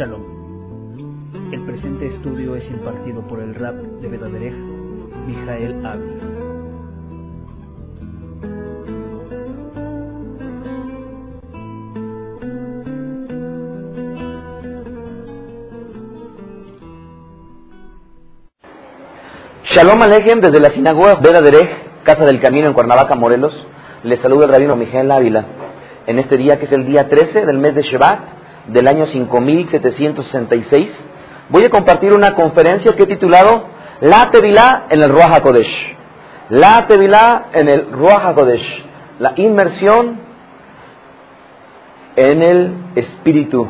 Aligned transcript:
Shalom. 0.00 0.22
El 1.52 1.60
presente 1.66 2.06
estudio 2.06 2.56
es 2.56 2.64
impartido 2.70 3.20
por 3.28 3.38
el 3.38 3.54
rap 3.54 3.74
de 3.74 4.08
Bedaderech, 4.08 4.54
Mijael 5.26 5.84
Ávila. 5.84 6.24
Shalom 19.64 20.00
Alejem 20.00 20.40
desde 20.40 20.60
la 20.60 20.70
sinagoga 20.70 21.16
Beda 21.16 21.42
Derech, 21.42 21.68
Casa 22.04 22.24
del 22.24 22.40
Camino 22.40 22.68
en 22.68 22.72
Cuernavaca, 22.72 23.16
Morelos. 23.16 23.66
Les 24.04 24.18
saluda 24.20 24.46
el 24.46 24.52
rabino 24.52 24.76
Miguel 24.76 25.10
Ávila 25.10 25.44
en 26.06 26.18
este 26.18 26.38
día 26.38 26.58
que 26.58 26.64
es 26.64 26.72
el 26.72 26.86
día 26.86 27.10
13 27.10 27.44
del 27.44 27.58
mes 27.58 27.74
de 27.74 27.82
Shevat 27.82 28.29
del 28.72 28.88
año 28.88 29.06
5766. 29.06 31.08
Voy 31.48 31.64
a 31.64 31.70
compartir 31.70 32.12
una 32.12 32.34
conferencia 32.34 32.94
que 32.94 33.02
he 33.02 33.06
titulado 33.06 33.64
La 34.00 34.30
Tevilá 34.30 34.86
en 34.88 35.02
el 35.02 35.10
Ruach 35.10 35.32
HaKodesh. 35.32 35.96
La 36.50 36.86
Tevilá 36.86 37.46
en 37.52 37.68
el 37.68 37.90
Ruach 37.90 38.24
HaKodesh. 38.24 38.84
La 39.18 39.32
inmersión 39.36 40.20
en 42.16 42.42
el 42.42 42.74
Espíritu 42.94 43.68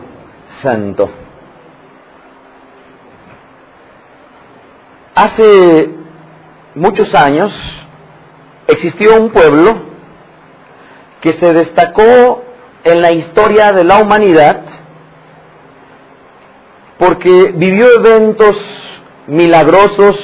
Santo. 0.61 1.11
Hace 5.15 5.91
muchos 6.75 7.15
años 7.15 7.53
existió 8.67 9.21
un 9.21 9.31
pueblo 9.31 9.91
que 11.21 11.33
se 11.35 11.53
destacó 11.53 12.45
en 12.85 13.03
la 13.03 13.13
historia 13.13 13.73
de 13.73 13.85
la 13.85 14.01
humanidad 14.01 14.63
porque 17.01 17.55
vivió 17.57 17.87
eventos 17.97 18.57
milagrosos 19.27 20.21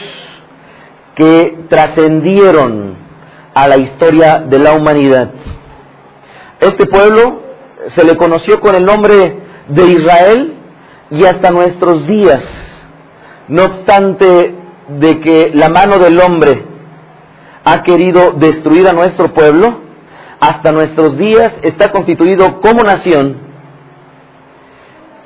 que 1.15 1.65
trascendieron 1.71 2.95
a 3.55 3.67
la 3.67 3.79
historia 3.79 4.41
de 4.41 4.59
la 4.59 4.75
humanidad. 4.75 5.31
Este 6.61 6.85
pueblo 6.85 7.41
se 7.89 8.05
le 8.05 8.15
conoció 8.17 8.61
con 8.61 8.75
el 8.75 8.85
nombre 8.85 9.39
de 9.69 9.87
Israel 9.87 10.53
y 11.11 11.25
hasta 11.25 11.51
nuestros 11.51 12.07
días, 12.07 12.45
no 13.49 13.65
obstante 13.65 14.55
de 14.89 15.21
que 15.21 15.53
la 15.55 15.71
mano 15.71 15.99
del 15.99 16.21
hombre 16.21 16.63
ha 17.65 17.83
querido 17.85 18.33
destruir 18.33 18.87
a 18.87 18.93
nuestro 18.93 19.33
pueblo, 19.33 19.81
hasta 20.41 20.73
nuestros 20.73 21.17
días 21.17 21.55
está 21.63 21.91
constituido 21.91 22.61
como 22.61 22.85
nación 22.85 23.46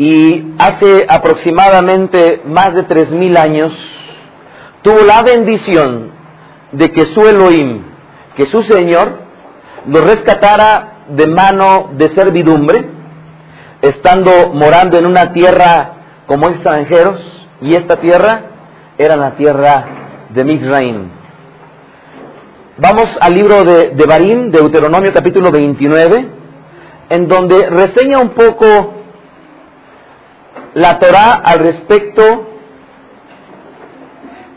y 0.00 0.54
hace 0.56 1.04
aproximadamente 1.06 2.40
más 2.46 2.72
de 2.72 2.84
tres 2.84 3.10
mil 3.10 3.36
años 3.36 3.70
tuvo 4.80 5.02
la 5.02 5.22
bendición 5.22 6.12
de 6.72 6.90
que 6.90 7.04
su 7.04 7.20
Elohim, 7.28 7.82
que 8.34 8.46
su 8.46 8.62
Señor, 8.62 9.12
lo 9.86 10.00
rescatara 10.00 11.04
de 11.10 11.26
mano 11.26 11.90
de 11.98 12.08
servidumbre, 12.14 12.82
estando 13.82 14.54
morando 14.54 14.96
en 14.96 15.04
una 15.04 15.34
tierra 15.34 15.92
como 16.26 16.48
extranjeros, 16.48 17.20
y 17.60 17.74
esta 17.74 18.00
tierra 18.00 18.44
era 18.96 19.16
la 19.16 19.32
tierra 19.32 19.84
de 20.30 20.44
Mizraim. 20.44 21.10
Vamos 22.78 23.18
al 23.20 23.34
libro 23.34 23.64
de, 23.64 23.90
de 23.90 24.50
Deuteronomio 24.50 25.12
capítulo 25.12 25.50
29, 25.50 26.26
en 27.10 27.28
donde 27.28 27.68
reseña 27.68 28.18
un 28.18 28.30
poco 28.30 28.99
la 30.74 30.98
Torah 30.98 31.40
al 31.44 31.58
respecto 31.58 32.46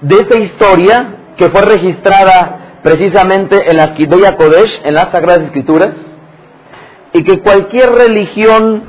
de 0.02 0.16
esta 0.16 0.38
historia 0.38 1.16
que 1.38 1.50
fue 1.50 1.62
registrada 1.62 2.80
precisamente 2.84 3.70
en 3.70 3.78
la 3.78 3.94
Kibeya 3.94 4.36
Kodesh, 4.36 4.82
en 4.84 4.94
las 4.94 5.10
Sagradas 5.10 5.44
Escrituras, 5.44 5.96
y 7.14 7.24
que 7.24 7.40
cualquier 7.42 7.92
religión 7.92 8.84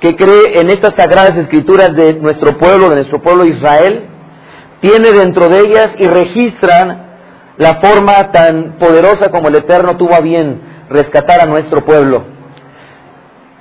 que 0.00 0.14
cree 0.14 0.60
en 0.60 0.70
estas 0.70 0.94
Sagradas 0.94 1.38
Escrituras 1.38 1.94
de 1.96 2.14
nuestro 2.14 2.58
pueblo, 2.58 2.90
de 2.90 2.96
nuestro 2.96 3.22
pueblo 3.22 3.46
Israel, 3.46 4.04
tiene 4.80 5.12
dentro 5.12 5.48
de 5.48 5.60
ellas 5.60 5.94
y 5.96 6.06
registran 6.06 7.06
la 7.56 7.76
forma 7.76 8.30
tan 8.30 8.76
poderosa 8.78 9.30
como 9.30 9.48
el 9.48 9.54
Eterno 9.56 9.96
tuvo 9.96 10.14
a 10.14 10.20
bien 10.20 10.60
rescatar 10.90 11.40
a 11.40 11.46
nuestro 11.46 11.84
pueblo. 11.84 12.24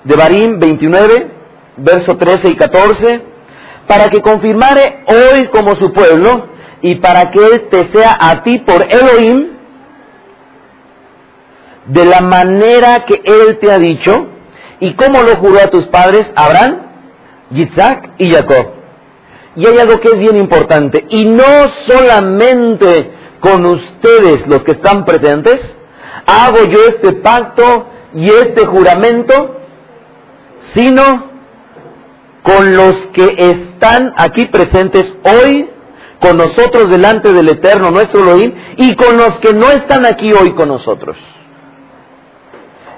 De 0.03 0.15
Barim 0.15 0.59
29, 0.59 1.34
verso 1.77 2.17
13 2.17 2.49
y 2.49 2.55
14, 2.55 3.21
para 3.87 4.09
que 4.09 4.21
confirmare 4.21 5.03
hoy 5.07 5.47
como 5.47 5.75
su 5.75 5.91
pueblo 5.93 6.47
y 6.81 6.95
para 6.95 7.31
que 7.31 7.39
Él 7.39 7.67
te 7.69 7.87
sea 7.87 8.17
a 8.19 8.43
ti 8.43 8.59
por 8.59 8.85
Elohim, 8.89 9.49
de 11.87 12.05
la 12.05 12.21
manera 12.21 13.05
que 13.05 13.21
Él 13.23 13.57
te 13.59 13.71
ha 13.71 13.77
dicho, 13.77 14.27
y 14.79 14.93
como 14.93 15.21
lo 15.23 15.35
juró 15.35 15.59
a 15.59 15.67
tus 15.67 15.85
padres, 15.85 16.31
Abraham, 16.35 16.81
Yitzhak 17.51 18.11
y 18.17 18.31
Jacob. 18.31 18.71
Y 19.55 19.65
hay 19.65 19.77
algo 19.77 19.99
que 19.99 20.09
es 20.09 20.17
bien 20.17 20.35
importante, 20.35 21.05
y 21.09 21.25
no 21.25 21.67
solamente 21.85 23.11
con 23.39 23.65
ustedes 23.65 24.47
los 24.47 24.63
que 24.63 24.71
están 24.71 25.05
presentes, 25.05 25.77
hago 26.25 26.65
yo 26.65 26.79
este 26.87 27.13
pacto 27.13 27.87
y 28.13 28.29
este 28.29 28.65
juramento, 28.65 29.59
sino 30.73 31.34
con 32.45 32.77
los 32.77 32.95
que 33.07 33.35
están 33.37 34.13
aquí 34.17 34.45
presentes 34.45 35.11
hoy, 35.23 35.67
con 36.19 36.37
nosotros 36.37 36.91
delante 36.91 37.33
del 37.33 37.49
Eterno, 37.49 37.89
nuestro 37.89 38.21
Elohim, 38.21 38.53
y 38.77 38.95
con 38.95 39.17
los 39.17 39.39
que 39.39 39.51
no 39.51 39.71
están 39.71 40.05
aquí 40.05 40.31
hoy 40.31 40.53
con 40.53 40.67
nosotros. 40.67 41.17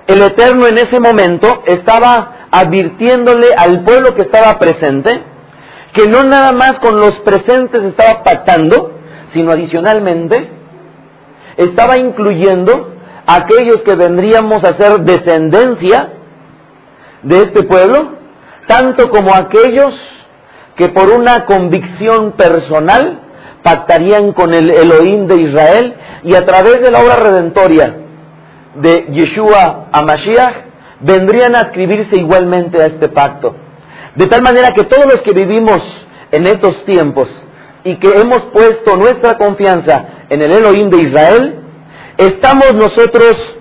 El 0.06 0.22
Eterno 0.22 0.68
en 0.68 0.78
ese 0.78 1.00
momento 1.00 1.64
estaba 1.66 2.48
advirtiéndole 2.52 3.54
al 3.58 3.86
pueblo 3.86 4.16
que 4.16 4.24
estaba 4.24 4.60
presente, 4.60 5.22
que 5.94 6.10
no 6.10 6.26
nada 6.26 6.52
más 6.52 6.80
con 6.80 7.00
los 7.00 7.18
presentes 7.20 7.84
estaba 7.84 8.24
pactando, 8.24 9.00
sino 9.30 9.54
adicionalmente 9.54 10.50
estaba 11.56 11.98
incluyendo 11.98 12.96
a 13.26 13.36
aquellos 13.36 13.82
que 13.84 13.96
vendríamos 13.96 14.66
a 14.66 14.74
ser 14.74 15.00
descendencia 15.00 16.10
de 17.24 17.44
este 17.44 17.64
pueblo, 17.64 18.17
tanto 18.68 19.10
como 19.10 19.34
aquellos 19.34 19.96
que 20.76 20.90
por 20.90 21.10
una 21.10 21.46
convicción 21.46 22.34
personal 22.34 23.22
pactarían 23.64 24.34
con 24.34 24.54
el 24.54 24.70
Elohim 24.70 25.28
de 25.28 25.42
Israel 25.42 25.96
y 26.24 26.36
a 26.36 26.46
través 26.46 26.82
de 26.82 26.92
la 26.92 27.02
obra 27.02 27.16
redentoria 27.16 27.96
de 28.76 29.08
Yeshua 29.10 29.88
a 29.92 30.02
Mashiach 30.04 30.56
vendrían 31.00 31.56
a 31.56 31.62
escribirse 31.62 32.16
igualmente 32.16 32.82
a 32.82 32.86
este 32.88 33.10
pacto. 33.10 33.56
De 34.16 34.28
tal 34.28 34.42
manera 34.42 34.74
que 34.74 34.84
todos 34.84 35.06
los 35.06 35.22
que 35.22 35.32
vivimos 35.32 35.82
en 36.32 36.48
estos 36.48 36.84
tiempos 36.86 37.34
y 37.84 37.96
que 37.96 38.10
hemos 38.10 38.44
puesto 38.46 38.96
nuestra 38.98 39.38
confianza 39.38 40.06
en 40.30 40.42
el 40.42 40.52
Elohim 40.52 40.90
de 40.90 40.98
Israel, 40.98 41.60
estamos 42.18 42.74
nosotros 42.74 43.58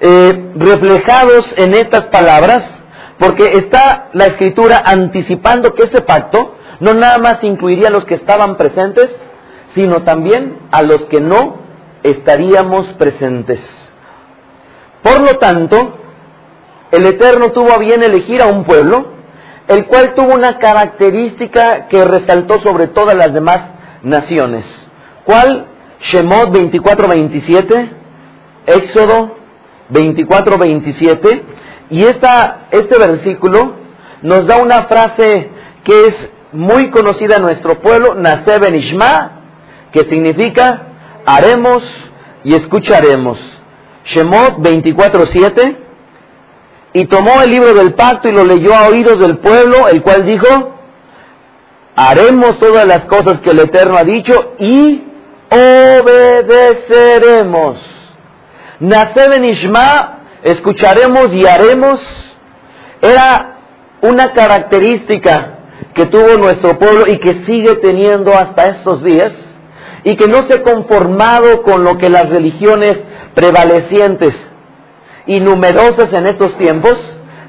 eh, 0.00 0.50
reflejados 0.56 1.46
en 1.56 1.74
estas 1.74 2.06
palabras 2.06 2.81
porque 3.22 3.56
está 3.56 4.08
la 4.14 4.26
escritura 4.26 4.82
anticipando 4.84 5.74
que 5.74 5.84
ese 5.84 6.00
pacto 6.00 6.56
no 6.80 6.92
nada 6.92 7.18
más 7.18 7.44
incluiría 7.44 7.86
a 7.86 7.92
los 7.92 8.04
que 8.04 8.14
estaban 8.14 8.56
presentes, 8.56 9.16
sino 9.68 10.02
también 10.02 10.58
a 10.72 10.82
los 10.82 11.02
que 11.02 11.20
no 11.20 11.58
estaríamos 12.02 12.88
presentes. 12.94 13.60
Por 15.04 15.20
lo 15.20 15.38
tanto, 15.38 15.98
el 16.90 17.06
Eterno 17.06 17.52
tuvo 17.52 17.70
a 17.72 17.78
bien 17.78 18.02
elegir 18.02 18.42
a 18.42 18.46
un 18.46 18.64
pueblo, 18.64 19.12
el 19.68 19.86
cual 19.86 20.14
tuvo 20.14 20.34
una 20.34 20.58
característica 20.58 21.86
que 21.86 22.04
resaltó 22.04 22.58
sobre 22.58 22.88
todas 22.88 23.16
las 23.16 23.32
demás 23.32 23.70
naciones. 24.02 24.66
¿Cuál? 25.22 25.66
Shemot 26.00 26.50
24:27, 26.50 27.88
Éxodo 28.66 29.36
24:27, 29.92 31.42
y 31.92 32.04
esta, 32.04 32.68
este 32.70 32.98
versículo 32.98 33.74
nos 34.22 34.46
da 34.46 34.56
una 34.56 34.84
frase 34.84 35.50
que 35.84 36.06
es 36.06 36.32
muy 36.52 36.88
conocida 36.90 37.36
en 37.36 37.42
nuestro 37.42 37.80
pueblo, 37.80 38.14
Nase 38.14 38.58
Benishma, 38.58 39.42
que 39.92 40.06
significa 40.06 40.86
haremos 41.26 41.86
y 42.44 42.54
escucharemos. 42.54 43.38
Shemot 44.06 44.60
24:7, 44.60 45.76
y 46.94 47.04
tomó 47.06 47.42
el 47.42 47.50
libro 47.50 47.74
del 47.74 47.92
pacto 47.92 48.28
y 48.28 48.32
lo 48.32 48.46
leyó 48.46 48.74
a 48.74 48.88
oídos 48.88 49.18
del 49.18 49.36
pueblo, 49.36 49.86
el 49.88 50.00
cual 50.00 50.24
dijo, 50.24 50.78
haremos 51.94 52.58
todas 52.58 52.86
las 52.86 53.04
cosas 53.04 53.38
que 53.40 53.50
el 53.50 53.58
Eterno 53.60 53.98
ha 53.98 54.04
dicho 54.04 54.54
y 54.58 55.04
obedeceremos. 55.50 57.76
Nace 58.80 59.28
Benishma, 59.28 60.21
escucharemos 60.42 61.34
y 61.34 61.46
haremos, 61.46 62.00
era 63.00 63.56
una 64.00 64.32
característica 64.32 65.58
que 65.94 66.06
tuvo 66.06 66.36
nuestro 66.38 66.78
pueblo 66.78 67.06
y 67.06 67.18
que 67.18 67.44
sigue 67.44 67.76
teniendo 67.76 68.32
hasta 68.34 68.68
estos 68.68 69.02
días, 69.02 69.32
y 70.04 70.16
que 70.16 70.26
no 70.26 70.42
se 70.42 70.54
ha 70.54 70.62
conformado 70.62 71.62
con 71.62 71.84
lo 71.84 71.96
que 71.98 72.08
las 72.08 72.28
religiones 72.28 73.02
prevalecientes 73.34 74.34
y 75.26 75.40
numerosas 75.40 76.12
en 76.12 76.26
estos 76.26 76.56
tiempos 76.58 76.98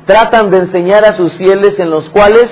tratan 0.06 0.52
de 0.52 0.58
enseñar 0.58 1.06
a 1.06 1.14
sus 1.14 1.34
fieles 1.34 1.80
en 1.80 1.90
los 1.90 2.10
cuales 2.12 2.52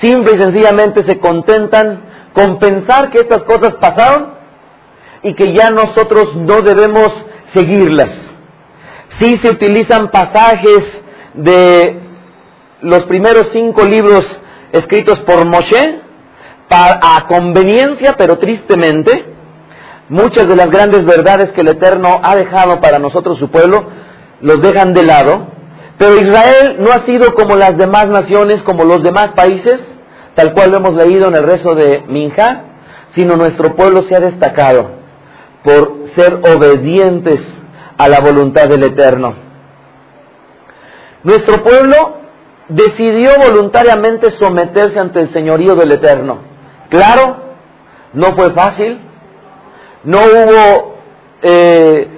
simple 0.00 0.34
y 0.34 0.38
sencillamente 0.38 1.02
se 1.02 1.18
contentan 1.18 2.00
con 2.32 2.58
pensar 2.58 3.10
que 3.10 3.20
estas 3.20 3.42
cosas 3.42 3.74
pasaron 3.74 4.34
y 5.22 5.34
que 5.34 5.52
ya 5.52 5.70
nosotros 5.70 6.34
no 6.36 6.62
debemos 6.62 7.12
seguirlas. 7.52 8.31
Sí 9.18 9.36
se 9.36 9.50
utilizan 9.50 10.10
pasajes 10.10 11.02
de 11.34 12.00
los 12.80 13.04
primeros 13.04 13.48
cinco 13.52 13.84
libros 13.84 14.26
escritos 14.72 15.20
por 15.20 15.44
Moshe 15.44 16.00
a 16.74 17.26
conveniencia, 17.28 18.14
pero 18.16 18.38
tristemente, 18.38 19.26
muchas 20.08 20.48
de 20.48 20.56
las 20.56 20.70
grandes 20.70 21.04
verdades 21.04 21.52
que 21.52 21.60
el 21.60 21.68
Eterno 21.68 22.20
ha 22.22 22.34
dejado 22.34 22.80
para 22.80 22.98
nosotros 22.98 23.38
su 23.38 23.50
pueblo, 23.50 23.84
los 24.40 24.62
dejan 24.62 24.94
de 24.94 25.02
lado. 25.02 25.48
Pero 25.98 26.18
Israel 26.18 26.76
no 26.78 26.90
ha 26.90 27.00
sido 27.00 27.34
como 27.34 27.56
las 27.56 27.76
demás 27.76 28.08
naciones, 28.08 28.62
como 28.62 28.84
los 28.84 29.02
demás 29.02 29.32
países, 29.32 29.86
tal 30.34 30.54
cual 30.54 30.70
lo 30.70 30.78
hemos 30.78 30.94
leído 30.94 31.28
en 31.28 31.34
el 31.34 31.44
rezo 31.44 31.74
de 31.74 32.04
Minja, 32.08 32.62
sino 33.10 33.36
nuestro 33.36 33.76
pueblo 33.76 34.02
se 34.02 34.16
ha 34.16 34.20
destacado 34.20 34.92
por 35.62 36.06
ser 36.14 36.40
obedientes 36.56 37.61
a 38.02 38.08
la 38.08 38.18
voluntad 38.18 38.68
del 38.68 38.82
Eterno. 38.82 39.32
Nuestro 41.22 41.62
pueblo 41.62 42.16
decidió 42.68 43.30
voluntariamente 43.38 44.32
someterse 44.32 44.98
ante 44.98 45.20
el 45.20 45.28
señorío 45.28 45.76
del 45.76 45.92
Eterno. 45.92 46.38
Claro, 46.88 47.36
no 48.12 48.34
fue 48.34 48.50
fácil, 48.50 48.98
no 50.02 50.18
hubo 50.18 50.96
eh, 51.42 52.08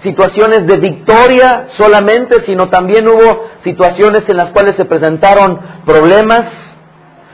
situaciones 0.00 0.66
de 0.66 0.76
victoria 0.76 1.68
solamente, 1.78 2.42
sino 2.42 2.68
también 2.68 3.08
hubo 3.08 3.46
situaciones 3.64 4.28
en 4.28 4.36
las 4.36 4.50
cuales 4.50 4.74
se 4.74 4.84
presentaron 4.84 5.58
problemas, 5.86 6.76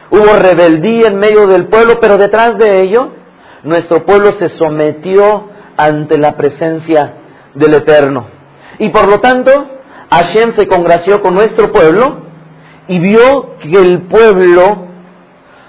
hubo 0.09 0.37
rebeldía 0.39 1.09
en 1.09 1.19
medio 1.19 1.49
del 1.49 1.67
pueblo, 1.67 1.99
pero 2.01 2.17
detrás 2.17 2.59
de 2.59 2.81
ello, 2.81 3.09
nuestro 3.65 4.07
pueblo 4.07 4.31
se 4.39 4.51
sometió 4.51 5.49
ante 5.77 6.17
la 6.17 6.37
presencia 6.37 7.18
del 7.59 7.75
Eterno. 7.75 8.27
Y 8.79 8.89
por 8.89 9.09
lo 9.09 9.21
tanto, 9.21 9.67
Hashem 10.11 10.53
se 10.53 10.67
congració 10.67 11.21
con 11.21 11.35
nuestro 11.35 11.73
pueblo 11.73 12.23
y 12.87 12.99
vio 12.99 13.57
que 13.59 13.79
el 13.79 14.03
pueblo 14.03 14.87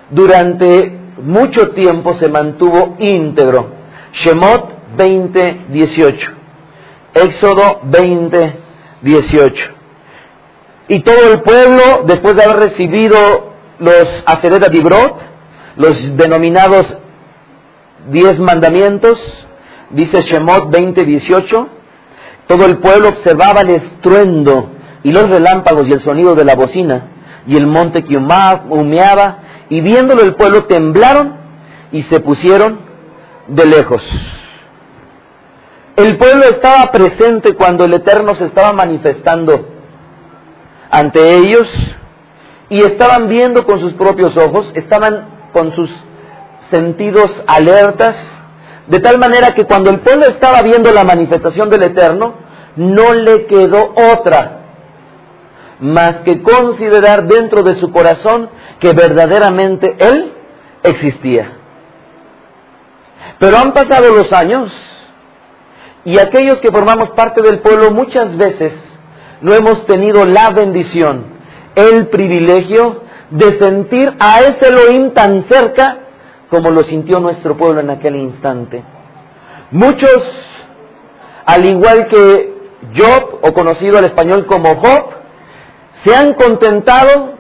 durante 0.10 0.98
mucho 1.22 1.72
tiempo 1.72 2.14
se 2.16 2.30
mantuvo 2.30 2.96
íntegro. 3.00 3.68
Shemot 4.14 4.96
20, 4.96 5.66
18. 5.70 6.32
Éxodo 7.14 7.82
20, 7.84 8.54
18. 9.02 9.72
Y 10.88 11.02
todo 11.02 11.32
el 11.32 11.42
pueblo, 11.42 12.04
después 12.06 12.36
de 12.36 12.44
haber 12.44 12.58
recibido 12.58 13.18
los 13.80 14.08
Asereda 14.26 14.70
Dibrot, 14.70 15.18
los 15.76 16.18
denominados 16.18 16.98
diez 18.10 18.40
mandamientos, 18.40 19.20
dice 19.92 20.22
Shemot 20.22 20.70
20, 20.72 21.06
18, 21.06 21.68
todo 22.50 22.66
el 22.66 22.80
pueblo 22.80 23.10
observaba 23.10 23.62
el 23.62 23.70
estruendo 23.70 24.72
y 25.04 25.12
los 25.12 25.30
relámpagos 25.30 25.88
y 25.88 25.92
el 25.92 26.02
sonido 26.02 26.34
de 26.34 26.44
la 26.44 26.56
bocina, 26.56 27.10
y 27.46 27.56
el 27.56 27.68
monte 27.68 28.04
que 28.04 28.18
humeaba, 28.18 29.38
y 29.70 29.82
viéndolo 29.82 30.24
el 30.24 30.34
pueblo 30.34 30.64
temblaron 30.64 31.36
y 31.92 32.02
se 32.02 32.20
pusieron 32.22 32.80
de 33.48 33.66
lejos. 33.68 34.04
El 35.96 36.18
pueblo 36.18 36.46
estaba 36.46 36.92
presente 36.92 37.54
cuando 37.54 37.86
el 37.86 37.94
Eterno 37.94 38.34
se 38.34 38.46
estaba 38.46 38.74
manifestando 38.74 39.68
ante 40.90 41.36
ellos 41.38 41.72
y 42.68 42.82
estaban 42.82 43.28
viendo 43.28 43.64
con 43.64 43.80
sus 43.80 43.94
propios 43.94 44.36
ojos, 44.38 44.72
estaban 44.74 45.50
con 45.54 45.72
sus 45.74 45.92
sentidos 46.72 47.44
alertas, 47.46 48.39
de 48.90 49.00
tal 49.00 49.20
manera 49.20 49.54
que 49.54 49.66
cuando 49.66 49.92
el 49.92 50.00
pueblo 50.00 50.26
estaba 50.26 50.62
viendo 50.64 50.92
la 50.92 51.04
manifestación 51.04 51.70
del 51.70 51.84
Eterno, 51.84 52.34
no 52.76 53.14
le 53.14 53.46
quedó 53.46 53.94
otra 54.14 54.58
más 55.80 56.22
que 56.22 56.42
considerar 56.42 57.28
dentro 57.28 57.64
de 57.64 57.76
su 57.76 57.92
corazón 57.92 58.50
que 58.80 58.94
verdaderamente 58.94 59.96
Él 60.00 60.34
existía. 60.84 61.54
Pero 63.38 63.58
han 63.58 63.74
pasado 63.74 64.14
los 64.14 64.34
años 64.34 64.72
y 66.04 66.18
aquellos 66.18 66.60
que 66.60 66.72
formamos 66.72 67.12
parte 67.12 67.42
del 67.42 67.60
pueblo 67.60 67.92
muchas 67.92 68.36
veces 68.38 68.74
no 69.42 69.54
hemos 69.54 69.86
tenido 69.86 70.26
la 70.26 70.50
bendición, 70.50 71.26
el 71.76 72.08
privilegio 72.08 73.04
de 73.30 73.58
sentir 73.60 74.14
a 74.20 74.42
ese 74.42 74.68
Elohim 74.68 75.12
tan 75.12 75.44
cerca 75.44 76.09
como 76.50 76.72
lo 76.72 76.84
sintió 76.84 77.20
nuestro 77.20 77.56
pueblo 77.56 77.80
en 77.80 77.90
aquel 77.90 78.16
instante. 78.16 78.84
Muchos, 79.72 80.24
al 81.46 81.66
igual 81.66 82.08
que 82.08 82.54
Job, 82.96 83.40
o 83.42 83.54
conocido 83.54 83.98
al 83.98 84.06
español 84.06 84.46
como 84.46 84.76
Job, 84.76 85.12
se 86.04 86.16
han 86.16 86.34
contentado 86.34 87.34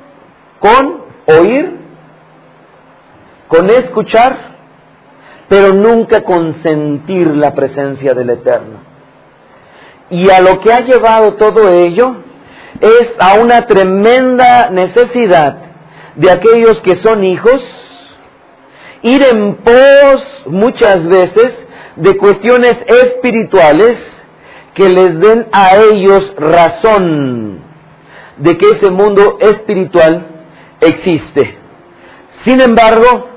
con 0.59 1.03
oír, 1.25 1.77
con 3.47 3.69
escuchar, 3.69 4.49
pero 5.47 5.73
nunca 5.73 6.21
con 6.23 6.61
sentir 6.61 7.27
la 7.27 7.53
presencia 7.55 8.13
del 8.13 8.29
Eterno. 8.29 8.77
Y 10.11 10.29
a 10.29 10.41
lo 10.41 10.59
que 10.59 10.71
ha 10.71 10.81
llevado 10.81 11.33
todo 11.35 11.69
ello 11.69 12.15
es 12.79 13.13
a 13.19 13.35
una 13.35 13.65
tremenda 13.65 14.69
necesidad 14.69 15.57
de 16.15 16.31
aquellos 16.31 16.81
que 16.81 16.95
son 16.97 17.23
hijos, 17.23 17.88
ir 19.01 19.23
en 19.23 19.55
pos 19.55 20.43
muchas 20.47 21.07
veces 21.07 21.67
de 21.95 22.17
cuestiones 22.17 22.81
espirituales 22.87 23.97
que 24.73 24.89
les 24.89 25.19
den 25.19 25.47
a 25.51 25.75
ellos 25.77 26.33
razón 26.37 27.61
de 28.37 28.57
que 28.57 28.71
ese 28.71 28.89
mundo 28.89 29.37
espiritual 29.41 30.25
existe. 30.79 31.57
Sin 32.43 32.61
embargo, 32.61 33.29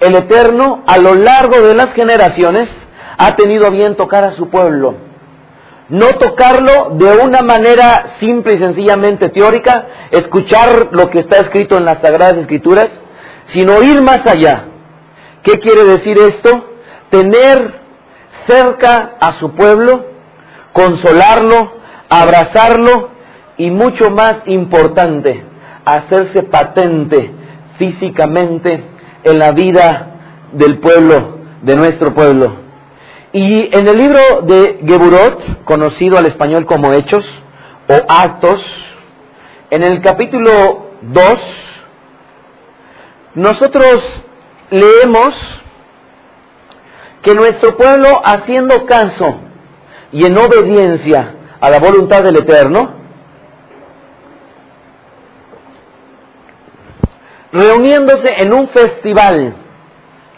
el 0.00 0.14
Eterno 0.16 0.82
a 0.86 0.98
lo 0.98 1.14
largo 1.14 1.60
de 1.60 1.74
las 1.74 1.94
generaciones 1.94 2.68
ha 3.16 3.36
tenido 3.36 3.70
bien 3.70 3.96
tocar 3.96 4.24
a 4.24 4.32
su 4.32 4.48
pueblo. 4.48 4.94
No 5.88 6.06
tocarlo 6.14 6.90
de 6.94 7.18
una 7.18 7.42
manera 7.42 8.14
simple 8.18 8.54
y 8.54 8.58
sencillamente 8.58 9.28
teórica, 9.28 9.86
escuchar 10.10 10.88
lo 10.92 11.10
que 11.10 11.18
está 11.18 11.38
escrito 11.38 11.76
en 11.76 11.84
las 11.84 12.00
Sagradas 12.00 12.38
Escrituras, 12.38 12.88
sino 13.46 13.82
ir 13.82 14.00
más 14.00 14.26
allá. 14.26 14.69
¿Qué 15.42 15.58
quiere 15.58 15.84
decir 15.84 16.18
esto? 16.18 16.70
Tener 17.08 17.80
cerca 18.46 19.16
a 19.20 19.32
su 19.34 19.52
pueblo, 19.52 20.06
consolarlo, 20.72 21.72
abrazarlo 22.08 23.10
y 23.56 23.70
mucho 23.70 24.10
más 24.10 24.42
importante, 24.46 25.42
hacerse 25.84 26.42
patente 26.42 27.32
físicamente 27.78 28.84
en 29.24 29.38
la 29.38 29.52
vida 29.52 30.10
del 30.52 30.78
pueblo, 30.78 31.38
de 31.62 31.76
nuestro 31.76 32.14
pueblo. 32.14 32.56
Y 33.32 33.74
en 33.76 33.86
el 33.86 33.96
libro 33.96 34.42
de 34.42 34.80
Geburot, 34.84 35.64
conocido 35.64 36.18
al 36.18 36.26
español 36.26 36.66
como 36.66 36.92
Hechos 36.92 37.26
o 37.88 37.94
Actos, 38.08 38.62
en 39.70 39.84
el 39.84 40.02
capítulo 40.02 40.90
2, 41.02 41.40
nosotros 43.36 44.24
leemos 44.70 45.34
que 47.22 47.34
nuestro 47.34 47.76
pueblo, 47.76 48.20
haciendo 48.24 48.86
caso 48.86 49.36
y 50.12 50.24
en 50.24 50.36
obediencia 50.38 51.34
a 51.60 51.70
la 51.70 51.78
voluntad 51.78 52.22
del 52.22 52.38
Eterno, 52.38 52.94
reuniéndose 57.52 58.42
en 58.42 58.52
un 58.52 58.68
festival, 58.68 59.54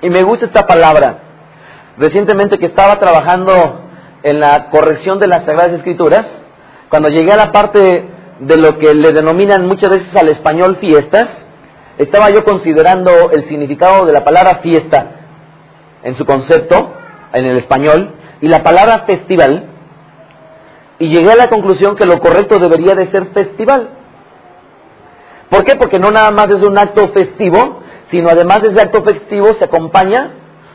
y 0.01 0.11
me 0.11 0.23
gusta 0.23 0.47
esta 0.47 0.67
palabra, 0.67 1.19
recientemente 1.99 2.59
que 2.59 2.67
estaba 2.67 2.99
trabajando 2.99 3.83
en 4.23 4.41
la 4.41 4.71
corrección 4.71 5.19
de 5.19 5.29
las 5.29 5.45
Sagradas 5.45 5.75
Escrituras, 5.75 6.43
cuando 6.89 7.09
llegué 7.09 7.33
a 7.33 7.37
la 7.37 7.53
parte 7.53 8.09
de 8.41 8.57
lo 8.57 8.79
que 8.79 8.95
le 8.95 9.13
denominan 9.13 9.67
muchas 9.67 9.91
veces 9.91 10.17
al 10.17 10.29
español 10.29 10.77
fiestas, 10.77 11.42
estaba 11.99 12.31
yo 12.31 12.45
considerando 12.45 13.31
el 13.31 13.45
significado 13.49 14.07
de 14.07 14.13
la 14.13 14.25
palabra 14.25 14.57
fiesta 14.57 15.07
en 16.03 16.17
su 16.17 16.25
concepto, 16.25 16.95
en 17.33 17.47
el 17.47 17.57
español, 17.57 18.15
y 18.41 18.49
la 18.49 18.63
palabra 18.63 19.01
festival, 19.01 19.67
y 20.99 21.09
llegué 21.09 21.33
a 21.33 21.37
la 21.37 21.49
conclusión 21.49 21.97
que 21.97 22.07
lo 22.07 22.19
correcto 22.19 22.59
debería 22.59 22.95
de 22.95 23.07
ser 23.07 23.27
festival. 23.27 23.91
¿Por 25.49 25.65
qué? 25.65 25.77
Porque 25.77 25.99
no 25.99 26.11
nada 26.11 26.31
más 26.31 26.49
es 26.51 26.63
un 26.63 26.79
acto 26.79 27.09
festivo, 27.09 27.83
sino 28.11 28.29
además 28.29 28.63
de 28.63 28.69
ese 28.69 28.81
acto 28.81 29.03
festivo 29.03 29.53
se 29.55 29.65
acompaña 29.65 30.31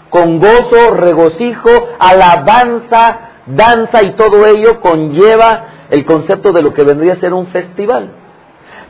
con 0.09 0.39
gozo, 0.39 0.91
regocijo, 0.91 1.69
alabanza, 2.00 3.19
danza 3.47 4.03
y 4.03 4.15
todo 4.15 4.45
ello 4.45 4.79
conlleva 4.81 5.88
el 5.89 6.05
concepto 6.05 6.51
de 6.51 6.62
lo 6.62 6.74
que 6.74 6.83
vendría 6.83 7.13
a 7.13 7.17
ser 7.17 7.33
un 7.33 7.47
festival. 7.47 8.12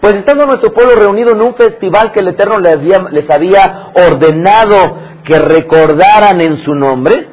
Pues 0.02 0.14
estando 0.16 0.46
nuestro 0.46 0.74
pueblo 0.74 0.96
reunido 0.96 1.32
en 1.32 1.42
un 1.42 1.56
festival 1.56 2.12
que 2.12 2.20
el 2.20 2.28
Eterno 2.28 2.60
les 2.60 3.30
había, 3.30 3.88
ordenado 3.96 4.98
que 5.24 5.40
recordaran 5.40 6.40
en 6.40 6.60
su 6.60 6.76
nombre, 6.76 7.28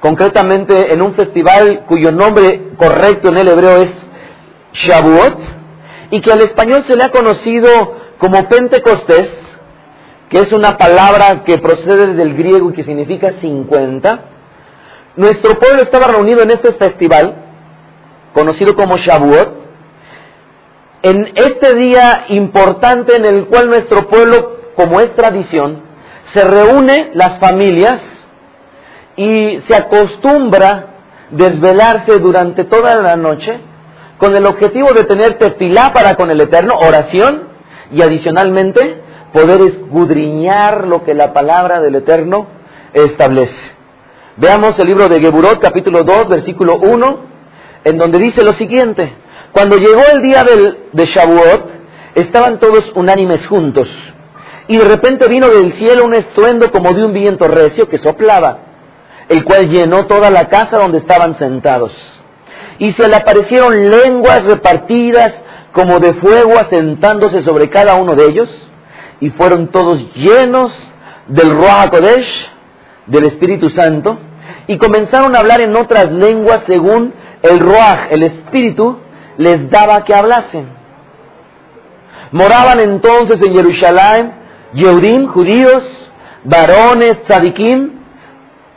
concretamente 0.00 0.92
en 0.92 1.00
un 1.00 1.14
festival 1.14 1.84
cuyo 1.86 2.10
nombre 2.10 2.72
correcto 2.76 3.28
en 3.28 3.38
el 3.38 3.48
hebreo 3.48 3.76
es 3.76 4.06
Shavuot, 4.72 5.38
y 6.10 6.20
que 6.20 6.32
al 6.32 6.40
español 6.40 6.82
se 6.84 6.96
le 6.96 7.04
ha 7.04 7.10
conocido 7.10 7.68
como 8.18 8.48
Pentecostés, 8.48 9.30
que 10.28 10.40
es 10.40 10.52
una 10.52 10.76
palabra 10.76 11.44
que 11.44 11.58
procede 11.58 12.12
del 12.14 12.34
griego 12.34 12.70
y 12.70 12.72
que 12.72 12.82
significa 12.82 13.32
50, 13.40 14.20
nuestro 15.16 15.58
pueblo 15.60 15.82
estaba 15.82 16.08
reunido 16.08 16.42
en 16.42 16.50
este 16.50 16.72
festival, 16.72 17.36
conocido 18.32 18.74
como 18.74 18.96
Shavuot, 18.96 19.63
en 21.04 21.32
este 21.34 21.74
día 21.74 22.24
importante 22.28 23.14
en 23.14 23.26
el 23.26 23.44
cual 23.46 23.68
nuestro 23.68 24.08
pueblo, 24.08 24.56
como 24.74 25.00
es 25.00 25.14
tradición, 25.14 25.82
se 26.32 26.42
reúne 26.42 27.10
las 27.12 27.38
familias 27.38 28.00
y 29.14 29.60
se 29.60 29.76
acostumbra 29.76 30.94
desvelarse 31.30 32.18
durante 32.18 32.64
toda 32.64 32.96
la 32.96 33.16
noche 33.16 33.60
con 34.16 34.34
el 34.34 34.46
objetivo 34.46 34.94
de 34.94 35.04
tener 35.04 35.34
tefilá 35.34 35.92
para 35.92 36.14
con 36.14 36.30
el 36.30 36.40
Eterno, 36.40 36.74
oración 36.74 37.48
y 37.92 38.00
adicionalmente 38.00 39.02
poder 39.30 39.60
escudriñar 39.60 40.86
lo 40.86 41.04
que 41.04 41.12
la 41.12 41.34
palabra 41.34 41.82
del 41.82 41.96
Eterno 41.96 42.46
establece. 42.94 43.72
Veamos 44.38 44.78
el 44.78 44.86
libro 44.86 45.10
de 45.10 45.20
Geburot, 45.20 45.60
capítulo 45.60 46.02
2, 46.02 46.28
versículo 46.30 46.76
1, 46.76 47.18
en 47.84 47.98
donde 47.98 48.18
dice 48.18 48.42
lo 48.42 48.54
siguiente. 48.54 49.12
Cuando 49.54 49.76
llegó 49.76 50.02
el 50.12 50.20
día 50.20 50.44
de 50.92 51.06
Shavuot, 51.06 51.70
estaban 52.16 52.58
todos 52.58 52.90
unánimes 52.96 53.46
juntos. 53.46 53.88
Y 54.66 54.78
de 54.78 54.84
repente 54.84 55.28
vino 55.28 55.48
del 55.48 55.72
cielo 55.74 56.04
un 56.04 56.14
estruendo 56.14 56.72
como 56.72 56.92
de 56.92 57.04
un 57.04 57.12
viento 57.12 57.46
recio 57.46 57.88
que 57.88 57.98
soplaba, 57.98 58.58
el 59.28 59.44
cual 59.44 59.68
llenó 59.68 60.06
toda 60.06 60.28
la 60.32 60.48
casa 60.48 60.78
donde 60.78 60.98
estaban 60.98 61.36
sentados. 61.36 61.92
Y 62.80 62.90
se 62.92 63.06
le 63.06 63.14
aparecieron 63.14 63.90
lenguas 63.90 64.42
repartidas 64.42 65.40
como 65.70 66.00
de 66.00 66.14
fuego 66.14 66.58
asentándose 66.58 67.38
sobre 67.42 67.70
cada 67.70 67.94
uno 67.94 68.16
de 68.16 68.24
ellos, 68.24 68.68
y 69.20 69.30
fueron 69.30 69.68
todos 69.68 70.12
llenos 70.14 70.76
del 71.28 71.50
Ruach 71.50 71.90
Kodesh, 71.90 72.50
del 73.06 73.26
Espíritu 73.26 73.68
Santo, 73.68 74.18
y 74.66 74.78
comenzaron 74.78 75.36
a 75.36 75.38
hablar 75.38 75.60
en 75.60 75.76
otras 75.76 76.10
lenguas 76.10 76.64
según 76.66 77.14
el 77.42 77.60
Ruach, 77.60 78.10
el 78.10 78.24
Espíritu, 78.24 78.98
les 79.36 79.70
daba 79.70 80.04
que 80.04 80.14
hablasen. 80.14 80.68
Moraban 82.32 82.80
entonces 82.80 83.40
en 83.42 83.52
Jerusalén 83.52 84.32
Yehudim, 84.74 85.28
judíos, 85.28 85.84
varones, 86.42 87.22
tzadikim, 87.24 87.92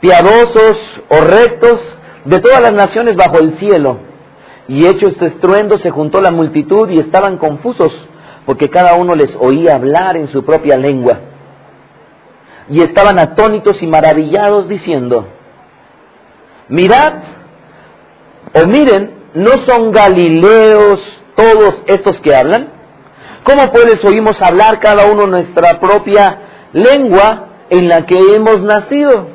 piadosos 0.00 0.78
o 1.08 1.20
rectos, 1.20 1.98
de 2.24 2.40
todas 2.40 2.62
las 2.62 2.72
naciones 2.72 3.16
bajo 3.16 3.38
el 3.38 3.54
cielo. 3.54 3.98
Y 4.68 4.86
hecho 4.86 5.08
este 5.08 5.26
estruendo 5.26 5.78
se 5.78 5.90
juntó 5.90 6.20
la 6.20 6.30
multitud 6.30 6.88
y 6.90 6.98
estaban 6.98 7.38
confusos, 7.38 7.92
porque 8.46 8.68
cada 8.68 8.94
uno 8.94 9.14
les 9.14 9.34
oía 9.36 9.74
hablar 9.74 10.16
en 10.16 10.28
su 10.28 10.44
propia 10.44 10.76
lengua. 10.76 11.20
Y 12.70 12.82
estaban 12.82 13.18
atónitos 13.18 13.82
y 13.82 13.86
maravillados 13.86 14.68
diciendo, 14.68 15.26
mirad 16.68 17.14
o 18.52 18.66
miren 18.66 19.17
¿no 19.34 19.58
son 19.66 19.92
galileos 19.92 21.00
todos 21.34 21.82
estos 21.86 22.20
que 22.20 22.34
hablan? 22.34 22.68
¿Cómo 23.44 23.70
pues 23.72 24.04
oímos 24.04 24.42
hablar 24.42 24.78
cada 24.80 25.06
uno 25.06 25.26
nuestra 25.26 25.80
propia 25.80 26.38
lengua 26.72 27.48
en 27.70 27.88
la 27.88 28.04
que 28.04 28.16
hemos 28.34 28.60
nacido? 28.62 29.28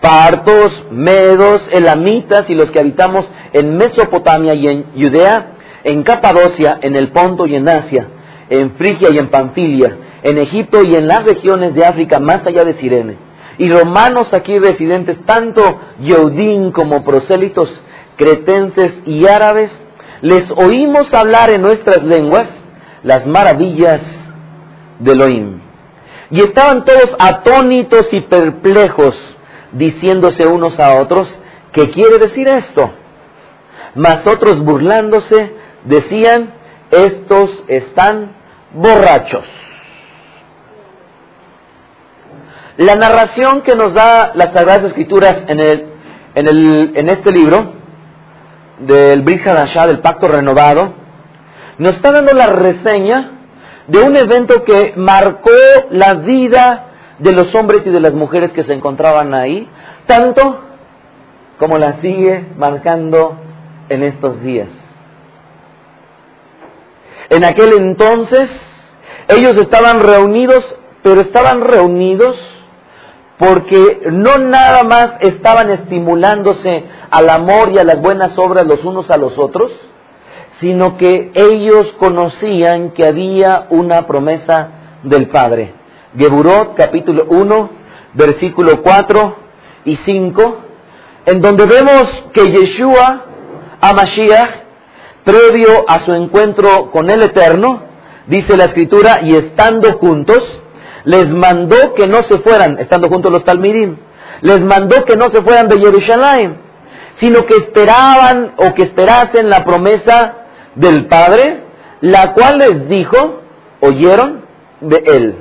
Partos, 0.00 0.84
medos, 0.90 1.68
elamitas 1.70 2.48
y 2.50 2.54
los 2.54 2.70
que 2.70 2.80
habitamos 2.80 3.28
en 3.52 3.76
Mesopotamia 3.76 4.54
y 4.54 4.66
en 4.66 4.86
Judea, 4.94 5.52
en 5.84 6.02
Capadocia, 6.02 6.78
en 6.80 6.96
el 6.96 7.12
Ponto 7.12 7.46
y 7.46 7.54
en 7.54 7.68
Asia, 7.68 8.08
en 8.48 8.72
Frigia 8.72 9.10
y 9.12 9.18
en 9.18 9.28
Panfilia, 9.28 9.96
en 10.22 10.38
Egipto 10.38 10.82
y 10.82 10.96
en 10.96 11.06
las 11.06 11.24
regiones 11.24 11.74
de 11.74 11.84
África 11.84 12.18
más 12.18 12.46
allá 12.46 12.64
de 12.64 12.72
Sirene. 12.74 13.16
Y 13.58 13.70
romanos 13.70 14.32
aquí 14.32 14.58
residentes, 14.58 15.20
tanto 15.24 15.78
Yeudín 16.00 16.72
como 16.72 17.04
prosélitos, 17.04 17.82
cretenses 18.16 19.00
y 19.06 19.26
árabes, 19.26 19.80
les 20.20 20.50
oímos 20.52 21.12
hablar 21.12 21.50
en 21.50 21.62
nuestras 21.62 22.02
lenguas 22.04 22.48
las 23.02 23.26
maravillas 23.26 24.02
de 24.98 25.12
Elohim. 25.12 25.60
Y 26.30 26.40
estaban 26.40 26.84
todos 26.84 27.14
atónitos 27.18 28.12
y 28.12 28.20
perplejos, 28.22 29.16
diciéndose 29.72 30.46
unos 30.46 30.78
a 30.78 30.94
otros, 31.00 31.36
¿qué 31.72 31.90
quiere 31.90 32.18
decir 32.18 32.48
esto? 32.48 32.90
Mas 33.94 34.26
otros 34.26 34.60
burlándose 34.64 35.54
decían, 35.84 36.54
estos 36.90 37.64
están 37.68 38.32
borrachos. 38.72 39.44
La 42.78 42.94
narración 42.94 43.60
que 43.62 43.74
nos 43.74 43.92
da 43.92 44.32
las 44.34 44.52
Sagradas 44.52 44.84
Escrituras 44.84 45.44
en, 45.46 45.60
el, 45.60 45.86
en, 46.34 46.48
el, 46.48 46.92
en 46.96 47.08
este 47.10 47.30
libro 47.30 47.81
del 48.86 49.22
Brit 49.22 49.46
Hadashah, 49.46 49.86
del 49.86 50.00
Pacto 50.00 50.28
Renovado, 50.28 50.94
nos 51.78 51.96
está 51.96 52.12
dando 52.12 52.32
la 52.32 52.46
reseña 52.46 53.30
de 53.86 54.02
un 54.02 54.16
evento 54.16 54.64
que 54.64 54.94
marcó 54.96 55.50
la 55.90 56.14
vida 56.14 56.86
de 57.18 57.32
los 57.32 57.54
hombres 57.54 57.82
y 57.86 57.90
de 57.90 58.00
las 58.00 58.14
mujeres 58.14 58.52
que 58.52 58.62
se 58.62 58.72
encontraban 58.72 59.34
ahí, 59.34 59.68
tanto 60.06 60.60
como 61.58 61.78
la 61.78 62.00
sigue 62.00 62.46
marcando 62.56 63.36
en 63.88 64.02
estos 64.02 64.40
días. 64.42 64.68
En 67.30 67.44
aquel 67.44 67.72
entonces 67.74 68.50
ellos 69.28 69.56
estaban 69.56 70.00
reunidos, 70.00 70.74
pero 71.02 71.20
estaban 71.20 71.60
reunidos 71.62 72.36
porque 73.42 74.02
no 74.12 74.38
nada 74.38 74.84
más 74.84 75.14
estaban 75.18 75.68
estimulándose 75.68 76.84
al 77.10 77.28
amor 77.28 77.72
y 77.72 77.78
a 77.78 77.82
las 77.82 78.00
buenas 78.00 78.38
obras 78.38 78.64
los 78.64 78.84
unos 78.84 79.10
a 79.10 79.16
los 79.16 79.36
otros, 79.36 79.72
sino 80.60 80.96
que 80.96 81.32
ellos 81.34 81.92
conocían 81.98 82.92
que 82.92 83.04
había 83.04 83.66
una 83.70 84.06
promesa 84.06 84.68
del 85.02 85.26
Padre. 85.26 85.74
Geburot 86.16 86.76
capítulo 86.76 87.26
1, 87.30 87.70
versículo 88.14 88.80
4 88.80 89.36
y 89.86 89.96
5, 89.96 90.56
en 91.26 91.40
donde 91.40 91.66
vemos 91.66 92.24
que 92.32 92.48
Yeshua, 92.48 93.24
a 93.80 93.92
Mashiach, 93.92 94.50
previo 95.24 95.84
a 95.88 95.98
su 95.98 96.12
encuentro 96.12 96.92
con 96.92 97.10
el 97.10 97.24
Eterno, 97.24 97.82
dice 98.28 98.56
la 98.56 98.66
Escritura, 98.66 99.20
y 99.20 99.34
estando 99.34 99.94
juntos, 99.94 100.61
les 101.04 101.28
mandó 101.28 101.94
que 101.94 102.06
no 102.06 102.22
se 102.22 102.38
fueran, 102.38 102.78
estando 102.78 103.08
juntos 103.08 103.32
los 103.32 103.44
Talmidim, 103.44 103.96
les 104.40 104.62
mandó 104.64 105.04
que 105.04 105.16
no 105.16 105.30
se 105.30 105.42
fueran 105.42 105.68
de 105.68 105.78
Jerusalén, 105.78 106.56
sino 107.14 107.46
que 107.46 107.56
esperaban 107.56 108.52
o 108.56 108.74
que 108.74 108.82
esperasen 108.82 109.48
la 109.48 109.64
promesa 109.64 110.34
del 110.74 111.06
Padre, 111.06 111.62
la 112.00 112.32
cual 112.32 112.58
les 112.58 112.88
dijo, 112.88 113.42
oyeron 113.80 114.44
de 114.80 115.02
él. 115.06 115.36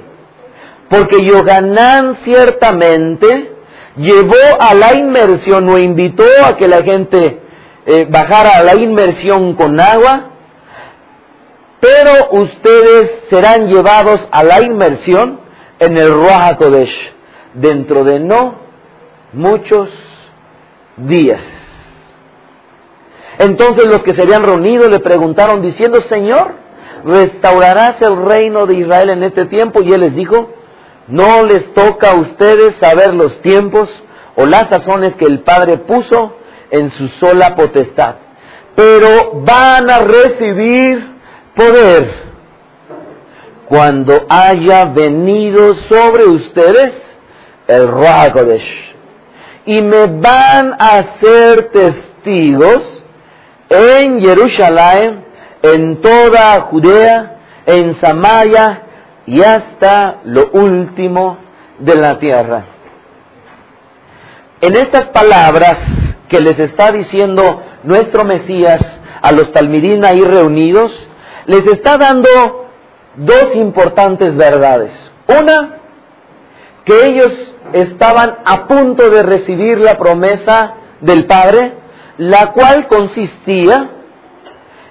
Porque 0.89 1.23
Yohanan 1.23 2.17
ciertamente 2.23 3.51
llevó 3.95 4.35
a 4.59 4.73
la 4.73 4.93
inmersión 4.93 5.67
o 5.69 5.77
invitó 5.77 6.25
a 6.45 6.57
que 6.57 6.67
la 6.67 6.83
gente 6.83 7.39
eh, 7.85 8.05
bajara 8.09 8.57
a 8.57 8.63
la 8.63 8.75
inmersión 8.75 9.55
con 9.55 9.79
agua, 9.79 10.31
pero 11.79 12.29
ustedes 12.31 13.23
serán 13.29 13.67
llevados 13.67 14.27
a 14.31 14.43
la 14.43 14.61
inmersión 14.61 15.40
en 15.81 15.97
el 15.97 16.13
Ruach 16.13 16.57
Kodesh 16.57 17.11
dentro 17.55 18.03
de 18.03 18.19
no 18.19 18.53
muchos 19.33 19.89
días. 20.95 21.41
Entonces 23.39 23.88
los 23.88 24.03
que 24.03 24.13
se 24.13 24.21
habían 24.21 24.43
reunido 24.43 24.88
le 24.88 25.00
preguntaron 25.00 25.63
diciendo, 25.63 26.01
Señor, 26.01 26.53
¿restaurarás 27.03 28.00
el 28.03 28.15
reino 28.15 28.67
de 28.67 28.75
Israel 28.75 29.09
en 29.09 29.23
este 29.23 29.45
tiempo? 29.45 29.81
Y 29.81 29.91
él 29.91 30.01
les 30.01 30.15
dijo, 30.15 30.53
no 31.07 31.43
les 31.45 31.73
toca 31.73 32.11
a 32.11 32.15
ustedes 32.15 32.75
saber 32.75 33.15
los 33.15 33.41
tiempos 33.41 33.91
o 34.35 34.45
las 34.45 34.69
sazones 34.69 35.15
que 35.15 35.25
el 35.25 35.39
Padre 35.39 35.79
puso 35.79 36.38
en 36.69 36.91
su 36.91 37.07
sola 37.07 37.55
potestad, 37.55 38.15
pero 38.75 39.41
van 39.43 39.89
a 39.89 40.00
recibir 40.00 41.15
poder 41.55 42.30
cuando 43.71 44.25
haya 44.27 44.83
venido 44.83 45.75
sobre 45.87 46.25
ustedes 46.25 46.93
el 47.67 47.87
Ruach 47.87 48.33
Kodesh. 48.33 48.95
Y 49.65 49.81
me 49.81 50.07
van 50.07 50.75
a 50.77 51.17
ser 51.21 51.69
testigos 51.71 53.01
en 53.69 54.19
Jerusalén, 54.19 55.23
en 55.61 56.01
toda 56.01 56.59
Judea, 56.63 57.37
en 57.65 57.95
Samaria 57.95 58.81
y 59.25 59.41
hasta 59.41 60.17
lo 60.25 60.49
último 60.51 61.37
de 61.79 61.95
la 61.95 62.19
tierra. 62.19 62.65
En 64.59 64.75
estas 64.75 65.07
palabras 65.07 65.77
que 66.27 66.41
les 66.41 66.59
está 66.59 66.91
diciendo 66.91 67.63
nuestro 67.83 68.25
Mesías 68.25 68.99
a 69.21 69.31
los 69.31 69.49
talmidim 69.53 70.03
ahí 70.03 70.19
reunidos, 70.19 70.91
les 71.45 71.65
está 71.67 71.97
dando 71.97 72.61
dos 73.15 73.55
importantes 73.55 74.35
verdades. 74.35 75.11
Una, 75.27 75.77
que 76.85 77.05
ellos 77.07 77.53
estaban 77.73 78.37
a 78.45 78.67
punto 78.67 79.09
de 79.09 79.23
recibir 79.23 79.77
la 79.79 79.97
promesa 79.97 80.75
del 81.01 81.25
Padre, 81.25 81.73
la 82.17 82.51
cual 82.53 82.87
consistía 82.87 83.89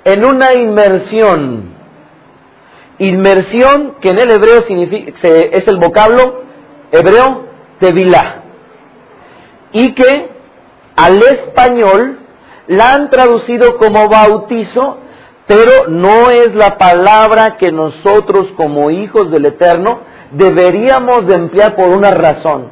en 0.05 0.25
una 0.25 0.55
inmersión. 0.55 1.75
Inmersión 2.99 3.97
que 4.01 4.11
en 4.11 4.19
el 4.19 4.31
hebreo 4.31 4.63
significa, 4.63 5.29
es 5.29 5.67
el 5.67 5.79
vocablo 5.79 6.43
hebreo 6.93 7.47
tevilá. 7.79 8.43
Y 9.73 9.93
que 9.93 10.29
al 10.97 11.23
español 11.23 12.19
la 12.67 12.95
han 12.95 13.11
traducido 13.11 13.79
como 13.79 14.09
bautizo, 14.09 14.99
pero 15.51 15.89
no 15.89 16.31
es 16.31 16.55
la 16.55 16.79
palabra 16.79 17.57
que 17.57 17.73
nosotros 17.73 18.53
como 18.57 18.89
hijos 18.93 19.33
del 19.33 19.47
Eterno 19.47 19.99
deberíamos 20.31 21.27
de 21.27 21.35
emplear 21.35 21.75
por 21.75 21.89
una 21.89 22.13
razón. 22.13 22.69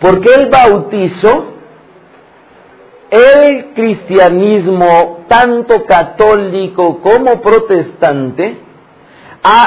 Porque 0.00 0.34
el 0.34 0.50
bautizo, 0.50 1.46
el 3.08 3.72
cristianismo, 3.72 5.24
tanto 5.28 5.86
católico 5.86 7.00
como 7.00 7.40
protestante, 7.40 8.58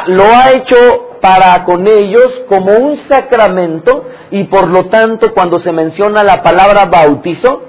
lo 0.06 0.24
ha 0.24 0.52
hecho 0.52 1.18
para 1.20 1.64
con 1.64 1.88
ellos 1.88 2.44
como 2.48 2.72
un 2.78 2.98
sacramento 2.98 4.06
y 4.30 4.44
por 4.44 4.68
lo 4.68 4.86
tanto 4.86 5.34
cuando 5.34 5.60
se 5.60 5.72
menciona 5.72 6.24
la 6.24 6.44
palabra 6.44 6.86
bautizo, 6.86 7.64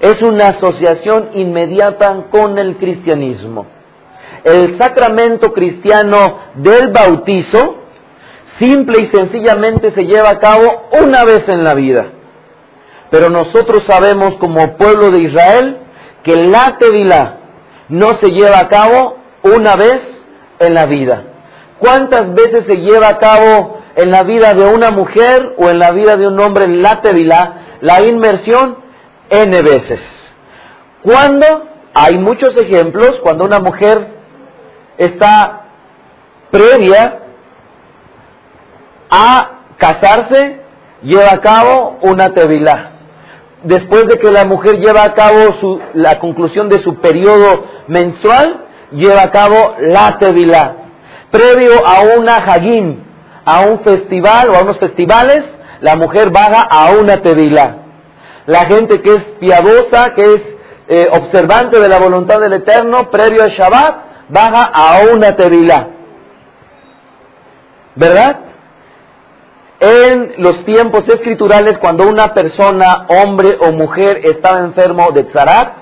es 0.00 0.22
una 0.22 0.48
asociación 0.48 1.28
inmediata 1.34 2.24
con 2.30 2.56
el 2.56 2.78
cristianismo. 2.78 3.73
El 4.44 4.76
sacramento 4.76 5.52
cristiano 5.52 6.38
del 6.54 6.88
bautizo 6.88 7.78
simple 8.58 9.00
y 9.00 9.06
sencillamente 9.06 9.90
se 9.90 10.04
lleva 10.04 10.30
a 10.30 10.38
cabo 10.38 10.88
una 11.02 11.24
vez 11.24 11.48
en 11.48 11.64
la 11.64 11.74
vida. 11.74 12.06
Pero 13.10 13.30
nosotros 13.30 13.84
sabemos 13.84 14.34
como 14.36 14.76
pueblo 14.76 15.10
de 15.10 15.20
Israel 15.20 15.78
que 16.22 16.36
la 16.36 16.76
tevilá 16.78 17.38
no 17.88 18.14
se 18.16 18.28
lleva 18.28 18.58
a 18.58 18.68
cabo 18.68 19.18
una 19.42 19.76
vez 19.76 20.02
en 20.58 20.74
la 20.74 20.86
vida. 20.86 21.22
¿Cuántas 21.78 22.32
veces 22.34 22.64
se 22.64 22.76
lleva 22.76 23.08
a 23.08 23.18
cabo 23.18 23.78
en 23.96 24.10
la 24.10 24.22
vida 24.22 24.54
de 24.54 24.66
una 24.66 24.90
mujer 24.90 25.54
o 25.58 25.68
en 25.70 25.78
la 25.78 25.90
vida 25.90 26.16
de 26.16 26.26
un 26.26 26.40
hombre 26.40 26.66
la 26.68 27.00
tevilá, 27.00 27.78
la 27.80 28.02
inmersión? 28.02 28.78
N 29.30 29.62
veces. 29.62 30.00
Cuando 31.02 31.68
hay 31.94 32.18
muchos 32.18 32.56
ejemplos, 32.56 33.20
cuando 33.22 33.44
una 33.44 33.60
mujer 33.60 34.13
está 34.98 35.62
previa 36.50 37.18
a 39.10 39.50
casarse, 39.76 40.60
lleva 41.02 41.32
a 41.32 41.40
cabo 41.40 41.98
una 42.02 42.32
tevilá. 42.32 42.90
Después 43.62 44.06
de 44.08 44.18
que 44.18 44.30
la 44.30 44.44
mujer 44.44 44.78
lleva 44.78 45.04
a 45.04 45.14
cabo 45.14 45.54
la 45.94 46.18
conclusión 46.18 46.68
de 46.68 46.80
su 46.80 46.96
periodo 46.96 47.64
menstrual, 47.88 48.66
lleva 48.92 49.22
a 49.22 49.30
cabo 49.30 49.74
la 49.78 50.18
tevilá. 50.18 50.76
Previo 51.30 51.84
a 51.86 52.16
una 52.18 52.36
hagim, 52.36 53.02
a 53.44 53.60
un 53.62 53.80
festival 53.80 54.50
o 54.50 54.56
a 54.56 54.62
unos 54.62 54.78
festivales, 54.78 55.44
la 55.80 55.96
mujer 55.96 56.30
baja 56.30 56.62
a 56.62 56.92
una 56.92 57.20
tevilá. 57.20 57.78
La 58.46 58.66
gente 58.66 59.00
que 59.00 59.14
es 59.14 59.24
piadosa, 59.40 60.14
que 60.14 60.34
es 60.34 60.56
eh, 60.88 61.08
observante 61.10 61.80
de 61.80 61.88
la 61.88 61.98
voluntad 61.98 62.40
del 62.40 62.52
Eterno, 62.52 63.10
previo 63.10 63.42
al 63.42 63.50
Shabbat, 63.50 63.96
baja 64.34 64.64
a 64.64 65.12
una 65.12 65.36
tevilá. 65.36 65.86
¿Verdad? 67.94 68.36
En 69.78 70.34
los 70.38 70.64
tiempos 70.64 71.08
escriturales, 71.08 71.78
cuando 71.78 72.08
una 72.08 72.34
persona, 72.34 73.06
hombre 73.08 73.56
o 73.60 73.70
mujer, 73.70 74.22
estaba 74.24 74.58
enfermo 74.58 75.12
de 75.12 75.22
tzarat, 75.24 75.74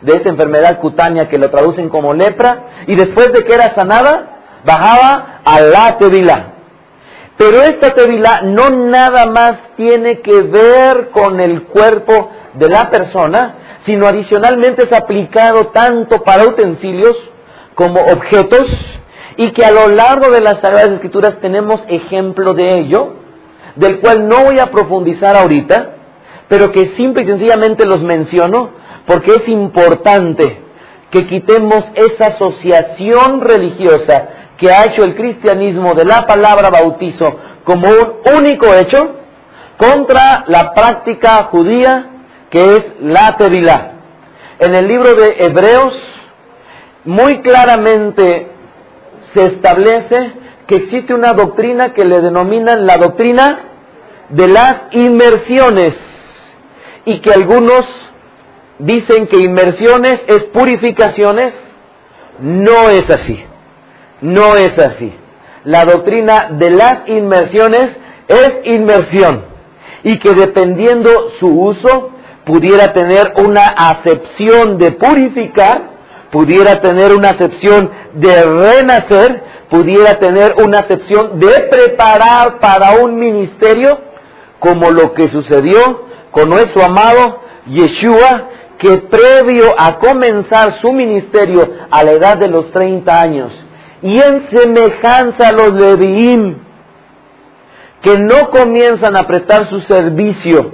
de 0.00 0.16
esa 0.16 0.30
enfermedad 0.30 0.78
cutánea 0.78 1.28
que 1.28 1.36
lo 1.36 1.50
traducen 1.50 1.90
como 1.90 2.14
lepra, 2.14 2.64
y 2.86 2.94
después 2.94 3.34
de 3.34 3.44
que 3.44 3.52
era 3.52 3.74
sanada, 3.74 4.38
bajaba 4.64 5.40
a 5.44 5.60
la 5.60 5.98
tevilá. 5.98 6.54
Pero 7.36 7.60
esta 7.62 7.92
tevilá 7.92 8.40
no 8.42 8.70
nada 8.70 9.26
más 9.26 9.58
tiene 9.76 10.20
que 10.20 10.40
ver 10.40 11.10
con 11.10 11.38
el 11.38 11.64
cuerpo 11.64 12.30
de 12.54 12.68
la 12.68 12.88
persona, 12.88 13.56
sino 13.84 14.06
adicionalmente 14.06 14.84
es 14.84 14.92
aplicado 14.92 15.66
tanto 15.66 16.22
para 16.22 16.46
utensilios 16.46 17.16
como 17.74 18.00
objetos, 18.00 18.68
y 19.36 19.50
que 19.52 19.64
a 19.64 19.70
lo 19.70 19.88
largo 19.88 20.30
de 20.30 20.40
las 20.40 20.58
Sagradas 20.58 20.92
Escrituras 20.92 21.38
tenemos 21.40 21.82
ejemplo 21.88 22.54
de 22.54 22.78
ello, 22.78 23.14
del 23.76 24.00
cual 24.00 24.28
no 24.28 24.44
voy 24.44 24.58
a 24.58 24.70
profundizar 24.70 25.36
ahorita, 25.36 25.94
pero 26.48 26.72
que 26.72 26.88
simple 26.88 27.22
y 27.22 27.26
sencillamente 27.26 27.86
los 27.86 28.02
menciono 28.02 28.70
porque 29.06 29.32
es 29.36 29.48
importante 29.48 30.60
que 31.10 31.26
quitemos 31.26 31.84
esa 31.94 32.26
asociación 32.26 33.40
religiosa 33.40 34.28
que 34.56 34.70
ha 34.70 34.84
hecho 34.84 35.04
el 35.04 35.14
cristianismo 35.14 35.94
de 35.94 36.04
la 36.04 36.26
palabra 36.26 36.70
bautizo 36.70 37.38
como 37.64 37.88
un 37.88 38.36
único 38.36 38.74
hecho 38.74 39.16
contra 39.76 40.44
la 40.46 40.74
práctica 40.74 41.44
judía 41.44 42.10
que 42.50 42.76
es 42.76 42.84
la 43.00 43.36
tevilá. 43.36 43.92
En 44.58 44.74
el 44.74 44.86
libro 44.86 45.14
de 45.14 45.36
Hebreos 45.38 45.98
muy 47.04 47.40
claramente 47.40 48.48
se 49.32 49.46
establece 49.46 50.32
que 50.66 50.76
existe 50.76 51.14
una 51.14 51.32
doctrina 51.32 51.92
que 51.92 52.04
le 52.04 52.20
denominan 52.20 52.86
la 52.86 52.96
doctrina 52.98 53.58
de 54.28 54.48
las 54.48 54.82
inmersiones 54.92 55.98
y 57.04 57.18
que 57.18 57.32
algunos 57.32 57.86
dicen 58.78 59.26
que 59.26 59.38
inmersiones 59.38 60.22
es 60.26 60.44
purificaciones. 60.44 61.54
No 62.38 62.88
es 62.88 63.10
así, 63.10 63.42
no 64.20 64.56
es 64.56 64.78
así. 64.78 65.12
La 65.64 65.84
doctrina 65.84 66.48
de 66.52 66.70
las 66.70 67.08
inmersiones 67.08 67.96
es 68.28 68.52
inmersión 68.64 69.44
y 70.02 70.18
que 70.18 70.32
dependiendo 70.34 71.30
su 71.38 71.48
uso 71.48 72.10
pudiera 72.44 72.92
tener 72.92 73.34
una 73.36 73.66
acepción 73.66 74.78
de 74.78 74.92
purificar, 74.92 75.89
pudiera 76.30 76.80
tener 76.80 77.14
una 77.14 77.30
acepción 77.30 77.90
de 78.14 78.42
renacer 78.42 79.50
pudiera 79.70 80.18
tener 80.18 80.56
una 80.62 80.80
acepción 80.80 81.38
de 81.38 81.60
preparar 81.70 82.58
para 82.58 82.96
un 83.02 83.18
ministerio 83.18 83.98
como 84.58 84.90
lo 84.90 85.14
que 85.14 85.28
sucedió 85.28 86.04
con 86.32 86.50
nuestro 86.50 86.84
amado 86.84 87.40
Yeshua, 87.66 88.48
que 88.78 88.98
previo 88.98 89.74
a 89.78 89.98
comenzar 89.98 90.80
su 90.80 90.92
ministerio 90.92 91.70
a 91.90 92.02
la 92.02 92.12
edad 92.12 92.36
de 92.36 92.48
los 92.48 92.70
30 92.72 93.20
años, 93.20 93.52
y 94.02 94.20
en 94.20 94.48
semejanza 94.50 95.48
a 95.48 95.52
los 95.52 95.72
Leviim, 95.72 96.58
que 98.02 98.18
no 98.18 98.50
comienzan 98.50 99.16
a 99.16 99.26
prestar 99.26 99.66
su 99.66 99.80
servicio, 99.82 100.72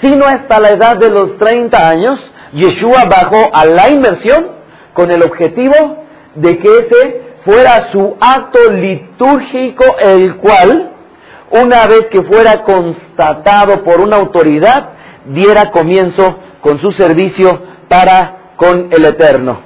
sino 0.00 0.26
hasta 0.26 0.60
la 0.60 0.70
edad 0.70 0.96
de 0.96 1.10
los 1.10 1.36
30 1.38 1.88
años, 1.88 2.32
Yeshua 2.52 3.04
bajó 3.06 3.50
a 3.52 3.64
la 3.64 3.90
inmersión 3.90 4.57
con 4.98 5.12
el 5.12 5.22
objetivo 5.22 5.74
de 6.34 6.58
que 6.58 6.66
ese 6.66 7.20
fuera 7.44 7.92
su 7.92 8.16
acto 8.18 8.72
litúrgico, 8.72 9.84
el 10.00 10.34
cual, 10.38 10.90
una 11.52 11.86
vez 11.86 12.08
que 12.10 12.24
fuera 12.24 12.64
constatado 12.64 13.84
por 13.84 14.00
una 14.00 14.16
autoridad, 14.16 14.88
diera 15.26 15.70
comienzo 15.70 16.38
con 16.60 16.80
su 16.80 16.90
servicio 16.90 17.60
para 17.86 18.54
con 18.56 18.88
el 18.90 19.04
Eterno. 19.04 19.60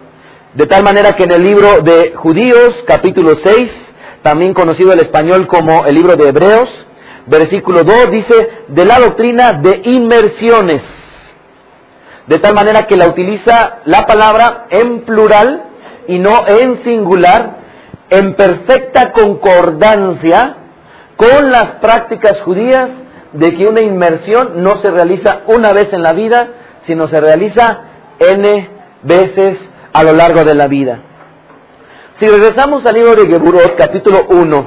De 0.53 0.67
tal 0.67 0.83
manera 0.83 1.13
que 1.17 1.23
en 1.23 1.33
el 1.33 1.43
libro 1.43 1.81
de 1.81 2.13
Judíos, 2.15 2.85
capítulo 2.87 3.35
6, 3.35 3.95
también 4.21 4.53
conocido 4.53 4.93
en 4.93 5.01
español 5.01 5.47
como 5.47 5.87
el 5.87 5.95
libro 5.95 6.15
de 6.15 6.29
Hebreos, 6.29 6.87
versículo 7.25 7.85
2 7.85 8.11
dice, 8.11 8.51
de 8.69 8.85
la 8.85 9.01
doctrina 9.01 9.55
de 9.55 9.81
inmersiones. 9.83 11.02
De 12.27 12.39
tal 12.39 12.55
manera 12.55 12.87
que 12.87 12.97
la 12.97 13.09
utiliza 13.09 13.79
la 13.85 14.07
palabra 14.07 14.67
en 14.71 15.01
plural 15.01 15.65
y 16.07 16.19
no 16.19 16.47
en 16.47 16.83
singular, 16.83 17.63
en 18.11 18.35
perfecta 18.35 19.13
concordancia 19.13 20.57
con 21.17 21.51
las 21.51 21.77
prácticas 21.77 22.41
judías 22.43 22.91
de 23.33 23.55
que 23.55 23.67
una 23.67 23.81
inmersión 23.81 24.63
no 24.63 24.77
se 24.77 24.91
realiza 24.91 25.41
una 25.47 25.73
vez 25.73 25.93
en 25.93 26.03
la 26.03 26.13
vida, 26.13 26.49
sino 26.83 27.09
se 27.09 27.21
realiza 27.21 27.81
n 28.19 28.69
veces 29.03 29.71
a 29.93 30.03
lo 30.03 30.13
largo 30.13 30.45
de 30.45 30.55
la 30.55 30.69
vida. 30.69 31.01
Si 32.15 32.27
regresamos 32.27 32.85
al 32.87 32.95
libro 32.95 33.15
de 33.15 33.27
Geburot, 33.27 33.75
capítulo 33.77 34.27
1, 34.29 34.67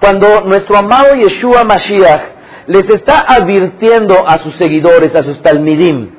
cuando 0.00 0.42
nuestro 0.42 0.76
amado 0.76 1.14
Yeshua 1.14 1.64
Mashiach 1.64 2.22
les 2.66 2.88
está 2.90 3.20
advirtiendo 3.20 4.24
a 4.26 4.38
sus 4.38 4.54
seguidores, 4.56 5.14
a 5.16 5.22
sus 5.22 5.40
talmidim, 5.42 6.13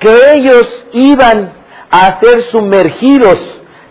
que 0.00 0.32
ellos 0.34 0.86
iban 0.92 1.52
a 1.90 2.18
ser 2.20 2.42
sumergidos 2.42 3.38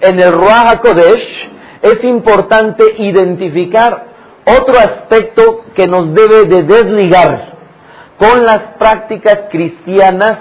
en 0.01 0.19
el 0.19 0.33
Ruach 0.33 0.67
HaKodesh, 0.67 1.49
es 1.81 2.03
importante 2.03 2.83
identificar 2.97 4.07
otro 4.45 4.77
aspecto 4.77 5.65
que 5.75 5.87
nos 5.87 6.13
debe 6.13 6.45
de 6.45 6.63
desligar 6.63 7.53
con 8.17 8.45
las 8.45 8.59
prácticas 8.77 9.43
cristianas 9.49 10.39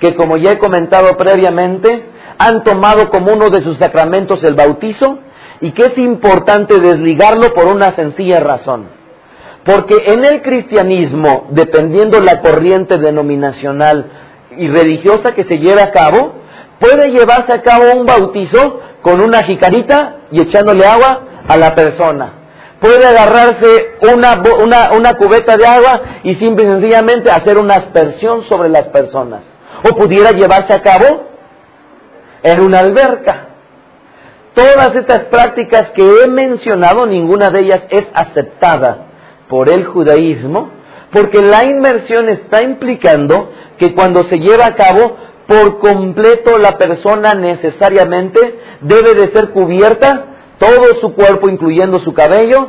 que, 0.00 0.14
como 0.14 0.36
ya 0.36 0.52
he 0.52 0.58
comentado 0.58 1.16
previamente, 1.16 2.04
han 2.38 2.62
tomado 2.64 3.08
como 3.10 3.32
uno 3.32 3.50
de 3.50 3.62
sus 3.62 3.78
sacramentos 3.78 4.44
el 4.44 4.54
bautizo 4.54 5.18
y 5.60 5.72
que 5.72 5.86
es 5.86 5.98
importante 5.98 6.78
desligarlo 6.80 7.54
por 7.54 7.66
una 7.66 7.92
sencilla 7.92 8.40
razón. 8.40 8.86
Porque 9.64 9.96
en 10.06 10.24
el 10.24 10.42
cristianismo, 10.42 11.46
dependiendo 11.50 12.20
la 12.20 12.40
corriente 12.40 12.98
denominacional 12.98 14.27
y 14.58 14.68
religiosa 14.68 15.34
que 15.34 15.44
se 15.44 15.58
lleve 15.58 15.82
a 15.82 15.90
cabo, 15.90 16.34
puede 16.78 17.10
llevarse 17.10 17.52
a 17.52 17.62
cabo 17.62 17.92
un 17.94 18.06
bautizo 18.06 18.80
con 19.02 19.20
una 19.20 19.42
jicarita 19.42 20.16
y 20.30 20.40
echándole 20.42 20.84
agua 20.84 21.20
a 21.46 21.56
la 21.56 21.74
persona. 21.74 22.32
Puede 22.80 23.04
agarrarse 23.04 23.96
una, 24.12 24.40
una, 24.62 24.92
una 24.92 25.14
cubeta 25.14 25.56
de 25.56 25.66
agua 25.66 26.00
y 26.22 26.34
simple 26.36 26.64
y 26.64 26.68
sencillamente 26.68 27.30
hacer 27.30 27.58
una 27.58 27.74
aspersión 27.74 28.44
sobre 28.44 28.68
las 28.68 28.88
personas. 28.88 29.42
O 29.82 29.96
pudiera 29.96 30.30
llevarse 30.32 30.72
a 30.72 30.82
cabo 30.82 31.28
en 32.42 32.60
una 32.60 32.80
alberca. 32.80 33.46
Todas 34.54 34.94
estas 34.94 35.24
prácticas 35.24 35.90
que 35.90 36.02
he 36.02 36.26
mencionado, 36.28 37.06
ninguna 37.06 37.50
de 37.50 37.60
ellas 37.60 37.82
es 37.90 38.06
aceptada 38.12 39.06
por 39.48 39.68
el 39.68 39.84
judaísmo, 39.84 40.70
porque 41.10 41.40
la 41.40 41.64
inmersión 41.64 42.28
está 42.28 42.62
implicando 42.62 43.50
que 43.78 43.94
cuando 43.94 44.24
se 44.24 44.38
lleva 44.38 44.66
a 44.66 44.74
cabo 44.74 45.16
por 45.46 45.78
completo 45.78 46.58
la 46.58 46.76
persona 46.76 47.34
necesariamente 47.34 48.58
debe 48.82 49.14
de 49.14 49.28
ser 49.28 49.50
cubierta 49.50 50.26
todo 50.58 50.94
su 51.00 51.14
cuerpo, 51.14 51.48
incluyendo 51.48 52.00
su 52.00 52.12
cabello, 52.12 52.68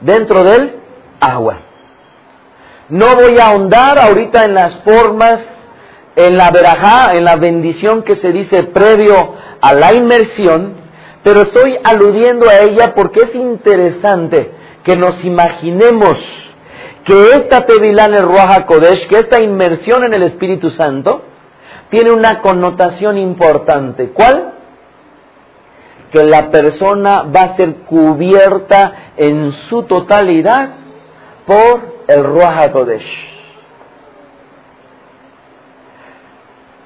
dentro 0.00 0.44
del 0.44 0.74
agua. 1.20 1.60
No 2.88 3.14
voy 3.14 3.38
a 3.38 3.46
ahondar 3.46 3.98
ahorita 3.98 4.44
en 4.44 4.54
las 4.54 4.74
formas, 4.80 5.40
en 6.16 6.36
la 6.36 6.50
verajá, 6.50 7.12
en 7.14 7.24
la 7.24 7.36
bendición 7.36 8.02
que 8.02 8.16
se 8.16 8.32
dice 8.32 8.64
previo 8.64 9.34
a 9.60 9.74
la 9.74 9.94
inmersión, 9.94 10.74
pero 11.22 11.42
estoy 11.42 11.78
aludiendo 11.84 12.48
a 12.48 12.58
ella 12.58 12.94
porque 12.94 13.20
es 13.20 13.34
interesante 13.34 14.50
que 14.82 14.96
nos 14.96 15.24
imaginemos 15.24 16.18
que 17.10 17.30
esta 17.38 17.66
Tevilá 17.66 18.04
el 18.04 18.22
Ruach 18.22 18.66
Kodesh, 18.66 19.08
que 19.08 19.18
esta 19.18 19.40
inmersión 19.40 20.04
en 20.04 20.14
el 20.14 20.22
Espíritu 20.22 20.70
Santo, 20.70 21.22
tiene 21.90 22.12
una 22.12 22.40
connotación 22.40 23.18
importante. 23.18 24.10
¿Cuál? 24.10 24.52
Que 26.12 26.22
la 26.22 26.52
persona 26.52 27.22
va 27.22 27.40
a 27.42 27.56
ser 27.56 27.78
cubierta 27.78 29.12
en 29.16 29.50
su 29.50 29.82
totalidad 29.82 30.70
por 31.46 32.04
el 32.06 32.22
Ruach 32.22 32.70
Kodesh. 32.70 33.28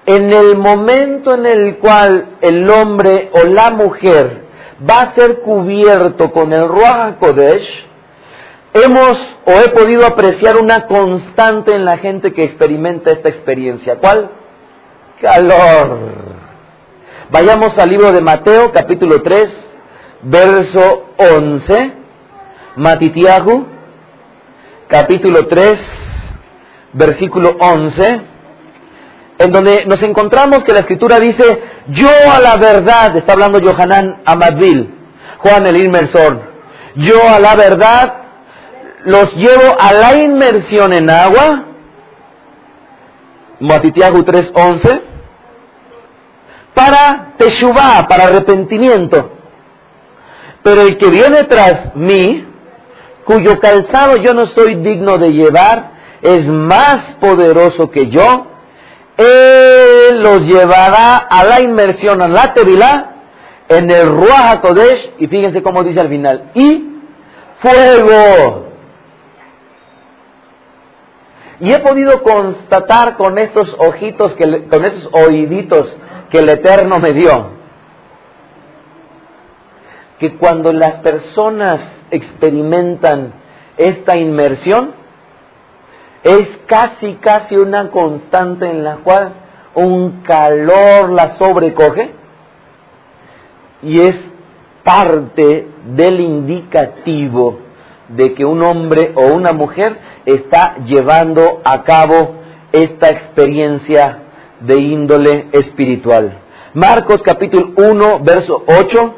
En 0.06 0.32
el 0.32 0.56
momento 0.56 1.34
en 1.34 1.44
el 1.44 1.76
cual 1.76 2.28
el 2.40 2.70
hombre 2.70 3.28
o 3.30 3.44
la 3.44 3.72
mujer 3.72 4.44
va 4.88 5.02
a 5.02 5.14
ser 5.14 5.40
cubierto 5.40 6.30
con 6.30 6.50
el 6.54 6.66
Ruach 6.66 7.18
Kodesh, 7.18 7.93
hemos 8.74 9.18
o 9.46 9.52
he 9.52 9.68
podido 9.70 10.06
apreciar 10.06 10.56
una 10.56 10.86
constante 10.86 11.74
en 11.74 11.84
la 11.84 11.96
gente 11.98 12.32
que 12.32 12.44
experimenta 12.44 13.10
esta 13.10 13.28
experiencia. 13.28 13.96
¿Cuál? 13.96 14.30
Calor. 15.20 15.98
Vayamos 17.30 17.78
al 17.78 17.88
libro 17.88 18.12
de 18.12 18.20
Mateo, 18.20 18.70
capítulo 18.72 19.22
3, 19.22 19.70
verso 20.22 21.06
11. 21.16 22.04
Matitiahu, 22.76 23.66
capítulo 24.88 25.46
3, 25.46 25.80
versículo 26.92 27.56
11, 27.60 28.20
en 29.38 29.52
donde 29.52 29.84
nos 29.86 30.02
encontramos 30.02 30.64
que 30.64 30.72
la 30.72 30.80
escritura 30.80 31.20
dice, 31.20 31.62
yo 31.88 32.08
a 32.32 32.40
la 32.40 32.56
verdad, 32.56 33.16
está 33.16 33.34
hablando 33.34 33.60
Johanan 33.60 34.22
Amadvil, 34.24 34.92
Juan 35.38 35.66
el 35.66 35.76
inmersor, 35.76 36.40
yo 36.96 37.28
a 37.28 37.38
la 37.38 37.54
verdad 37.54 38.14
los 39.04 39.34
llevo 39.36 39.76
a 39.78 39.92
la 39.92 40.16
inmersión 40.16 40.92
en 40.92 41.10
agua, 41.10 41.64
Matitiahu 43.60 44.24
3.11, 44.24 45.00
para 46.74 47.34
Teshuvah, 47.36 48.06
para 48.08 48.24
arrepentimiento. 48.24 49.30
Pero 50.62 50.82
el 50.82 50.96
que 50.96 51.08
viene 51.08 51.44
tras 51.44 51.94
mí, 51.94 52.46
cuyo 53.24 53.60
calzado 53.60 54.16
yo 54.16 54.34
no 54.34 54.46
soy 54.46 54.76
digno 54.76 55.18
de 55.18 55.28
llevar, 55.28 55.92
es 56.22 56.46
más 56.46 57.16
poderoso 57.20 57.90
que 57.90 58.08
yo, 58.08 58.46
él 59.16 60.20
los 60.20 60.46
llevará 60.46 61.16
a 61.16 61.44
la 61.44 61.60
inmersión, 61.60 62.22
a 62.22 62.28
la 62.28 62.54
Tevilá, 62.54 63.10
en 63.68 63.90
el 63.90 64.08
Ruach 64.08 64.56
HaKodesh, 64.56 65.12
y 65.18 65.26
fíjense 65.26 65.62
cómo 65.62 65.84
dice 65.84 66.00
al 66.00 66.08
final, 66.08 66.50
y 66.54 66.84
fuego. 67.60 68.73
Y 71.64 71.72
he 71.72 71.78
podido 71.78 72.22
constatar 72.22 73.16
con 73.16 73.38
estos 73.38 73.74
ojitos, 73.78 74.36
con 74.68 74.84
esos 74.84 75.08
oíditos 75.12 75.96
que 76.28 76.40
el 76.40 76.48
Eterno 76.50 76.98
me 76.98 77.14
dio, 77.14 77.46
que 80.18 80.36
cuando 80.36 80.74
las 80.74 80.96
personas 80.96 82.02
experimentan 82.10 83.32
esta 83.78 84.14
inmersión, 84.14 84.90
es 86.22 86.54
casi, 86.66 87.14
casi 87.14 87.56
una 87.56 87.88
constante 87.88 88.66
en 88.68 88.84
la 88.84 88.96
cual 88.96 89.32
un 89.74 90.20
calor 90.20 91.08
la 91.08 91.36
sobrecoge 91.36 92.10
y 93.80 94.00
es 94.00 94.20
parte 94.82 95.66
del 95.86 96.20
indicativo 96.20 97.63
de 98.08 98.34
que 98.34 98.44
un 98.44 98.62
hombre 98.62 99.12
o 99.14 99.26
una 99.26 99.52
mujer 99.52 99.98
está 100.26 100.76
llevando 100.84 101.60
a 101.64 101.82
cabo 101.82 102.36
esta 102.72 103.08
experiencia 103.08 104.18
de 104.60 104.78
índole 104.78 105.46
espiritual. 105.52 106.38
Marcos 106.74 107.22
capítulo 107.22 107.72
1, 107.76 108.20
verso 108.20 108.64
8, 108.66 109.14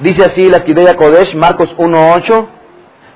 dice 0.00 0.24
así 0.24 0.44
la 0.46 0.64
Kideya 0.64 0.96
Kodesh, 0.96 1.34
Marcos 1.34 1.72
1, 1.76 2.12
8, 2.14 2.48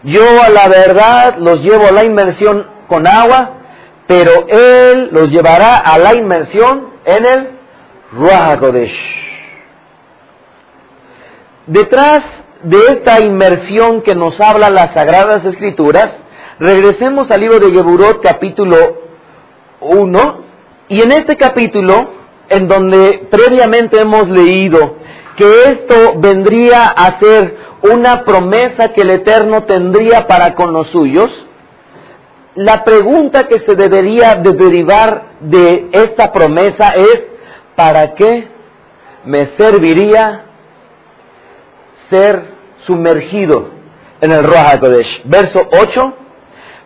yo 0.05 0.43
a 0.43 0.49
la 0.49 0.69
verdad 0.69 1.37
los 1.39 1.63
llevo 1.63 1.87
a 1.89 1.93
la 1.93 2.05
inmersión 2.05 2.67
con 2.89 3.07
agua, 3.07 3.55
pero 4.07 4.47
Él 4.49 5.09
los 5.13 5.31
llevará 5.31 5.77
a 5.77 5.99
la 5.99 6.15
inmersión 6.15 6.89
en 7.05 7.25
el 7.25 7.51
Ruach 8.13 8.59
Kodesh. 8.59 9.23
Detrás 11.67 12.25
de 12.63 12.79
esta 12.93 13.21
inmersión 13.21 14.03
que 14.03 14.15
nos 14.15 14.41
habla 14.41 14.71
las 14.71 14.93
Sagradas 14.93 15.45
Escrituras, 15.45 16.15
regresemos 16.61 17.31
al 17.31 17.41
libro 17.41 17.59
de 17.59 17.73
Geburot 17.73 18.23
capítulo 18.23 18.77
1 19.81 20.45
y 20.89 21.03
en 21.03 21.13
este 21.13 21.37
capítulo, 21.37 22.11
en 22.49 22.69
donde 22.69 23.27
previamente 23.31 23.99
hemos 23.99 24.29
leído 24.29 24.97
que 25.37 25.63
esto 25.71 26.15
vendría 26.19 26.85
a 26.85 27.19
ser 27.19 27.57
una 27.83 28.25
promesa 28.25 28.93
que 28.93 29.01
el 29.01 29.11
Eterno 29.11 29.65
tendría 29.65 30.29
para 30.29 30.55
con 30.55 30.73
los 30.73 30.89
suyos, 30.89 31.47
la 32.55 32.85
pregunta 32.85 33.49
que 33.49 33.59
se 33.61 33.75
debería 33.75 34.37
de 34.37 34.53
derivar 34.53 35.23
de 35.41 35.89
esta 35.91 36.31
promesa 36.31 36.91
es, 36.95 37.27
¿para 37.75 38.15
qué 38.15 38.47
me 39.25 39.47
serviría 39.57 40.45
ser 42.11 42.52
sumergido 42.87 43.71
en 44.21 44.33
el 44.33 44.45
Roja 44.45 44.79
Kodesh? 44.81 45.23
Verso 45.25 45.69
8, 45.71 46.15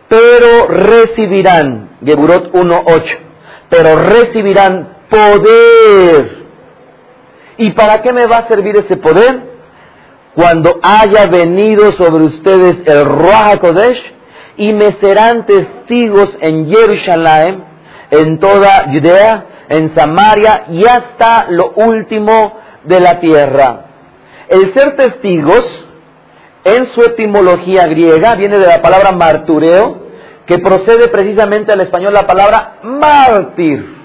pero 0.07 0.67
recibirán, 0.67 1.97
Geburot 2.03 2.51
1.8, 2.53 3.17
pero 3.69 3.95
recibirán 3.95 4.97
poder. 5.09 6.37
¿Y 7.57 7.71
para 7.71 8.01
qué 8.01 8.13
me 8.13 8.27
va 8.27 8.37
a 8.37 8.47
servir 8.47 8.77
ese 8.77 8.97
poder? 8.97 9.57
cuando 10.37 10.79
haya 10.83 11.25
venido 11.25 11.91
sobre 11.93 12.25
ustedes 12.25 12.77
el 12.85 13.05
Ruach 13.05 13.57
Kodesh 13.57 13.99
y 14.55 14.71
me 14.71 14.91
serán 14.99 15.47
testigos 15.47 16.37
en 16.39 16.69
Jerusalén, 16.69 17.63
en 18.11 18.37
toda 18.37 18.85
Judea, 18.93 19.45
en 19.67 19.95
Samaria 19.95 20.65
y 20.69 20.85
hasta 20.85 21.47
lo 21.49 21.71
último 21.71 22.55
de 22.83 22.99
la 22.99 23.19
tierra. 23.19 23.85
El 24.47 24.71
ser 24.75 24.95
testigos, 24.95 25.86
en 26.75 26.85
su 26.87 27.01
etimología 27.01 27.87
griega, 27.87 28.35
viene 28.35 28.59
de 28.59 28.67
la 28.67 28.81
palabra 28.81 29.11
martureo, 29.13 30.07
que 30.45 30.59
procede 30.59 31.07
precisamente 31.07 31.71
al 31.71 31.81
español 31.81 32.13
la 32.13 32.27
palabra 32.27 32.79
mártir. 32.83 33.95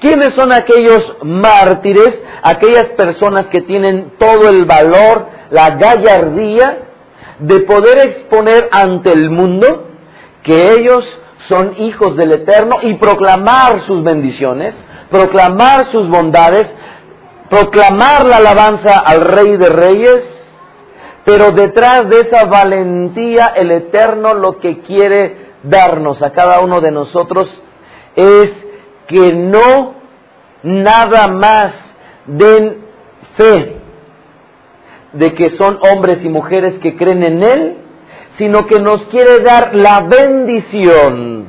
¿Quiénes 0.00 0.34
son 0.34 0.52
aquellos 0.52 1.16
mártires? 1.22 2.20
Aquellas 2.42 2.88
personas 2.88 3.46
que 3.46 3.60
tienen 3.60 4.14
todo 4.18 4.48
el 4.48 4.64
valor, 4.64 5.28
la 5.50 5.70
gallardía 5.70 6.78
de 7.38 7.60
poder 7.60 7.98
exponer 8.08 8.68
ante 8.72 9.12
el 9.12 9.30
mundo 9.30 9.88
que 10.42 10.72
ellos 10.72 11.04
son 11.48 11.74
hijos 11.78 12.16
del 12.16 12.32
Eterno 12.32 12.78
y 12.82 12.94
proclamar 12.94 13.80
sus 13.82 14.02
bendiciones, 14.02 14.76
proclamar 15.10 15.86
sus 15.86 16.08
bondades, 16.08 16.68
proclamar 17.48 18.26
la 18.26 18.38
alabanza 18.38 18.98
al 18.98 19.20
Rey 19.20 19.56
de 19.56 19.68
Reyes, 19.68 20.41
pero 21.24 21.52
detrás 21.52 22.08
de 22.08 22.20
esa 22.20 22.44
valentía 22.44 23.52
el 23.56 23.70
Eterno 23.70 24.34
lo 24.34 24.58
que 24.58 24.80
quiere 24.80 25.52
darnos 25.62 26.22
a 26.22 26.30
cada 26.30 26.60
uno 26.60 26.80
de 26.80 26.90
nosotros 26.90 27.48
es 28.16 28.50
que 29.06 29.32
no 29.32 29.94
nada 30.62 31.28
más 31.28 31.96
den 32.26 32.78
fe 33.36 33.76
de 35.12 35.34
que 35.34 35.50
son 35.50 35.78
hombres 35.90 36.24
y 36.24 36.28
mujeres 36.28 36.78
que 36.80 36.96
creen 36.96 37.24
en 37.24 37.42
Él, 37.42 37.76
sino 38.38 38.66
que 38.66 38.80
nos 38.80 39.02
quiere 39.06 39.40
dar 39.40 39.74
la 39.74 40.00
bendición 40.02 41.48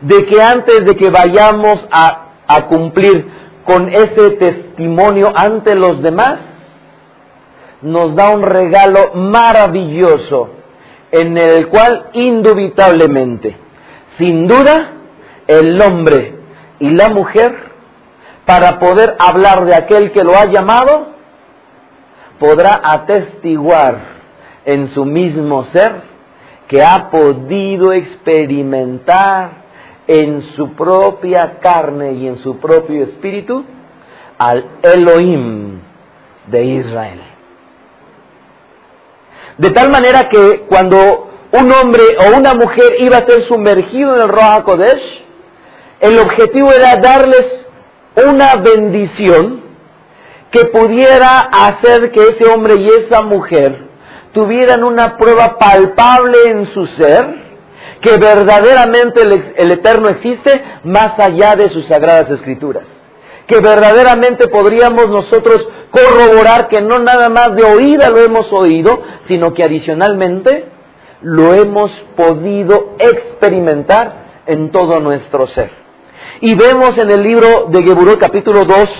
de 0.00 0.26
que 0.26 0.42
antes 0.42 0.84
de 0.84 0.96
que 0.96 1.10
vayamos 1.10 1.86
a, 1.90 2.30
a 2.46 2.66
cumplir 2.66 3.26
con 3.64 3.88
ese 3.88 4.30
testimonio 4.30 5.32
ante 5.34 5.74
los 5.74 6.02
demás, 6.02 6.40
nos 7.82 8.14
da 8.14 8.30
un 8.30 8.42
regalo 8.42 9.12
maravilloso 9.14 10.50
en 11.10 11.36
el 11.36 11.68
cual 11.68 12.06
indubitablemente, 12.14 13.56
sin 14.16 14.46
duda, 14.46 14.92
el 15.46 15.80
hombre 15.80 16.36
y 16.78 16.90
la 16.90 17.08
mujer, 17.08 17.72
para 18.46 18.78
poder 18.78 19.16
hablar 19.18 19.64
de 19.64 19.74
aquel 19.74 20.10
que 20.12 20.24
lo 20.24 20.36
ha 20.36 20.46
llamado, 20.46 21.08
podrá 22.38 22.80
atestiguar 22.82 24.12
en 24.64 24.88
su 24.88 25.04
mismo 25.04 25.64
ser 25.64 26.02
que 26.68 26.82
ha 26.82 27.10
podido 27.10 27.92
experimentar 27.92 29.62
en 30.06 30.42
su 30.42 30.72
propia 30.72 31.58
carne 31.60 32.12
y 32.12 32.26
en 32.26 32.38
su 32.38 32.58
propio 32.58 33.04
espíritu 33.04 33.64
al 34.38 34.64
Elohim 34.82 35.80
de 36.46 36.64
Israel. 36.64 37.31
De 39.58 39.70
tal 39.70 39.90
manera 39.90 40.28
que 40.28 40.64
cuando 40.68 41.30
un 41.52 41.72
hombre 41.72 42.02
o 42.18 42.36
una 42.36 42.54
mujer 42.54 42.94
iba 42.98 43.18
a 43.18 43.26
ser 43.26 43.42
sumergido 43.42 44.16
en 44.16 44.22
el 44.22 44.28
Roja 44.28 44.62
Kodesh, 44.62 45.24
el 46.00 46.18
objetivo 46.18 46.72
era 46.72 46.96
darles 46.96 47.66
una 48.16 48.56
bendición 48.56 49.62
que 50.50 50.66
pudiera 50.66 51.40
hacer 51.40 52.10
que 52.10 52.28
ese 52.28 52.46
hombre 52.46 52.74
y 52.76 52.86
esa 52.88 53.22
mujer 53.22 53.88
tuvieran 54.32 54.82
una 54.84 55.16
prueba 55.16 55.58
palpable 55.58 56.38
en 56.46 56.66
su 56.72 56.86
ser, 56.86 57.42
que 58.00 58.16
verdaderamente 58.16 59.22
el, 59.22 59.70
Eterno 59.70 60.08
existe 60.08 60.62
más 60.84 61.18
allá 61.18 61.54
de 61.56 61.68
sus 61.68 61.86
sagradas 61.86 62.30
escrituras. 62.30 62.86
Que 63.52 63.60
verdaderamente 63.60 64.48
podríamos 64.48 65.10
nosotros 65.10 65.68
corroborar 65.90 66.68
que 66.68 66.80
no 66.80 66.98
nada 67.00 67.28
más 67.28 67.54
de 67.54 67.62
oída 67.62 68.08
lo 68.08 68.16
hemos 68.20 68.50
oído, 68.50 69.02
sino 69.28 69.52
que 69.52 69.62
adicionalmente 69.62 70.70
lo 71.20 71.52
hemos 71.52 71.90
podido 72.16 72.96
experimentar 72.98 74.40
en 74.46 74.70
todo 74.70 75.00
nuestro 75.00 75.46
ser. 75.48 75.70
Y 76.40 76.54
vemos 76.54 76.96
en 76.96 77.10
el 77.10 77.22
libro 77.22 77.66
de 77.68 77.82
Geburó 77.82 78.18
capítulo 78.18 78.64
2, 78.64 78.90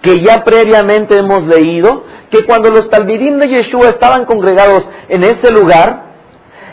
que 0.00 0.20
ya 0.20 0.42
previamente 0.42 1.16
hemos 1.16 1.44
leído, 1.44 2.02
que 2.28 2.44
cuando 2.44 2.70
los 2.70 2.90
talmidim 2.90 3.38
de 3.38 3.50
Yeshua 3.50 3.90
estaban 3.90 4.24
congregados 4.24 4.84
en 5.10 5.22
ese 5.22 5.52
lugar, 5.52 6.06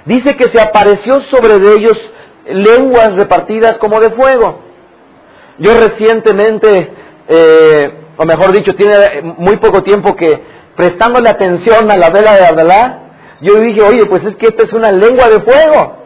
dice 0.05 0.35
que 0.35 0.49
se 0.49 0.59
apareció 0.59 1.21
sobre 1.21 1.59
de 1.59 1.75
ellos 1.75 2.11
lenguas 2.47 3.13
repartidas 3.13 3.77
como 3.77 3.99
de 3.99 4.09
fuego. 4.09 4.61
Yo 5.59 5.77
recientemente, 5.77 6.89
eh, 7.29 7.93
o 8.17 8.25
mejor 8.25 8.51
dicho, 8.51 8.73
tiene 8.73 9.21
muy 9.37 9.57
poco 9.57 9.83
tiempo 9.83 10.15
que 10.15 10.41
prestándole 10.75 11.29
atención 11.29 11.89
a 11.91 11.95
la 11.95 12.09
vela 12.09 12.35
de 12.35 12.45
Abdalá, 12.45 12.99
yo 13.41 13.59
dije, 13.61 13.81
oye, 13.81 14.05
pues 14.07 14.23
es 14.25 14.35
que 14.35 14.47
esta 14.47 14.63
es 14.63 14.73
una 14.73 14.91
lengua 14.91 15.29
de 15.29 15.39
fuego. 15.39 15.97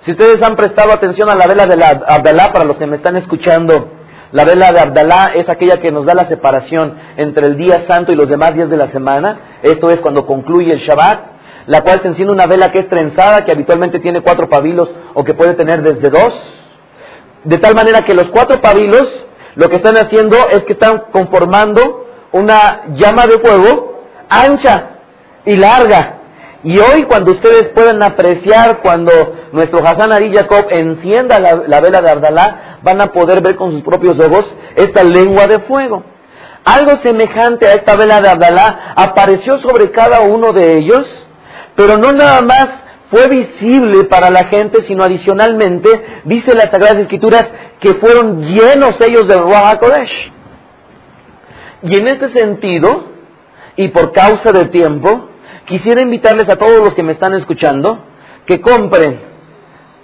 Si 0.00 0.12
ustedes 0.12 0.42
han 0.42 0.56
prestado 0.56 0.92
atención 0.92 1.28
a 1.28 1.34
la 1.34 1.46
vela 1.46 1.66
de 1.66 1.76
la 1.76 1.88
Abdalá, 1.88 2.52
para 2.52 2.64
los 2.64 2.78
que 2.78 2.86
me 2.86 2.96
están 2.96 3.16
escuchando, 3.16 3.90
la 4.32 4.44
vela 4.44 4.72
de 4.72 4.80
Abdalá 4.80 5.32
es 5.34 5.48
aquella 5.48 5.78
que 5.78 5.92
nos 5.92 6.06
da 6.06 6.14
la 6.14 6.24
separación 6.24 6.96
entre 7.16 7.46
el 7.46 7.56
día 7.56 7.80
santo 7.80 8.10
y 8.10 8.16
los 8.16 8.28
demás 8.28 8.54
días 8.54 8.70
de 8.70 8.76
la 8.78 8.88
semana. 8.88 9.58
Esto 9.62 9.90
es 9.90 10.00
cuando 10.00 10.24
concluye 10.24 10.72
el 10.72 10.78
Shabbat, 10.78 11.20
la 11.66 11.82
cual 11.82 12.00
se 12.00 12.08
enciende 12.08 12.32
una 12.32 12.46
vela 12.46 12.72
que 12.72 12.78
es 12.78 12.88
trenzada, 12.88 13.44
que 13.44 13.52
habitualmente 13.52 13.98
tiene 13.98 14.22
cuatro 14.22 14.48
pabilos 14.48 14.90
o 15.12 15.24
que 15.24 15.34
puede 15.34 15.54
tener 15.54 15.82
desde 15.82 16.08
dos. 16.08 16.32
De 17.44 17.58
tal 17.58 17.74
manera 17.74 18.02
que 18.02 18.14
los 18.14 18.28
cuatro 18.28 18.60
pabilos 18.60 19.26
lo 19.54 19.68
que 19.68 19.76
están 19.76 19.96
haciendo 19.96 20.36
es 20.50 20.64
que 20.64 20.72
están 20.72 21.04
conformando 21.12 22.06
una 22.32 22.82
llama 22.94 23.26
de 23.26 23.38
fuego 23.38 24.04
ancha 24.28 24.90
y 25.44 25.56
larga. 25.56 26.16
Y 26.62 26.78
hoy 26.78 27.04
cuando 27.04 27.32
ustedes 27.32 27.68
puedan 27.70 28.02
apreciar 28.02 28.80
cuando 28.82 29.10
nuestro 29.52 29.86
Hassan 29.86 30.12
Ari 30.12 30.34
Jacob 30.34 30.66
encienda 30.68 31.40
la, 31.40 31.80
vela 31.80 32.02
de 32.02 32.10
Abdalá, 32.10 32.78
van 32.82 33.00
a 33.00 33.12
poder 33.12 33.40
ver 33.40 33.56
con 33.56 33.72
sus 33.72 33.82
propios 33.82 34.18
ojos 34.18 34.44
esta 34.76 35.02
lengua 35.02 35.46
de 35.46 35.60
fuego. 35.60 36.04
Algo 36.64 36.98
semejante 37.02 37.66
a 37.66 37.72
esta 37.72 37.96
vela 37.96 38.20
de 38.20 38.28
Abdalá 38.28 38.92
apareció 38.94 39.58
sobre 39.58 39.90
cada 39.90 40.20
uno 40.20 40.52
de 40.52 40.76
ellos, 40.76 41.06
pero 41.74 41.96
no 41.96 42.12
nada 42.12 42.42
más 42.42 42.68
fue 43.10 43.28
visible 43.28 44.04
para 44.04 44.30
la 44.30 44.44
gente, 44.44 44.82
sino 44.82 45.02
adicionalmente, 45.02 45.88
dice 46.24 46.54
las 46.54 46.70
Sagradas 46.70 46.98
Escrituras, 46.98 47.50
que 47.80 47.94
fueron 47.94 48.42
llenos 48.42 49.00
ellos 49.00 49.26
del 49.26 49.40
Ruach 49.40 49.74
HaKodesh. 49.74 50.32
Y 51.82 51.96
en 51.96 52.08
este 52.08 52.28
sentido, 52.28 53.06
y 53.76 53.88
por 53.88 54.12
causa 54.12 54.52
del 54.52 54.70
tiempo, 54.70 55.28
quisiera 55.64 56.00
invitarles 56.00 56.48
a 56.48 56.56
todos 56.56 56.78
los 56.84 56.94
que 56.94 57.02
me 57.02 57.12
están 57.12 57.34
escuchando 57.34 58.04
que 58.46 58.60
compren 58.60 59.20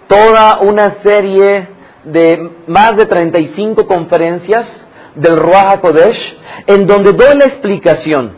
toda 0.08 0.58
una 0.60 1.02
serie 1.02 1.68
de 2.04 2.50
más 2.66 2.96
de 2.96 3.06
35 3.06 3.86
conferencias 3.86 4.86
del 5.14 5.36
Ruach 5.36 5.80
Kodesh 5.80 6.38
en 6.66 6.86
donde 6.86 7.12
doy 7.12 7.36
la 7.36 7.46
explicación 7.46 8.36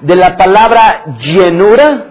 de 0.00 0.16
la 0.16 0.36
palabra 0.36 1.16
llenura, 1.18 2.09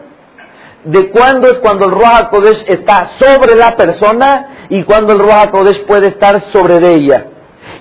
de 0.83 1.09
cuándo 1.09 1.49
es 1.49 1.59
cuando 1.59 1.85
el 1.85 1.91
Ruach 1.91 2.29
Kodesh 2.29 2.63
está 2.67 3.11
sobre 3.19 3.55
la 3.55 3.75
persona 3.75 4.67
y 4.69 4.83
cuándo 4.83 5.13
el 5.13 5.19
Ruach 5.19 5.49
Kodesh 5.49 5.85
puede 5.85 6.07
estar 6.07 6.49
sobre 6.51 6.79
de 6.79 6.93
ella. 6.93 7.25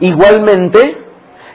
Igualmente, 0.00 0.98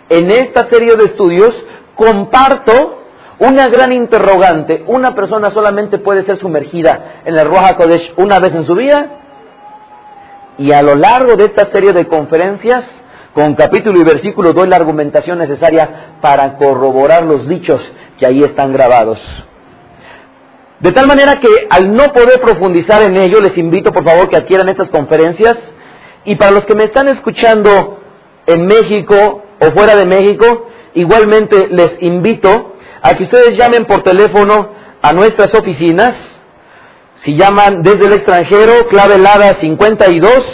en 0.10 0.32
esta 0.32 0.70
serie 0.70 0.96
de 0.96 1.06
estudios 1.06 1.56
comparto 1.96 3.00
una 3.40 3.68
gran 3.68 3.92
interrogante, 3.92 4.84
¿una 4.88 5.16
persona 5.16 5.52
solamente 5.52 5.98
puede 5.98 6.24
ser 6.24 6.40
sumergida 6.40 7.22
en 7.26 7.38
el 7.38 7.46
Ruach 7.46 7.76
Kodesh 7.76 8.14
una 8.18 8.40
vez 8.40 8.54
en 8.56 8.66
su 8.66 8.76
vida? 8.76 9.20
Y 10.58 10.72
a 10.72 10.82
lo 10.82 10.96
largo 10.96 11.36
de 11.36 11.46
esta 11.46 11.66
serie 11.72 11.94
de 11.94 12.08
conferencias, 12.08 13.04
con 13.34 13.56
capítulo 13.56 14.00
y 14.00 14.04
versículo, 14.04 14.54
doy 14.54 14.70
la 14.70 14.76
argumentación 14.76 15.40
necesaria 15.40 16.18
para 16.22 16.56
corroborar 16.56 17.24
los 17.24 17.48
dichos 17.50 17.82
que 18.20 18.28
ahí 18.28 18.44
están 18.44 18.72
grabados. 18.72 19.20
De 20.84 20.92
tal 20.92 21.08
manera 21.08 21.40
que 21.40 21.48
al 21.70 21.96
no 21.96 22.12
poder 22.12 22.42
profundizar 22.42 23.02
en 23.04 23.16
ello, 23.16 23.40
les 23.40 23.58
invito 23.58 23.94
por 23.94 24.04
favor 24.04 24.28
que 24.28 24.36
adquieran 24.36 24.68
estas 24.68 24.90
conferencias. 24.90 25.58
Y 26.26 26.36
para 26.36 26.52
los 26.52 26.66
que 26.66 26.76
me 26.76 26.84
están 26.84 27.08
escuchando 27.08 28.02
en 28.46 28.66
México 28.66 29.46
o 29.62 29.72
fuera 29.72 29.96
de 29.96 30.06
México, 30.06 30.68
igualmente 30.94 31.70
les 31.70 31.96
invito 32.02 32.76
a 33.02 33.16
que 33.16 33.24
ustedes 33.24 33.56
llamen 33.56 33.86
por 33.86 34.04
teléfono 34.04 34.72
a 35.02 35.14
nuestras 35.14 35.56
oficinas. 35.56 36.42
Si 37.16 37.34
llaman 37.34 37.82
desde 37.82 38.08
el 38.08 38.14
extranjero, 38.16 38.90
clave 38.90 39.20
LADA 39.20 39.54
52 39.54 40.46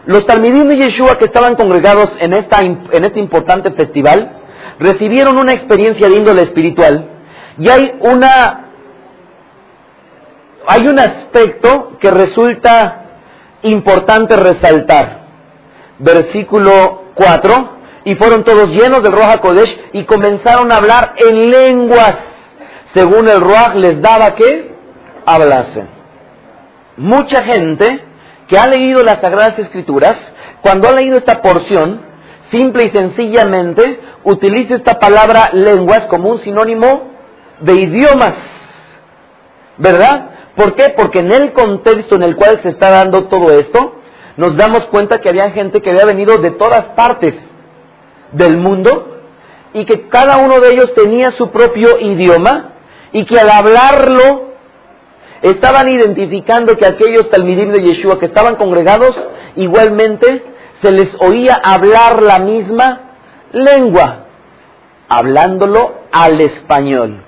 los 0.06 0.26
Talmidim 0.26 0.68
de 0.68 0.78
Yeshua 0.78 1.18
que 1.18 1.26
estaban 1.26 1.56
congregados 1.56 2.16
en, 2.20 2.34
esta, 2.34 2.62
en 2.62 3.06
este 3.06 3.20
importante 3.20 3.72
festival 3.72 4.38
recibieron 4.80 5.38
una 5.38 5.54
experiencia 5.54 6.10
de 6.10 6.16
índole 6.16 6.44
espiritual 6.44 7.08
y 7.60 7.70
hay 7.70 7.94
una 8.00 8.68
hay 10.68 10.88
un 10.88 11.00
aspecto 11.00 11.98
que 12.00 12.12
resulta 12.12 13.01
importante 13.64 14.36
resaltar. 14.36 15.22
Versículo 16.00 17.04
4, 17.16 17.70
y 18.06 18.16
fueron 18.16 18.44
todos 18.44 18.70
llenos 18.70 19.04
del 19.04 19.12
Ruach 19.12 19.40
Kodesh 19.40 19.80
y 19.94 20.04
comenzaron 20.06 20.72
a 20.72 20.78
hablar 20.78 21.14
en 21.18 21.52
lenguas, 21.52 22.18
según 22.94 23.28
el 23.28 23.42
Ruach 23.42 23.76
les 23.76 24.02
daba 24.02 24.36
que 24.36 24.74
hablasen. 25.26 25.88
Mucha 26.98 27.44
gente 27.44 28.04
que 28.48 28.58
ha 28.58 28.68
leído 28.68 29.04
las 29.04 29.22
Sagradas 29.22 29.60
Escrituras, 29.60 30.34
cuando 30.62 30.90
ha 30.90 30.94
leído 30.94 31.18
esta 31.18 31.42
porción, 31.42 32.02
simple 32.50 32.86
y 32.86 32.90
sencillamente 32.90 34.00
utiliza 34.24 34.76
esta 34.76 35.00
palabra 35.00 35.52
lenguas 35.54 36.06
como 36.08 36.30
un 36.30 36.40
sinónimo 36.40 37.12
de 37.62 37.74
idiomas. 37.74 38.36
¿Verdad? 39.78 40.30
¿Por 40.62 40.76
qué? 40.76 40.90
Porque 40.96 41.20
en 41.20 41.32
el 41.32 41.54
contexto 41.54 42.14
en 42.14 42.22
el 42.22 42.36
cual 42.36 42.60
se 42.62 42.70
está 42.70 42.92
dando 42.92 43.24
todo 43.24 43.52
esto, 43.52 43.96
nos 44.38 44.56
damos 44.56 44.86
cuenta 44.92 45.20
que 45.20 45.28
había 45.28 45.50
gente 45.50 45.82
que 45.82 45.90
había 45.90 46.06
venido 46.06 46.38
de 46.38 46.52
todas 46.52 46.90
partes 46.90 47.34
del 48.32 48.58
mundo 48.58 49.24
y 49.74 49.86
que 49.86 50.08
cada 50.08 50.38
uno 50.38 50.60
de 50.60 50.74
ellos 50.74 50.94
tenía 50.94 51.32
su 51.32 51.50
propio 51.50 51.98
idioma 52.00 52.74
y 53.12 53.26
que 53.26 53.40
al 53.40 53.50
hablarlo 53.50 54.52
estaban 55.42 55.90
identificando 55.90 56.78
que 56.78 56.86
aquellos 56.86 57.32
talmidim 57.32 57.72
de 57.72 57.82
Yeshua 57.82 58.20
que 58.20 58.28
estaban 58.28 58.56
congregados 58.56 59.20
igualmente 59.56 60.44
se 60.80 60.92
les 60.92 61.16
oía 61.20 61.60
hablar 61.64 62.22
la 62.22 62.38
misma 62.38 63.16
lengua, 63.52 64.26
hablándolo 65.10 66.02
al 66.12 66.40
español. 66.40 67.24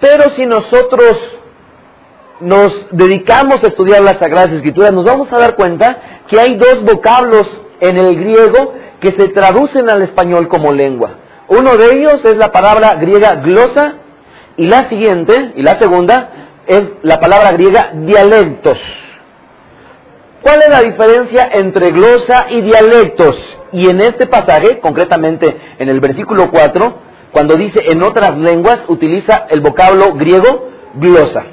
Pero 0.00 0.30
si 0.30 0.46
nosotros 0.46 1.39
nos 2.40 2.88
dedicamos 2.90 3.62
a 3.62 3.68
estudiar 3.68 4.02
las 4.02 4.18
Sagradas 4.18 4.52
Escrituras, 4.52 4.92
nos 4.92 5.04
vamos 5.04 5.32
a 5.32 5.38
dar 5.38 5.54
cuenta 5.54 6.22
que 6.26 6.40
hay 6.40 6.56
dos 6.56 6.82
vocablos 6.82 7.62
en 7.80 7.98
el 7.98 8.16
griego 8.16 8.74
que 9.00 9.12
se 9.12 9.28
traducen 9.28 9.88
al 9.88 10.02
español 10.02 10.48
como 10.48 10.72
lengua. 10.72 11.12
Uno 11.48 11.76
de 11.76 11.94
ellos 11.94 12.24
es 12.24 12.36
la 12.36 12.52
palabra 12.52 12.94
griega 12.94 13.36
glosa 13.36 13.94
y 14.56 14.66
la 14.66 14.88
siguiente, 14.88 15.52
y 15.56 15.62
la 15.62 15.76
segunda, 15.76 16.30
es 16.66 16.82
la 17.02 17.20
palabra 17.20 17.52
griega 17.52 17.90
dialectos. 17.94 18.78
¿Cuál 20.42 20.62
es 20.62 20.70
la 20.70 20.82
diferencia 20.82 21.48
entre 21.52 21.90
glosa 21.90 22.46
y 22.48 22.62
dialectos? 22.62 23.58
Y 23.72 23.88
en 23.88 24.00
este 24.00 24.26
pasaje, 24.26 24.80
concretamente 24.80 25.56
en 25.78 25.88
el 25.88 26.00
versículo 26.00 26.50
4, 26.50 26.94
cuando 27.32 27.56
dice 27.56 27.82
en 27.86 28.02
otras 28.02 28.36
lenguas, 28.38 28.84
utiliza 28.88 29.46
el 29.50 29.60
vocablo 29.60 30.14
griego 30.14 30.68
glosa 30.94 31.44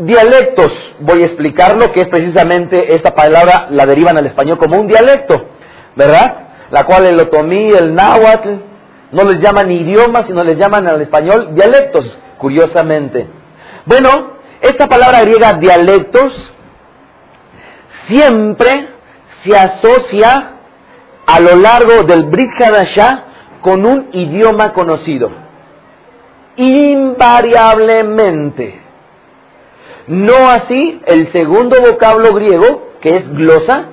dialectos. 0.00 0.72
Voy 1.00 1.22
a 1.22 1.26
explicarlo, 1.26 1.92
que 1.92 2.02
es 2.02 2.08
precisamente 2.08 2.94
esta 2.94 3.14
palabra, 3.14 3.66
la 3.70 3.86
derivan 3.86 4.16
al 4.16 4.26
español 4.26 4.58
como 4.58 4.80
un 4.80 4.86
dialecto, 4.86 5.46
¿verdad? 5.96 6.36
La 6.70 6.84
cual 6.84 7.06
el 7.06 7.20
otomí, 7.20 7.70
el 7.70 7.94
náhuatl, 7.94 8.50
no 9.12 9.24
les 9.24 9.40
llaman 9.40 9.70
idiomas, 9.70 10.26
sino 10.26 10.42
les 10.44 10.56
llaman 10.56 10.86
al 10.86 11.02
español 11.02 11.54
dialectos, 11.54 12.18
curiosamente. 12.38 13.26
Bueno, 13.86 14.38
esta 14.60 14.88
palabra 14.88 15.22
griega 15.22 15.54
dialectos 15.54 16.52
siempre 18.06 18.88
se 19.42 19.56
asocia 19.56 20.50
a 21.26 21.40
lo 21.40 21.56
largo 21.56 22.04
del 22.04 22.24
Brit 22.24 22.52
con 23.60 23.84
un 23.86 24.08
idioma 24.12 24.72
conocido. 24.72 25.30
Invariablemente. 26.56 28.79
No 30.06 30.48
así 30.50 31.00
el 31.06 31.30
segundo 31.32 31.80
vocablo 31.80 32.32
griego, 32.34 32.92
que 33.00 33.16
es 33.16 33.32
glosa, 33.34 33.84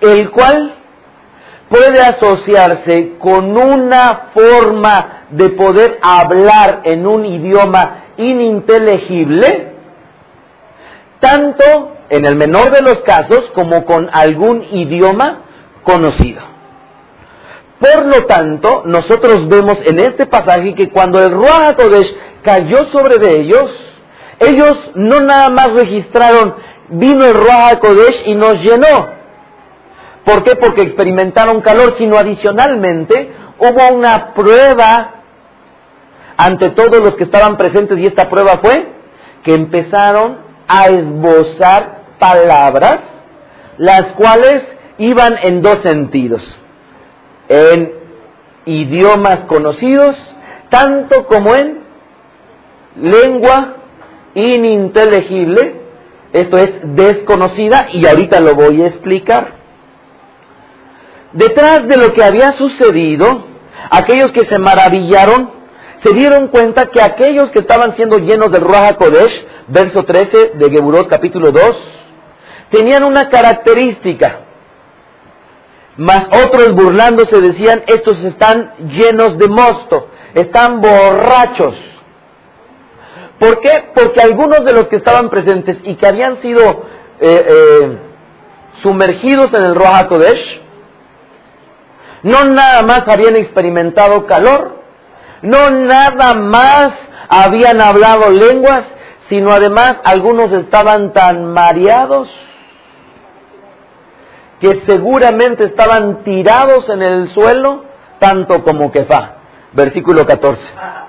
el 0.00 0.30
cual 0.30 0.74
puede 1.68 2.00
asociarse 2.00 3.14
con 3.18 3.56
una 3.56 4.28
forma 4.34 5.26
de 5.30 5.50
poder 5.50 5.98
hablar 6.02 6.82
en 6.84 7.06
un 7.06 7.26
idioma 7.26 8.04
ininteligible, 8.16 9.72
tanto 11.20 11.96
en 12.10 12.24
el 12.26 12.36
menor 12.36 12.70
de 12.70 12.82
los 12.82 13.00
casos 13.00 13.50
como 13.54 13.84
con 13.84 14.08
algún 14.12 14.62
idioma 14.70 15.42
conocido. 15.82 16.42
Por 17.80 18.06
lo 18.06 18.24
tanto, 18.26 18.82
nosotros 18.86 19.48
vemos 19.48 19.78
en 19.84 19.98
este 19.98 20.26
pasaje 20.26 20.74
que 20.74 20.90
cuando 20.90 21.22
el 21.22 21.32
Ruach 21.32 21.76
cayó 22.42 22.84
sobre 22.86 23.18
de 23.18 23.40
ellos, 23.40 23.93
ellos 24.44 24.90
no 24.94 25.20
nada 25.20 25.50
más 25.50 25.72
registraron, 25.72 26.54
vino 26.88 27.24
el 27.24 27.34
Ruach 27.34 27.78
Kodesh 27.78 28.22
y 28.26 28.34
nos 28.34 28.62
llenó. 28.62 29.08
¿Por 30.24 30.42
qué? 30.42 30.56
Porque 30.56 30.82
experimentaron 30.82 31.60
calor, 31.60 31.94
sino 31.98 32.16
adicionalmente 32.16 33.32
hubo 33.58 33.94
una 33.94 34.32
prueba 34.34 35.10
ante 36.36 36.70
todos 36.70 37.00
los 37.00 37.14
que 37.14 37.24
estaban 37.24 37.56
presentes 37.56 37.98
y 37.98 38.06
esta 38.06 38.28
prueba 38.28 38.58
fue 38.58 38.88
que 39.42 39.54
empezaron 39.54 40.38
a 40.66 40.88
esbozar 40.88 42.04
palabras, 42.18 43.00
las 43.76 44.12
cuales 44.12 44.64
iban 44.98 45.36
en 45.42 45.60
dos 45.60 45.80
sentidos, 45.80 46.58
en 47.48 47.92
idiomas 48.64 49.40
conocidos, 49.40 50.16
tanto 50.70 51.26
como 51.26 51.54
en 51.54 51.80
lengua 52.96 53.74
ininteligible, 54.34 55.80
esto 56.32 56.58
es 56.58 56.70
desconocida 56.82 57.88
y 57.92 58.06
ahorita 58.06 58.40
lo 58.40 58.54
voy 58.54 58.82
a 58.82 58.88
explicar. 58.88 59.54
Detrás 61.32 61.86
de 61.86 61.96
lo 61.96 62.12
que 62.12 62.22
había 62.22 62.52
sucedido, 62.52 63.44
aquellos 63.90 64.32
que 64.32 64.44
se 64.44 64.58
maravillaron 64.58 65.50
se 65.98 66.12
dieron 66.12 66.48
cuenta 66.48 66.86
que 66.86 67.00
aquellos 67.00 67.50
que 67.50 67.60
estaban 67.60 67.94
siendo 67.94 68.18
llenos 68.18 68.52
del 68.52 68.60
Ruach 68.60 68.96
Kodesh, 68.96 69.46
verso 69.68 70.04
13 70.04 70.52
de 70.54 70.70
Geburot 70.70 71.08
capítulo 71.08 71.50
2, 71.50 71.76
tenían 72.70 73.04
una 73.04 73.28
característica. 73.30 74.40
Mas 75.96 76.26
otros 76.44 76.74
burlándose 76.74 77.40
decían, 77.40 77.84
estos 77.86 78.22
están 78.24 78.72
llenos 78.88 79.38
de 79.38 79.48
mosto, 79.48 80.08
están 80.34 80.80
borrachos. 80.80 81.74
¿Por 83.44 83.60
qué? 83.60 83.90
Porque 83.94 84.22
algunos 84.22 84.64
de 84.64 84.72
los 84.72 84.88
que 84.88 84.96
estaban 84.96 85.28
presentes 85.28 85.78
y 85.84 85.96
que 85.96 86.06
habían 86.06 86.40
sido 86.40 86.86
eh, 87.20 87.46
eh, 87.46 87.98
sumergidos 88.80 89.52
en 89.52 89.64
el 89.64 89.74
Roja 89.74 90.08
Kodesh, 90.08 90.62
no 92.22 92.46
nada 92.46 92.82
más 92.84 93.06
habían 93.06 93.36
experimentado 93.36 94.24
calor, 94.24 94.78
no 95.42 95.70
nada 95.70 96.32
más 96.32 96.94
habían 97.28 97.82
hablado 97.82 98.30
lenguas, 98.30 98.86
sino 99.28 99.52
además 99.52 100.00
algunos 100.04 100.50
estaban 100.50 101.12
tan 101.12 101.52
mareados 101.52 102.30
que 104.58 104.80
seguramente 104.86 105.64
estaban 105.64 106.24
tirados 106.24 106.88
en 106.88 107.02
el 107.02 107.28
suelo, 107.34 107.84
tanto 108.20 108.64
como 108.64 108.90
Kefá. 108.90 109.34
Versículo 109.74 110.24
14. 110.24 111.03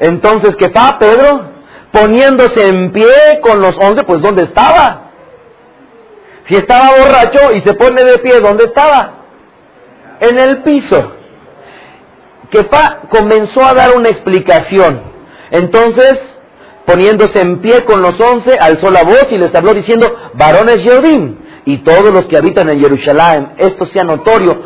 Entonces, 0.00 0.56
¿qué 0.56 0.70
fa 0.70 0.98
Pedro? 0.98 1.42
Poniéndose 1.92 2.66
en 2.66 2.90
pie 2.92 3.40
con 3.42 3.60
los 3.60 3.76
once, 3.78 4.02
pues 4.04 4.22
¿dónde 4.22 4.44
estaba? 4.44 5.10
Si 6.46 6.56
estaba 6.56 6.98
borracho 6.98 7.52
y 7.54 7.60
se 7.60 7.74
pone 7.74 8.02
de 8.02 8.18
pie, 8.18 8.40
¿dónde 8.40 8.64
estaba? 8.64 9.12
En 10.20 10.38
el 10.38 10.58
piso. 10.62 11.12
fa 12.70 13.02
comenzó 13.08 13.64
a 13.64 13.74
dar 13.74 13.94
una 13.96 14.08
explicación. 14.08 15.02
Entonces, 15.50 16.40
poniéndose 16.86 17.40
en 17.40 17.58
pie 17.58 17.84
con 17.84 18.00
los 18.00 18.18
once, 18.18 18.56
alzó 18.58 18.90
la 18.90 19.04
voz 19.04 19.30
y 19.30 19.38
les 19.38 19.54
habló 19.54 19.74
diciendo, 19.74 20.12
varones 20.34 20.82
Yehudim, 20.82 21.36
y 21.64 21.78
todos 21.78 22.12
los 22.12 22.26
que 22.26 22.38
habitan 22.38 22.68
en 22.70 22.80
Jerusalén, 22.80 23.52
esto 23.58 23.84
sea 23.86 24.04
notorio, 24.04 24.60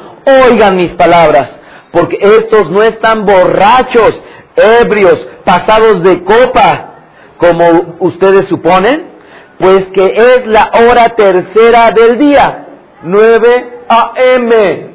oigan 0.47 0.77
mis 0.77 0.93
palabras, 0.93 1.55
porque 1.91 2.19
estos 2.21 2.71
no 2.71 2.83
están 2.83 3.27
borrachos, 3.27 4.23
ebrios, 4.57 5.27
pasados 5.45 6.03
de 6.03 6.23
copa, 6.23 6.91
como 7.37 7.97
ustedes 8.01 8.47
suponen, 8.47 9.13
Pues 9.59 9.87
que 9.93 10.07
es 10.07 10.47
la 10.47 10.71
hora 10.73 11.11
tercera 11.11 11.93
del 11.93 12.19
día, 12.19 12.67
9 13.03 13.83
a.m. 13.89 14.91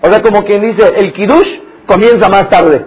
O 0.00 0.08
sea, 0.08 0.22
como 0.22 0.44
quien 0.44 0.62
dice, 0.62 0.92
el 0.96 1.12
Kiddush 1.12 1.58
comienza 1.86 2.28
más 2.28 2.48
tarde. 2.48 2.86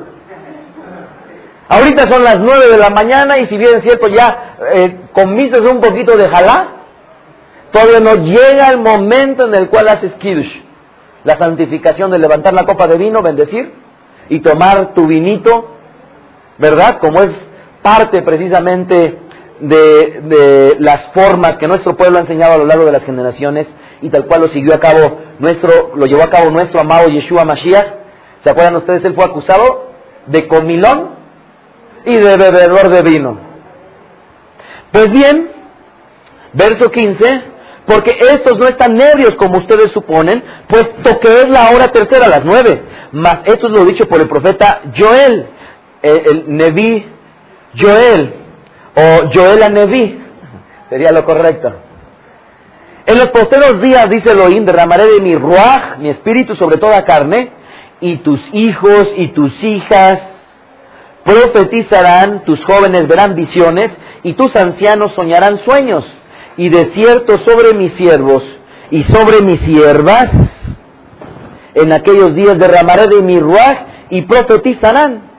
Ahorita 1.68 2.08
son 2.08 2.24
las 2.24 2.40
9 2.40 2.70
de 2.70 2.78
la 2.78 2.90
mañana 2.90 3.38
y 3.38 3.48
si 3.48 3.58
bien 3.58 3.76
es 3.76 3.84
cierto 3.84 4.08
ya 4.08 4.56
eh, 4.74 4.98
comiste 5.12 5.60
un 5.60 5.82
poquito 5.82 6.16
de 6.16 6.30
jalá, 6.30 6.68
todavía 7.72 8.00
no 8.00 8.16
llega 8.16 8.70
el 8.70 8.78
momento 8.78 9.46
en 9.46 9.56
el 9.56 9.70
cual 9.70 9.90
haces 9.90 10.14
Kiddush. 10.14 10.56
La 11.24 11.38
santificación 11.38 12.12
de 12.12 12.20
levantar 12.20 12.54
la 12.54 12.66
copa 12.66 12.88
de 12.88 12.98
vino, 12.98 13.22
bendecir 13.22 13.74
y 14.30 14.40
tomar 14.40 14.94
tu 14.94 15.08
vinito, 15.08 15.78
¿verdad? 16.58 17.00
Como 17.00 17.22
es 17.22 17.32
parte 17.82 18.22
precisamente 18.22 19.20
de, 19.60 20.76
las 20.80 21.08
formas 21.14 21.58
que 21.58 21.68
nuestro 21.68 21.96
pueblo 21.96 22.18
ha 22.18 22.22
enseñado 22.22 22.54
a 22.54 22.58
lo 22.58 22.66
largo 22.66 22.86
de 22.86 22.92
las 22.92 23.04
generaciones 23.04 23.68
y 24.02 24.10
tal 24.10 24.26
cual 24.26 24.42
lo 24.42 24.48
siguió 24.48 24.74
a 24.74 24.80
cabo 24.80 25.20
nuestro, 25.40 25.92
lo 25.96 26.06
llevó 26.06 26.24
a 26.24 26.30
cabo 26.30 26.50
nuestro 26.50 26.80
amado 26.80 27.08
Yeshua 27.08 27.46
Mashiach. 27.46 27.88
¿Se 28.42 28.50
acuerdan 28.50 28.76
ustedes? 28.76 29.04
Él 29.06 29.16
fue 29.16 29.24
acusado 29.24 29.92
de 30.26 30.48
comilón 30.48 31.12
y 32.06 32.18
de 32.18 32.38
bebedor 32.38 32.90
de 32.90 33.02
vino. 33.02 33.38
Pues 34.92 35.12
bien, 35.12 35.50
verso 36.54 36.92
15, 36.92 37.42
porque 37.86 38.18
estos 38.32 38.58
no 38.58 38.68
están 38.68 38.96
nervios 38.96 39.36
como 39.36 39.58
ustedes 39.58 39.92
suponen, 39.92 40.44
puesto 40.68 41.20
que 41.20 41.42
es 41.42 41.50
la 41.50 41.72
hora 41.72 41.88
tercera, 41.90 42.26
a 42.26 42.30
las 42.30 42.46
nueve. 42.46 42.84
Mas 43.12 43.40
esto 43.46 43.68
es 43.68 43.74
lo 43.74 43.86
dicho 43.86 44.08
por 44.08 44.22
el 44.22 44.28
profeta 44.28 44.82
Joel, 44.96 45.48
el, 46.04 46.22
el 46.28 46.56
Neví 46.56 47.06
Joel, 47.76 48.34
o 48.96 49.30
Joel 49.34 49.64
a 49.64 49.70
Neví, 49.70 50.20
sería 50.90 51.12
lo 51.12 51.26
correcto. 51.26 51.74
En 53.06 53.18
los 53.18 53.30
posteros 53.30 53.82
días, 53.82 54.10
dice 54.10 54.32
Elohim, 54.32 54.64
derramaré 54.64 55.08
de 55.08 55.20
mi 55.20 55.36
ruaj, 55.36 55.98
mi 55.98 56.10
espíritu 56.10 56.56
sobre 56.56 56.78
toda 56.78 57.04
carne, 57.04 57.52
y 58.00 58.18
tus 58.18 58.42
hijos 58.54 59.12
y 59.18 59.30
tus 59.30 59.64
hijas 59.64 60.22
profetizarán, 61.24 62.44
tus 62.44 62.64
jóvenes 62.64 63.08
verán 63.08 63.36
visiones, 63.36 63.92
y 64.24 64.34
tus 64.34 64.56
ancianos 64.56 65.14
soñarán 65.14 65.58
sueños, 65.60 66.06
y 66.58 66.70
de 66.70 66.86
cierto 66.86 67.38
sobre 67.40 67.74
mis 67.74 67.94
siervos 67.94 68.44
y 68.92 69.04
sobre 69.04 69.42
mis 69.42 69.60
siervas, 69.62 70.30
en 71.74 71.92
aquellos 71.92 72.36
días 72.36 72.58
derramaré 72.60 73.08
de 73.08 73.22
mi 73.22 73.40
ruaj 73.40 73.80
y 74.12 74.22
profetizarán 74.22 75.33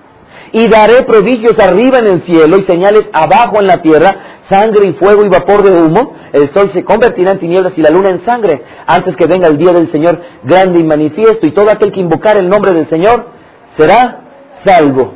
y 0.55 0.69
daré 0.69 1.03
prodigios 1.03 1.59
arriba 1.59 1.99
en 1.99 2.07
el 2.07 2.23
cielo 2.23 2.59
y 2.59 2.63
señales 2.63 3.11
abajo 3.13 3.59
en 3.59 3.67
la 3.67 3.83
tierra, 3.83 4.39
sangre 4.49 4.87
y 4.87 4.93
fuego 4.93 5.25
y 5.25 5.29
vapor 5.29 5.65
de 5.65 5.73
humo. 5.73 6.15
El 6.33 6.49
sol 6.55 6.71
se 6.73 6.85
convertirá 6.85 7.33
en 7.33 7.41
tinieblas 7.41 7.77
y 7.77 7.83
la 7.83 7.91
luna 7.91 8.11
en 8.11 8.25
sangre, 8.25 8.63
antes 8.87 9.17
que 9.17 9.27
venga 9.27 9.49
el 9.49 9.59
día 9.59 9.73
del 9.73 9.91
Señor 9.91 10.23
grande 10.45 10.79
y 10.79 10.85
manifiesto. 10.85 11.45
Y 11.45 11.51
todo 11.51 11.71
aquel 11.71 11.91
que 11.91 11.99
invocar 11.99 12.37
el 12.37 12.49
nombre 12.49 12.73
del 12.73 12.89
Señor 12.89 13.31
será 13.77 14.21
salvo. 14.65 15.15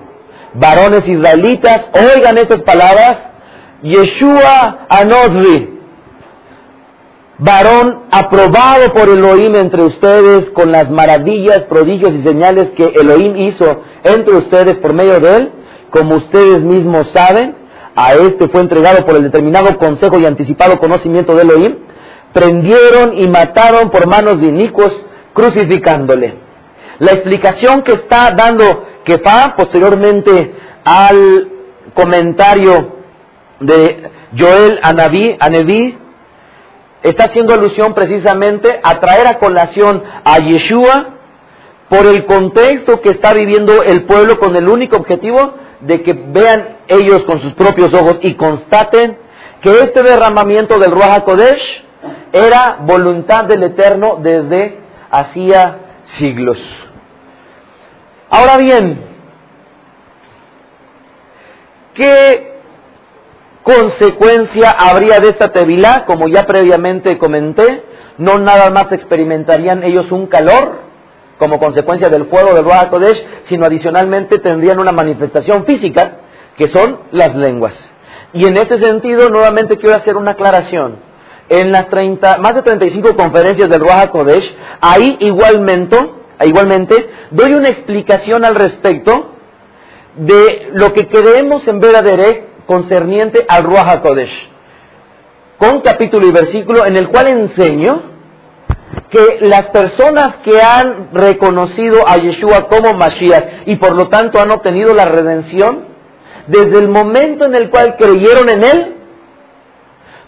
Varones 0.55 1.09
israelitas, 1.09 1.89
oigan 1.93 2.37
estas 2.37 2.63
palabras. 2.63 3.19
Yeshua 3.81 4.87
Anodri, 4.89 5.78
varón 7.39 8.01
aprobado 8.11 8.93
por 8.93 9.09
Elohim 9.09 9.55
entre 9.55 9.83
ustedes 9.83 10.51
con 10.51 10.73
las 10.73 10.91
maravillas, 10.91 11.61
prodigios 11.65 12.13
y 12.15 12.23
señales 12.23 12.71
que 12.71 12.93
Elohim 12.97 13.37
hizo 13.37 13.83
entre 14.03 14.35
ustedes 14.35 14.77
por 14.79 14.93
medio 14.93 15.21
de 15.21 15.37
él, 15.37 15.53
como 15.91 16.17
ustedes 16.17 16.63
mismos 16.63 17.09
saben, 17.13 17.55
a 17.95 18.15
este 18.15 18.49
fue 18.49 18.61
entregado 18.61 19.05
por 19.05 19.17
el 19.17 19.23
determinado 19.23 19.77
consejo 19.79 20.19
y 20.19 20.27
anticipado 20.27 20.79
conocimiento 20.79 21.35
de 21.35 21.43
Elohim, 21.43 21.77
prendieron 22.33 23.17
y 23.17 23.27
mataron 23.29 23.91
por 23.91 24.07
manos 24.07 24.41
de 24.41 24.49
inicuos, 24.49 24.93
crucificándole. 25.33 26.35
La 26.99 27.13
explicación 27.13 27.83
que 27.83 27.93
está 27.93 28.33
dando 28.33 28.85
Kefa 29.05 29.55
posteriormente 29.57 30.53
al 30.85 31.49
comentario 31.95 32.99
de 33.61 34.11
Joel 34.37 34.81
Anabí, 34.83 35.37
Aneví, 35.39 35.97
está 37.03 37.25
haciendo 37.25 37.55
alusión 37.55 37.95
precisamente 37.95 38.81
a 38.83 39.01
traer 39.01 39.27
a 39.27 39.39
colación 39.39 40.03
a 40.25 40.39
Yeshua 40.39 41.15
por 41.89 42.07
el 42.07 42.25
contexto 42.27 43.01
que 43.01 43.11
está 43.11 43.33
viviendo 43.33 43.83
el 43.83 44.05
pueblo 44.05 44.39
con 44.39 44.57
el 44.57 44.69
único 44.69 44.97
objetivo 44.97 45.55
de 45.81 46.03
que 46.03 46.13
vean 46.13 46.79
ellos 46.89 47.25
con 47.25 47.39
sus 47.39 47.55
propios 47.55 47.95
ojos 47.95 48.19
y 48.23 48.35
constaten 48.35 49.19
que 49.61 49.71
este 49.71 50.03
derramamiento 50.03 50.79
del 50.79 50.91
Ruach 50.91 51.19
HaKodesh 51.19 51.85
era 52.33 52.79
voluntad 52.81 53.45
del 53.45 53.63
Eterno 53.63 54.19
desde 54.21 54.79
hacía 55.11 55.79
siglos. 56.05 56.61
Ahora 58.31 58.59
bien, 58.59 59.01
¿qué 61.95 62.48
consecuencia 63.69 64.71
habría 64.71 65.21
de 65.21 65.29
esta 65.29 65.53
tevilá? 65.53 66.07
Como 66.07 66.27
ya 66.27 66.47
previamente 66.47 67.19
comenté, 67.19 67.83
no 68.17 68.39
nada 68.39 68.71
más 68.71 68.91
experimentarían 68.93 69.83
ellos 69.85 70.11
un 70.11 70.27
calor 70.27 70.81
como 71.39 71.59
consecuencia 71.59 72.09
del 72.09 72.25
fuego 72.25 72.55
del 72.55 72.65
Ruach 72.65 72.89
Kodesh, 72.89 73.23
sino 73.43 73.67
adicionalmente 73.67 74.39
tendrían 74.39 74.79
una 74.81 74.91
manifestación 74.91 75.67
física, 75.67 76.17
que 76.57 76.67
son 76.67 77.01
las 77.13 77.37
lenguas. 77.37 77.93
Y 78.33 78.47
en 78.47 78.57
este 78.57 78.79
sentido, 78.79 79.29
nuevamente 79.29 79.77
quiero 79.77 79.97
hacer 79.97 80.17
una 80.17 80.31
aclaración. 80.33 80.97
En 81.51 81.71
las 81.71 81.89
30, 81.91 82.39
más 82.39 82.55
de 82.55 82.63
35 82.63 83.17
conferencias 83.17 83.69
del 83.69 83.81
Ruach 83.81 84.09
Kodesh, 84.09 84.57
ahí 84.81 85.19
igualmente, 85.21 85.97
igualmente 86.45 87.11
doy 87.31 87.53
una 87.53 87.69
explicación 87.69 88.47
al 88.47 88.55
respecto 88.55 89.35
de 90.17 90.71
lo 90.73 90.95
que 90.95 91.07
creemos 91.07 91.69
en 91.69 91.81
Veraderek 91.81 92.48
concerniente 92.69 93.47
al 93.49 93.65
Ruach 93.65 93.89
HaKodesh, 93.89 94.51
con 95.57 95.81
capítulo 95.81 96.27
y 96.27 96.31
versículo 96.31 96.85
en 96.85 96.97
el 96.97 97.09
cual 97.09 97.29
enseño 97.29 98.03
que 99.09 99.39
las 99.41 99.71
personas 99.71 100.37
que 100.45 100.61
han 100.61 101.09
reconocido 101.15 102.07
a 102.07 102.19
Yeshua 102.19 102.69
como 102.69 102.93
Mashiach 102.93 103.67
y 103.67 103.77
por 103.77 103.97
lo 103.97 104.09
tanto 104.09 104.39
han 104.39 104.51
obtenido 104.51 104.93
la 104.93 105.07
redención, 105.07 105.87
desde 106.47 106.79
el 106.79 106.89
momento 106.89 107.47
en 107.47 107.55
el 107.55 107.71
cual 107.71 107.97
creyeron 107.97 108.51
en 108.51 108.63
Él, 108.63 108.95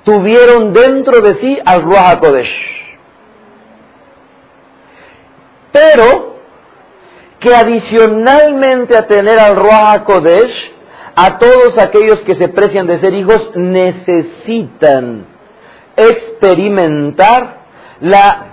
tuvieron 0.04 0.72
dentro 0.72 1.20
de 1.20 1.34
sí 1.34 1.58
al 1.62 1.82
Ruach 1.82 2.16
HaKodesh. 2.16 2.80
Pero 5.72 6.36
que 7.38 7.54
adicionalmente 7.54 8.96
a 8.96 9.06
tener 9.06 9.38
al 9.38 9.56
Ruach 9.56 10.00
HaKodesh, 10.00 10.79
a 11.22 11.38
todos 11.38 11.76
aquellos 11.76 12.20
que 12.20 12.34
se 12.34 12.48
precian 12.48 12.86
de 12.86 12.98
ser 12.98 13.12
hijos 13.12 13.50
necesitan 13.54 15.26
experimentar 15.94 17.58
la 18.00 18.46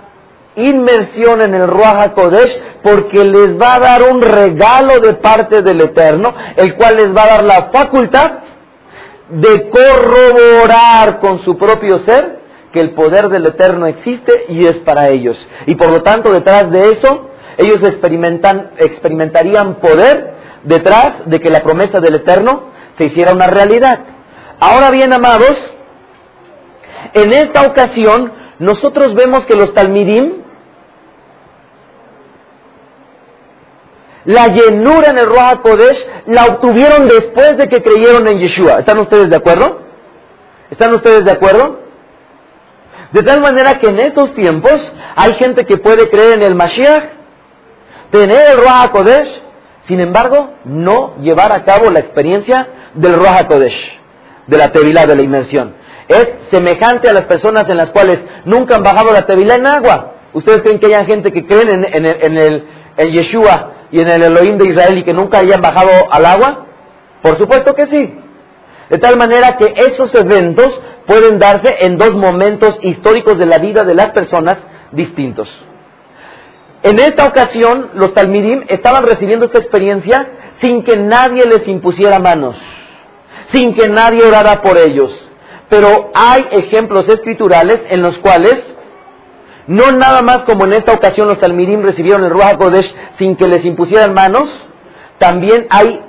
inmersión 0.54 1.40
en 1.40 1.54
el 1.54 1.66
Ruach 1.66 2.10
HaKodesh 2.10 2.62
porque 2.82 3.24
les 3.24 3.58
va 3.58 3.76
a 3.76 3.80
dar 3.80 4.02
un 4.12 4.20
regalo 4.20 5.00
de 5.00 5.14
parte 5.14 5.62
del 5.62 5.80
Eterno, 5.80 6.34
el 6.56 6.74
cual 6.74 6.96
les 6.96 7.16
va 7.16 7.22
a 7.22 7.28
dar 7.36 7.44
la 7.44 7.70
facultad 7.72 8.32
de 9.30 9.70
corroborar 9.70 11.20
con 11.20 11.38
su 11.40 11.56
propio 11.56 12.00
ser 12.00 12.38
que 12.70 12.80
el 12.80 12.90
poder 12.90 13.30
del 13.30 13.46
Eterno 13.46 13.86
existe 13.86 14.44
y 14.50 14.66
es 14.66 14.76
para 14.80 15.08
ellos. 15.08 15.38
Y 15.64 15.74
por 15.74 15.88
lo 15.88 16.02
tanto, 16.02 16.30
detrás 16.30 16.70
de 16.70 16.92
eso, 16.92 17.30
ellos 17.56 17.82
experimentan, 17.82 18.72
experimentarían 18.76 19.76
poder 19.76 20.37
detrás 20.64 21.26
de 21.26 21.40
que 21.40 21.50
la 21.50 21.62
promesa 21.62 22.00
del 22.00 22.16
Eterno 22.16 22.70
se 22.96 23.04
hiciera 23.04 23.32
una 23.32 23.46
realidad. 23.46 24.00
Ahora 24.60 24.90
bien, 24.90 25.12
amados, 25.12 25.72
en 27.14 27.32
esta 27.32 27.66
ocasión 27.66 28.32
nosotros 28.58 29.14
vemos 29.14 29.46
que 29.46 29.54
los 29.54 29.72
Talmidim, 29.72 30.42
la 34.24 34.48
llenura 34.48 35.10
en 35.10 35.18
el 35.18 35.26
Roja 35.26 35.62
Kodesh, 35.62 36.06
la 36.26 36.46
obtuvieron 36.46 37.08
después 37.08 37.56
de 37.56 37.68
que 37.68 37.82
creyeron 37.82 38.26
en 38.28 38.40
Yeshua. 38.40 38.80
¿Están 38.80 38.98
ustedes 38.98 39.30
de 39.30 39.36
acuerdo? 39.36 39.80
¿Están 40.70 40.94
ustedes 40.94 41.24
de 41.24 41.30
acuerdo? 41.30 41.80
De 43.12 43.22
tal 43.22 43.40
manera 43.40 43.78
que 43.78 43.88
en 43.88 44.00
estos 44.00 44.34
tiempos 44.34 44.92
hay 45.16 45.32
gente 45.34 45.64
que 45.64 45.78
puede 45.78 46.10
creer 46.10 46.34
en 46.34 46.42
el 46.42 46.54
Mashiach, 46.54 47.04
tener 48.10 48.50
el 48.50 48.58
Roja 48.58 48.90
Kodesh, 48.90 49.42
sin 49.88 50.00
embargo, 50.00 50.50
no 50.64 51.16
llevar 51.16 51.50
a 51.50 51.64
cabo 51.64 51.90
la 51.90 52.00
experiencia 52.00 52.68
del 52.92 53.14
Roja 53.14 53.46
Kodesh, 53.46 53.98
de 54.46 54.58
la 54.58 54.70
Tevilá, 54.70 55.06
de 55.06 55.16
la 55.16 55.22
inmersión. 55.22 55.74
Es 56.06 56.28
semejante 56.50 57.08
a 57.08 57.14
las 57.14 57.24
personas 57.24 57.68
en 57.70 57.78
las 57.78 57.88
cuales 57.90 58.20
nunca 58.44 58.76
han 58.76 58.82
bajado 58.82 59.12
la 59.12 59.24
Tevilá 59.24 59.54
en 59.54 59.66
agua. 59.66 60.12
¿Ustedes 60.34 60.60
creen 60.60 60.78
que 60.78 60.86
haya 60.86 61.06
gente 61.06 61.32
que 61.32 61.46
creen 61.46 61.86
en, 61.86 62.04
el, 62.04 62.16
en, 62.22 62.36
el, 62.36 62.64
en 62.98 63.12
Yeshua 63.12 63.72
y 63.90 64.02
en 64.02 64.08
el 64.08 64.22
Elohim 64.24 64.58
de 64.58 64.66
Israel 64.68 64.98
y 64.98 65.04
que 65.04 65.14
nunca 65.14 65.38
hayan 65.38 65.62
bajado 65.62 65.90
al 66.10 66.26
agua? 66.26 66.66
Por 67.22 67.38
supuesto 67.38 67.74
que 67.74 67.86
sí. 67.86 68.14
De 68.90 68.98
tal 68.98 69.16
manera 69.16 69.56
que 69.56 69.72
esos 69.74 70.14
eventos 70.14 70.78
pueden 71.06 71.38
darse 71.38 71.76
en 71.80 71.96
dos 71.96 72.14
momentos 72.14 72.78
históricos 72.82 73.38
de 73.38 73.46
la 73.46 73.56
vida 73.58 73.84
de 73.84 73.94
las 73.94 74.10
personas 74.10 74.58
distintos. 74.92 75.50
En 76.88 76.98
esta 77.00 77.26
ocasión, 77.26 77.90
los 77.96 78.14
Talmidim 78.14 78.64
estaban 78.68 79.04
recibiendo 79.04 79.44
esta 79.44 79.58
experiencia 79.58 80.26
sin 80.62 80.82
que 80.84 80.96
nadie 80.96 81.44
les 81.44 81.68
impusiera 81.68 82.18
manos, 82.18 82.56
sin 83.52 83.74
que 83.74 83.90
nadie 83.90 84.24
orara 84.24 84.62
por 84.62 84.78
ellos. 84.78 85.14
Pero 85.68 86.10
hay 86.14 86.46
ejemplos 86.50 87.06
escriturales 87.10 87.84
en 87.90 88.00
los 88.00 88.16
cuales, 88.16 88.74
no 89.66 89.92
nada 89.92 90.22
más 90.22 90.44
como 90.44 90.64
en 90.64 90.72
esta 90.72 90.94
ocasión 90.94 91.28
los 91.28 91.38
Talmidim 91.38 91.82
recibieron 91.82 92.24
el 92.24 92.30
Ruach 92.30 92.56
Kodesh 92.56 92.96
sin 93.18 93.36
que 93.36 93.48
les 93.48 93.66
impusieran 93.66 94.14
manos, 94.14 94.48
también 95.18 95.66
hay 95.68 96.00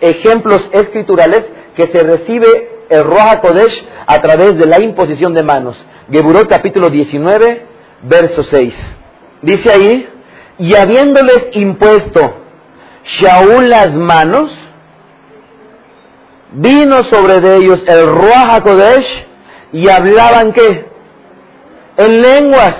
ejemplos 0.00 0.68
escriturales 0.72 1.48
que 1.76 1.86
se 1.86 2.02
recibe 2.02 2.86
el 2.88 3.04
Ruach 3.04 3.40
Kodesh 3.40 3.86
a 4.04 4.20
través 4.20 4.58
de 4.58 4.66
la 4.66 4.80
imposición 4.80 5.32
de 5.32 5.44
manos. 5.44 5.86
Geburot 6.10 6.48
capítulo 6.48 6.90
19, 6.90 7.66
verso 8.02 8.42
6. 8.42 8.96
Dice 9.42 9.70
ahí, 9.70 10.08
y 10.58 10.74
habiéndoles 10.74 11.48
impuesto 11.52 12.34
Shaul 13.04 13.68
las 13.68 13.92
manos, 13.94 14.50
vino 16.52 17.04
sobre 17.04 17.40
de 17.40 17.56
ellos 17.56 17.82
el 17.86 18.06
Ruach 18.06 18.62
Kodesh 18.62 19.26
y 19.72 19.88
hablaban 19.88 20.52
qué? 20.52 20.86
En 21.96 22.22
lenguas 22.22 22.76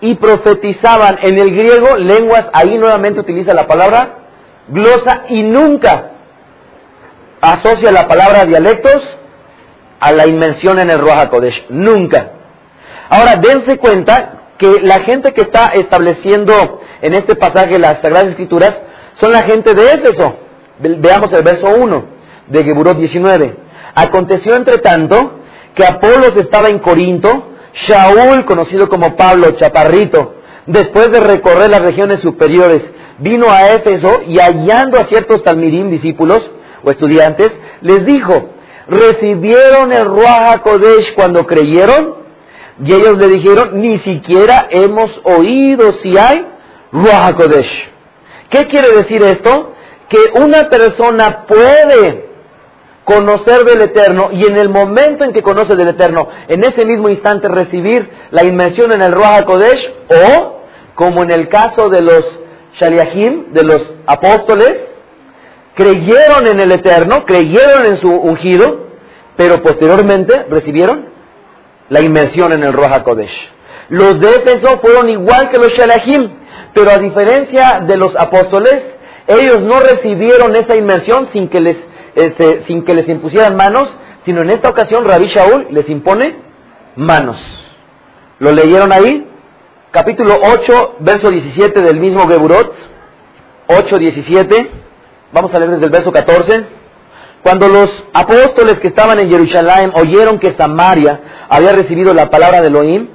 y 0.00 0.14
profetizaban 0.16 1.18
en 1.22 1.38
el 1.38 1.50
griego 1.52 1.96
lenguas, 1.96 2.46
ahí 2.52 2.76
nuevamente 2.76 3.20
utiliza 3.20 3.54
la 3.54 3.66
palabra 3.66 4.18
glosa 4.68 5.22
y 5.28 5.42
nunca 5.42 6.10
asocia 7.40 7.90
la 7.90 8.06
palabra 8.06 8.44
dialectos 8.44 9.02
a 9.98 10.12
la 10.12 10.26
inmersión 10.26 10.78
en 10.78 10.90
el 10.90 10.98
Ruach 10.98 11.30
Kodesh, 11.30 11.64
nunca. 11.68 12.32
Ahora, 13.08 13.36
dense 13.36 13.78
cuenta 13.78 14.41
que 14.62 14.80
la 14.82 15.00
gente 15.00 15.34
que 15.34 15.40
está 15.40 15.70
estableciendo 15.74 16.80
en 17.00 17.14
este 17.14 17.34
pasaje 17.34 17.80
las 17.80 17.98
Sagradas 17.98 18.28
Escrituras 18.28 18.80
son 19.20 19.32
la 19.32 19.42
gente 19.42 19.74
de 19.74 19.94
Éfeso. 19.94 20.36
Veamos 20.78 21.32
el 21.32 21.42
verso 21.42 21.66
1 21.66 22.04
de 22.46 22.62
Geburot 22.62 22.96
19. 22.96 23.56
Aconteció 23.96 24.54
entre 24.54 24.78
tanto 24.78 25.40
que 25.74 25.84
Apolos 25.84 26.36
estaba 26.36 26.68
en 26.68 26.78
Corinto, 26.78 27.48
Shaul, 27.74 28.44
conocido 28.44 28.88
como 28.88 29.16
Pablo 29.16 29.50
Chaparrito, 29.50 30.36
después 30.66 31.10
de 31.10 31.18
recorrer 31.18 31.68
las 31.68 31.82
regiones 31.82 32.20
superiores, 32.20 32.88
vino 33.18 33.50
a 33.50 33.72
Éfeso 33.72 34.22
y 34.28 34.38
hallando 34.38 34.96
a 34.96 35.04
ciertos 35.04 35.42
talmidim 35.42 35.90
discípulos 35.90 36.48
o 36.84 36.90
estudiantes, 36.92 37.60
les 37.80 38.06
dijo, 38.06 38.50
¿recibieron 38.86 39.90
el 39.92 40.04
Ruach 40.04 40.60
Kodesh 40.60 41.14
cuando 41.14 41.46
creyeron? 41.46 42.21
Y 42.84 42.92
ellos 42.92 43.16
le 43.16 43.28
dijeron, 43.28 43.80
ni 43.80 43.98
siquiera 43.98 44.66
hemos 44.70 45.20
oído 45.22 45.92
si 45.92 46.18
hay 46.18 46.46
Ruach 46.90 47.34
Kodesh. 47.36 47.90
¿Qué 48.50 48.66
quiere 48.66 48.88
decir 48.96 49.22
esto? 49.22 49.72
Que 50.08 50.18
una 50.40 50.68
persona 50.68 51.44
puede 51.46 52.26
conocer 53.04 53.64
del 53.64 53.82
Eterno 53.82 54.30
y 54.32 54.46
en 54.46 54.56
el 54.56 54.68
momento 54.68 55.24
en 55.24 55.32
que 55.32 55.42
conoce 55.42 55.76
del 55.76 55.88
Eterno, 55.88 56.28
en 56.48 56.64
ese 56.64 56.84
mismo 56.84 57.08
instante 57.08 57.48
recibir 57.48 58.10
la 58.30 58.44
inmersión 58.44 58.90
en 58.92 59.02
el 59.02 59.12
Ruach 59.12 59.44
Kodesh 59.44 59.92
o, 60.08 60.62
como 60.94 61.22
en 61.22 61.30
el 61.30 61.48
caso 61.48 61.88
de 61.88 62.00
los 62.00 62.24
Shaliahim, 62.80 63.52
de 63.52 63.62
los 63.62 63.82
apóstoles, 64.06 64.76
creyeron 65.74 66.48
en 66.48 66.60
el 66.60 66.72
Eterno, 66.72 67.24
creyeron 67.24 67.86
en 67.86 67.96
su 67.96 68.10
ungido, 68.10 68.88
pero 69.36 69.62
posteriormente 69.62 70.46
recibieron 70.50 71.11
la 71.88 72.00
inmersión 72.00 72.52
en 72.52 72.62
el 72.62 72.72
Roja 72.72 73.02
Kodesh. 73.02 73.50
Los 73.88 74.20
de 74.20 74.30
Éfeso 74.36 74.78
fueron 74.80 75.08
igual 75.08 75.50
que 75.50 75.58
los 75.58 75.72
Shalahim, 75.74 76.30
pero 76.72 76.90
a 76.90 76.98
diferencia 76.98 77.80
de 77.86 77.96
los 77.96 78.16
apóstoles, 78.16 78.82
ellos 79.26 79.60
no 79.62 79.80
recibieron 79.80 80.56
esa 80.56 80.76
inmersión 80.76 81.28
sin 81.32 81.48
que 81.48 81.60
les, 81.60 81.76
este, 82.14 82.62
sin 82.62 82.84
que 82.84 82.94
les 82.94 83.08
impusieran 83.08 83.56
manos, 83.56 83.88
sino 84.24 84.42
en 84.42 84.50
esta 84.50 84.68
ocasión 84.68 85.04
Rabbi 85.04 85.26
Shaul 85.26 85.68
les 85.70 85.88
impone 85.88 86.36
manos. 86.96 87.38
¿Lo 88.38 88.52
leyeron 88.52 88.92
ahí? 88.92 89.26
Capítulo 89.90 90.38
8, 90.42 90.96
verso 91.00 91.30
17 91.30 91.82
del 91.82 92.00
mismo 92.00 92.26
Geburot. 92.26 92.74
8, 93.68 93.98
17. 93.98 94.70
Vamos 95.32 95.54
a 95.54 95.58
leer 95.58 95.72
desde 95.72 95.84
el 95.84 95.90
verso 95.90 96.10
14. 96.10 96.64
Cuando 97.42 97.68
los 97.68 98.04
apóstoles 98.12 98.78
que 98.78 98.88
estaban 98.88 99.18
en 99.18 99.28
Jerusalén 99.30 99.90
oyeron 99.94 100.38
que 100.38 100.52
Samaria 100.52 101.20
había 101.48 101.72
recibido 101.72 102.14
la 102.14 102.30
palabra 102.30 102.60
de 102.60 102.68
Elohim, 102.68 103.08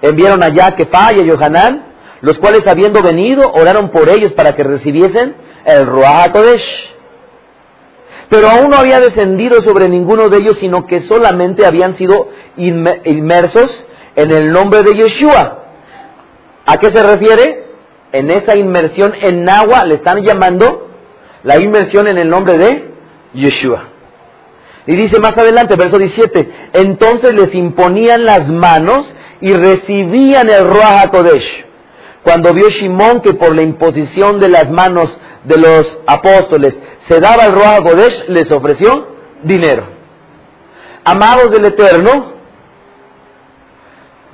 enviaron 0.00 0.42
allá 0.42 0.68
a 0.68 0.74
Kefa 0.74 1.12
y 1.12 1.20
a 1.20 1.24
Yohanan, 1.24 1.84
los 2.22 2.38
cuales 2.38 2.66
habiendo 2.66 3.02
venido 3.02 3.50
oraron 3.52 3.90
por 3.90 4.08
ellos 4.08 4.32
para 4.32 4.54
que 4.54 4.64
recibiesen 4.64 5.34
el 5.66 5.86
Ruach 5.86 6.32
Kodesh. 6.32 6.94
Pero 8.30 8.48
aún 8.48 8.70
no 8.70 8.76
había 8.76 9.00
descendido 9.00 9.60
sobre 9.60 9.88
ninguno 9.90 10.30
de 10.30 10.38
ellos, 10.38 10.56
sino 10.56 10.86
que 10.86 11.00
solamente 11.00 11.66
habían 11.66 11.94
sido 11.94 12.28
inmersos 12.56 13.84
en 14.16 14.32
el 14.32 14.50
nombre 14.50 14.82
de 14.82 14.94
Yeshua. 14.94 15.58
¿A 16.64 16.78
qué 16.78 16.90
se 16.90 17.02
refiere? 17.02 17.64
En 18.12 18.30
esa 18.30 18.56
inmersión 18.56 19.12
en 19.20 19.46
agua 19.46 19.84
le 19.84 19.96
están 19.96 20.22
llamando 20.22 20.88
la 21.42 21.58
inmersión 21.58 22.08
en 22.08 22.16
el 22.16 22.30
nombre 22.30 22.56
de 22.56 22.93
Yeshua. 23.34 23.88
Y 24.86 24.96
dice 24.96 25.18
más 25.18 25.36
adelante, 25.36 25.76
verso 25.76 25.98
17, 25.98 26.70
entonces 26.74 27.34
les 27.34 27.54
imponían 27.54 28.24
las 28.24 28.48
manos 28.50 29.14
y 29.40 29.52
recibían 29.52 30.48
el 30.50 30.66
Ruach 30.66 31.10
Kodesh. 31.10 31.64
Cuando 32.22 32.52
vio 32.52 32.68
Shimón 32.68 33.20
que 33.20 33.34
por 33.34 33.54
la 33.54 33.62
imposición 33.62 34.40
de 34.40 34.48
las 34.48 34.70
manos 34.70 35.16
de 35.44 35.58
los 35.58 35.98
apóstoles 36.06 36.78
se 37.00 37.20
daba 37.20 37.46
el 37.46 37.52
Ruach 37.52 37.82
Kodesh, 37.82 38.28
les 38.28 38.50
ofreció 38.50 39.08
dinero. 39.42 39.84
Amados 41.02 41.50
del 41.50 41.64
Eterno, 41.66 42.32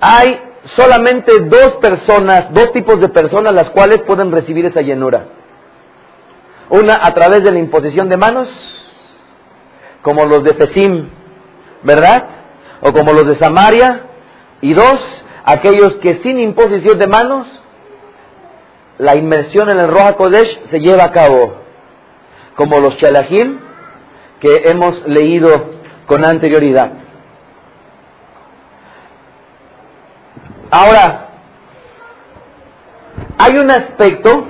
hay 0.01 0.41
solamente 0.77 1.41
dos 1.41 1.77
personas, 1.77 2.53
dos 2.53 2.73
tipos 2.73 3.01
de 3.01 3.09
personas 3.09 3.55
las 3.55 3.71
cuales 3.71 4.03
pueden 4.03 4.33
recibir 4.33 4.67
esa 4.67 4.81
llenura. 4.81 5.27
Una 6.71 7.05
a 7.05 7.15
través 7.15 7.43
de 7.43 7.53
la 7.53 7.59
imposición 7.59 8.09
de 8.09 8.17
manos 8.17 8.80
como 10.03 10.25
los 10.25 10.45
de 10.45 10.55
Fesim, 10.55 11.09
¿verdad? 11.83 12.25
O 12.81 12.93
como 12.93 13.13
los 13.13 13.27
de 13.27 13.35
Samaria. 13.35 14.03
Y 14.61 14.75
dos, 14.75 15.25
aquellos 15.45 15.97
que 15.97 16.17
sin 16.17 16.39
imposición 16.39 16.99
de 16.99 17.07
manos, 17.07 17.47
la 18.99 19.17
inmersión 19.17 19.71
en 19.71 19.79
el 19.79 19.89
Roja 19.89 20.15
Kodesh 20.15 20.61
se 20.71 20.81
lleva 20.81 21.05
a 21.05 21.13
cabo, 21.13 21.55
como 22.57 22.79
los 22.81 22.97
Chalahim 22.97 23.59
que 24.41 24.71
hemos 24.71 25.07
leído 25.07 25.81
con 26.07 26.25
anterioridad. 26.25 26.93
Ahora, 30.71 31.29
hay 33.39 33.57
un 33.59 33.71
aspecto 33.71 34.47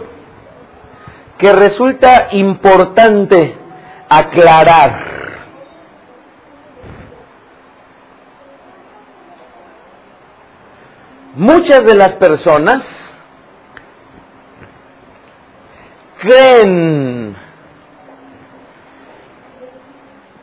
que 1.39 1.53
resulta 1.53 2.29
importante 2.33 3.57
aclarar. 4.09 5.10
Muchas 11.41 11.87
de 11.87 11.95
las 11.95 12.13
personas 12.17 12.85
creen 16.21 17.35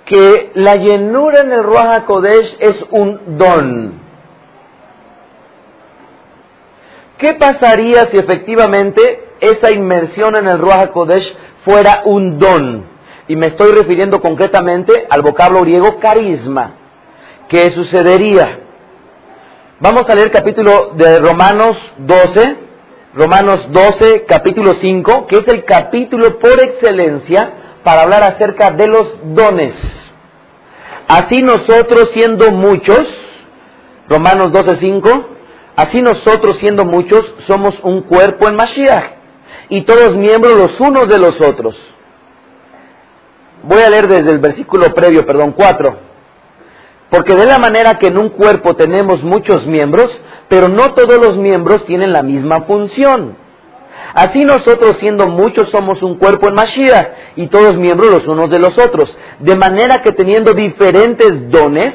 que 0.05 0.49
la 0.55 0.75
llenura 0.77 1.41
en 1.41 1.51
el 1.51 1.61
Ruach 1.61 2.05
Kodesh 2.05 2.57
es 2.59 2.83
un 2.89 3.37
don. 3.37 3.93
¿Qué 7.19 7.35
pasaría 7.35 8.07
si 8.07 8.17
efectivamente 8.17 9.33
esa 9.39 9.69
inmersión 9.69 10.35
en 10.35 10.47
el 10.47 10.57
Ruach 10.57 10.89
Kodesh 10.93 11.31
fuera 11.63 12.01
un 12.05 12.39
don? 12.39 12.85
Y 13.27 13.35
me 13.35 13.45
estoy 13.45 13.71
refiriendo 13.71 14.19
concretamente 14.19 15.05
al 15.11 15.21
vocablo 15.21 15.61
griego 15.61 15.99
carisma. 15.99 16.71
¿Qué 17.49 17.69
sucedería? 17.69 18.61
Vamos 19.79 20.09
a 20.09 20.15
leer 20.15 20.31
capítulo 20.31 20.93
de 20.95 21.19
Romanos 21.19 21.77
12, 21.99 22.55
Romanos 23.13 23.67
12, 23.69 24.25
capítulo 24.25 24.73
5, 24.73 25.27
que 25.27 25.37
es 25.37 25.47
el 25.47 25.65
capítulo 25.65 26.39
por 26.39 26.59
excelencia 26.59 27.53
para 27.83 28.01
hablar 28.01 28.23
acerca 28.23 28.71
de 28.71 28.87
los 28.87 29.19
dones. 29.35 29.75
Así 31.07 31.43
nosotros 31.43 32.09
siendo 32.09 32.51
muchos, 32.53 33.07
Romanos 34.09 34.51
12, 34.51 34.77
5, 34.77 35.25
así 35.75 36.01
nosotros 36.01 36.57
siendo 36.57 36.83
muchos 36.83 37.31
somos 37.45 37.79
un 37.83 38.01
cuerpo 38.01 38.47
en 38.47 38.55
Mashiach 38.55 39.11
y 39.69 39.83
todos 39.83 40.15
miembros 40.15 40.57
los 40.57 40.79
unos 40.79 41.07
de 41.07 41.19
los 41.19 41.39
otros. 41.39 41.77
Voy 43.61 43.83
a 43.83 43.91
leer 43.91 44.07
desde 44.07 44.31
el 44.31 44.39
versículo 44.39 44.91
previo, 44.95 45.23
perdón, 45.23 45.51
4. 45.51 46.06
Porque 47.09 47.35
de 47.35 47.45
la 47.45 47.57
manera 47.57 47.99
que 47.99 48.07
en 48.07 48.17
un 48.17 48.29
cuerpo 48.29 48.75
tenemos 48.75 49.23
muchos 49.23 49.65
miembros, 49.65 50.19
pero 50.49 50.67
no 50.67 50.93
todos 50.93 51.19
los 51.19 51.37
miembros 51.37 51.85
tienen 51.85 52.11
la 52.11 52.21
misma 52.21 52.61
función. 52.61 53.37
Así 54.13 54.45
nosotros 54.45 54.97
siendo 54.97 55.27
muchos 55.27 55.69
somos 55.69 56.01
un 56.03 56.17
cuerpo 56.17 56.47
en 56.47 56.55
Mashiach 56.55 57.07
y 57.35 57.47
todos 57.47 57.77
miembros 57.77 58.11
los 58.11 58.27
unos 58.27 58.49
de 58.49 58.59
los 58.59 58.77
otros. 58.77 59.15
De 59.39 59.55
manera 59.55 60.01
que 60.01 60.11
teniendo 60.11 60.53
diferentes 60.53 61.49
dones, 61.49 61.93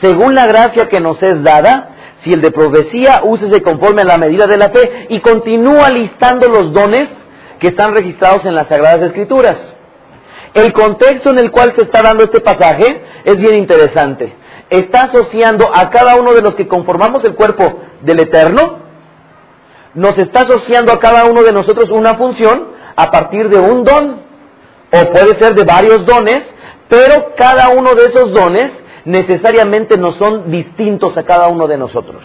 según 0.00 0.34
la 0.34 0.46
gracia 0.46 0.88
que 0.88 1.00
nos 1.00 1.22
es 1.22 1.42
dada, 1.42 1.90
si 2.18 2.32
el 2.32 2.40
de 2.40 2.50
profecía, 2.50 3.20
úsese 3.22 3.62
conforme 3.62 4.02
a 4.02 4.06
la 4.06 4.18
medida 4.18 4.46
de 4.46 4.56
la 4.56 4.70
fe 4.70 5.06
y 5.10 5.20
continúa 5.20 5.90
listando 5.90 6.48
los 6.48 6.72
dones 6.72 7.10
que 7.58 7.68
están 7.68 7.92
registrados 7.92 8.46
en 8.46 8.54
las 8.54 8.66
Sagradas 8.68 9.02
Escrituras. 9.02 9.76
El 10.54 10.72
contexto 10.72 11.30
en 11.30 11.38
el 11.38 11.50
cual 11.50 11.72
se 11.74 11.82
está 11.82 12.02
dando 12.02 12.24
este 12.24 12.40
pasaje 12.40 13.02
es 13.24 13.36
bien 13.36 13.56
interesante. 13.56 14.34
Está 14.70 15.04
asociando 15.04 15.70
a 15.72 15.90
cada 15.90 16.16
uno 16.16 16.32
de 16.32 16.42
los 16.42 16.54
que 16.54 16.68
conformamos 16.68 17.24
el 17.24 17.34
cuerpo 17.34 17.80
del 18.00 18.20
Eterno, 18.20 18.78
nos 19.94 20.18
está 20.18 20.40
asociando 20.40 20.92
a 20.92 20.98
cada 20.98 21.24
uno 21.26 21.42
de 21.42 21.52
nosotros 21.52 21.90
una 21.90 22.14
función 22.14 22.68
a 22.96 23.10
partir 23.10 23.48
de 23.48 23.58
un 23.58 23.84
don, 23.84 24.22
o 24.90 25.10
puede 25.10 25.36
ser 25.36 25.54
de 25.54 25.64
varios 25.64 26.04
dones, 26.06 26.42
pero 26.88 27.34
cada 27.36 27.68
uno 27.70 27.94
de 27.94 28.06
esos 28.06 28.32
dones 28.32 28.72
necesariamente 29.04 29.96
no 29.96 30.12
son 30.12 30.50
distintos 30.50 31.16
a 31.16 31.24
cada 31.24 31.48
uno 31.48 31.66
de 31.66 31.76
nosotros. 31.76 32.22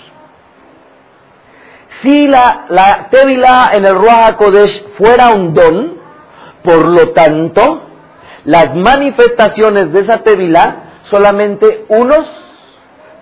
Si 2.02 2.28
la, 2.28 2.66
la 2.70 3.10
en 3.74 3.86
el 3.86 3.96
Ruach 3.96 4.36
Kodesh 4.36 4.88
fuera 4.98 5.30
un 5.30 5.54
don, 5.54 6.00
por 6.64 6.88
lo 6.88 7.10
tanto, 7.10 7.82
las 8.46 8.76
manifestaciones 8.76 9.92
de 9.92 10.02
esa 10.02 10.20
Tevilá, 10.20 10.89
solamente 11.10 11.86
unos 11.88 12.28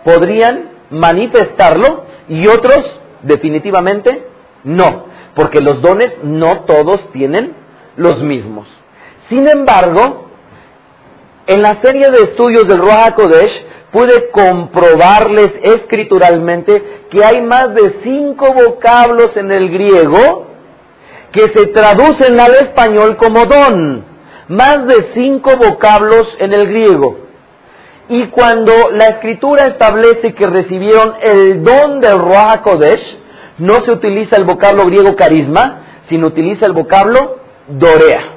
podrían 0.04 0.70
manifestarlo 0.90 2.06
y 2.30 2.48
otros 2.48 3.00
definitivamente 3.24 4.28
no, 4.64 5.06
porque 5.36 5.60
los 5.60 5.82
dones 5.82 6.14
no 6.24 6.62
todos 6.62 7.12
tienen 7.12 7.56
los 7.96 8.22
mismos. 8.22 8.68
Sin 9.30 9.48
embargo, 9.48 10.30
en 11.48 11.62
la 11.62 11.76
serie 11.82 12.10
de 12.12 12.24
estudios 12.24 12.68
del 12.68 12.80
Ruach 12.80 13.14
Kodesh 13.14 13.66
pude 13.92 14.30
comprobarles 14.32 15.54
escrituralmente 15.62 17.06
que 17.10 17.24
hay 17.24 17.42
más 17.42 17.74
de 17.74 18.02
cinco 18.04 18.54
vocablos 18.54 19.36
en 19.38 19.52
el 19.52 19.70
griego 19.70 20.48
que 21.32 21.50
se 21.50 21.68
traducen 21.68 22.40
al 22.40 22.56
español 22.56 23.18
como 23.18 23.46
don. 23.46 24.06
Más 24.50 24.88
de 24.88 25.12
cinco 25.14 25.58
vocablos 25.58 26.28
en 26.40 26.54
el 26.54 26.68
griego. 26.68 27.27
Y 28.10 28.28
cuando 28.28 28.72
la 28.92 29.08
escritura 29.08 29.68
establece 29.68 30.34
que 30.34 30.48
recibieron 30.48 31.16
el 31.22 31.64
don 31.64 32.00
del 32.00 32.20
Ruach 32.20 32.62
Kodesh, 32.62 33.18
no 33.58 33.82
se 33.84 33.92
utiliza 33.92 34.38
el 34.38 34.46
vocablo 34.46 34.86
griego 34.86 35.16
carisma, 35.16 35.82
sino 36.04 36.28
utiliza 36.28 36.66
el 36.66 36.74
vocablo 36.74 37.40
dorea. 37.68 38.34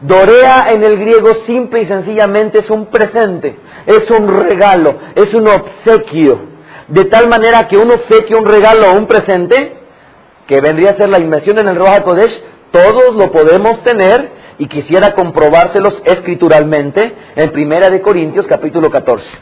Dorea 0.00 0.72
en 0.72 0.82
el 0.82 0.98
griego 0.98 1.34
simple 1.46 1.82
y 1.82 1.86
sencillamente 1.86 2.58
es 2.58 2.68
un 2.68 2.86
presente, 2.86 3.56
es 3.86 4.10
un 4.10 4.28
regalo, 4.28 4.96
es 5.14 5.32
un 5.34 5.48
obsequio. 5.48 6.56
De 6.88 7.04
tal 7.04 7.28
manera 7.28 7.66
que 7.68 7.76
un 7.76 7.90
obsequio, 7.90 8.38
un 8.38 8.46
regalo 8.46 8.90
o 8.90 8.98
un 8.98 9.06
presente, 9.06 9.76
que 10.46 10.60
vendría 10.60 10.90
a 10.90 10.96
ser 10.96 11.08
la 11.08 11.18
inmersión 11.18 11.58
en 11.58 11.68
el 11.68 11.76
Roja 11.76 12.02
Kodesh, 12.02 12.42
todos 12.70 13.14
lo 13.14 13.30
podemos 13.32 13.82
tener 13.82 14.30
y 14.58 14.66
quisiera 14.68 15.12
comprobárselos 15.12 16.02
escrituralmente 16.04 17.14
en 17.34 17.50
Primera 17.50 17.90
de 17.90 18.00
Corintios 18.00 18.46
capítulo 18.46 18.90
14. 18.90 19.38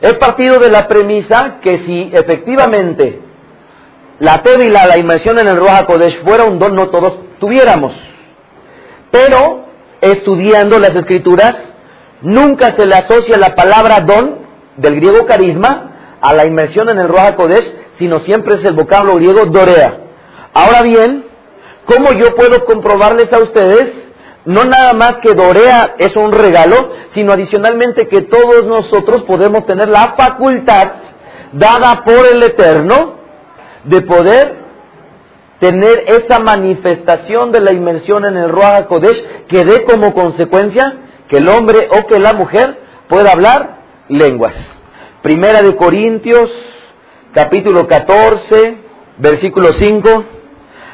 He 0.00 0.14
partido 0.14 0.58
de 0.58 0.70
la 0.70 0.88
premisa 0.88 1.58
que 1.60 1.78
si 1.78 2.10
efectivamente 2.12 3.20
la 4.18 4.42
tevila, 4.42 4.86
la 4.86 4.98
inmersión 4.98 5.38
en 5.38 5.48
el 5.48 5.56
Roja 5.56 5.86
Kodesh 5.86 6.22
fuera 6.22 6.44
un 6.44 6.58
don, 6.58 6.74
no 6.74 6.90
todos 6.90 7.14
tuviéramos. 7.38 7.92
Pero, 9.10 9.64
estudiando 10.00 10.78
las 10.78 10.94
escrituras, 10.94 11.56
nunca 12.20 12.74
se 12.76 12.86
le 12.86 12.94
asocia 12.94 13.36
la 13.36 13.54
palabra 13.54 14.00
don, 14.00 14.38
del 14.76 14.96
griego 14.96 15.26
carisma, 15.26 16.18
a 16.20 16.32
la 16.32 16.46
inmersión 16.46 16.88
en 16.88 16.98
el 16.98 17.08
Roja 17.08 17.34
Kodesh, 17.36 17.72
sino 17.98 18.20
siempre 18.20 18.54
es 18.54 18.64
el 18.64 18.74
vocablo 18.74 19.16
griego 19.16 19.46
dorea. 19.46 19.98
Ahora 20.54 20.82
bien, 20.82 21.26
¿cómo 21.84 22.12
yo 22.12 22.34
puedo 22.34 22.64
comprobarles 22.64 23.32
a 23.32 23.38
ustedes 23.38 24.02
no 24.44 24.64
nada 24.64 24.92
más 24.92 25.18
que 25.18 25.34
Dorea 25.34 25.94
es 25.98 26.16
un 26.16 26.32
regalo, 26.32 26.92
sino 27.12 27.32
adicionalmente 27.32 28.08
que 28.08 28.22
todos 28.22 28.66
nosotros 28.66 29.22
podemos 29.22 29.64
tener 29.66 29.88
la 29.88 30.14
facultad 30.16 30.92
dada 31.52 32.02
por 32.02 32.26
el 32.26 32.42
Eterno 32.42 33.14
de 33.84 34.00
poder 34.02 34.62
tener 35.60 36.04
esa 36.08 36.40
manifestación 36.40 37.52
de 37.52 37.60
la 37.60 37.72
inmersión 37.72 38.24
en 38.24 38.36
el 38.36 38.48
Ruach 38.48 38.86
Kodesh 38.86 39.24
que 39.46 39.64
dé 39.64 39.84
como 39.84 40.12
consecuencia 40.12 40.96
que 41.28 41.36
el 41.36 41.48
hombre 41.48 41.88
o 41.90 42.06
que 42.06 42.18
la 42.18 42.32
mujer 42.32 42.80
pueda 43.08 43.30
hablar 43.30 43.82
lenguas. 44.08 44.54
Primera 45.22 45.62
de 45.62 45.76
Corintios, 45.76 46.50
capítulo 47.32 47.86
14, 47.86 48.76
versículo 49.18 49.72
5. 49.72 50.24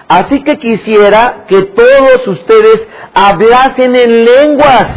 Así 0.09 0.42
que 0.42 0.59
quisiera 0.59 1.44
que 1.46 1.62
todos 1.62 2.26
ustedes 2.26 2.88
hablasen 3.12 3.94
en 3.94 4.24
lenguas, 4.24 4.88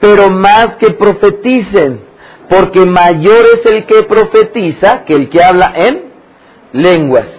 pero 0.00 0.30
más 0.30 0.76
que 0.76 0.90
profeticen, 0.90 2.00
porque 2.48 2.80
mayor 2.80 3.44
es 3.54 3.66
el 3.66 3.86
que 3.86 4.02
profetiza 4.02 5.04
que 5.04 5.14
el 5.14 5.30
que 5.30 5.44
habla 5.44 5.72
en 5.76 6.10
lenguas, 6.72 7.32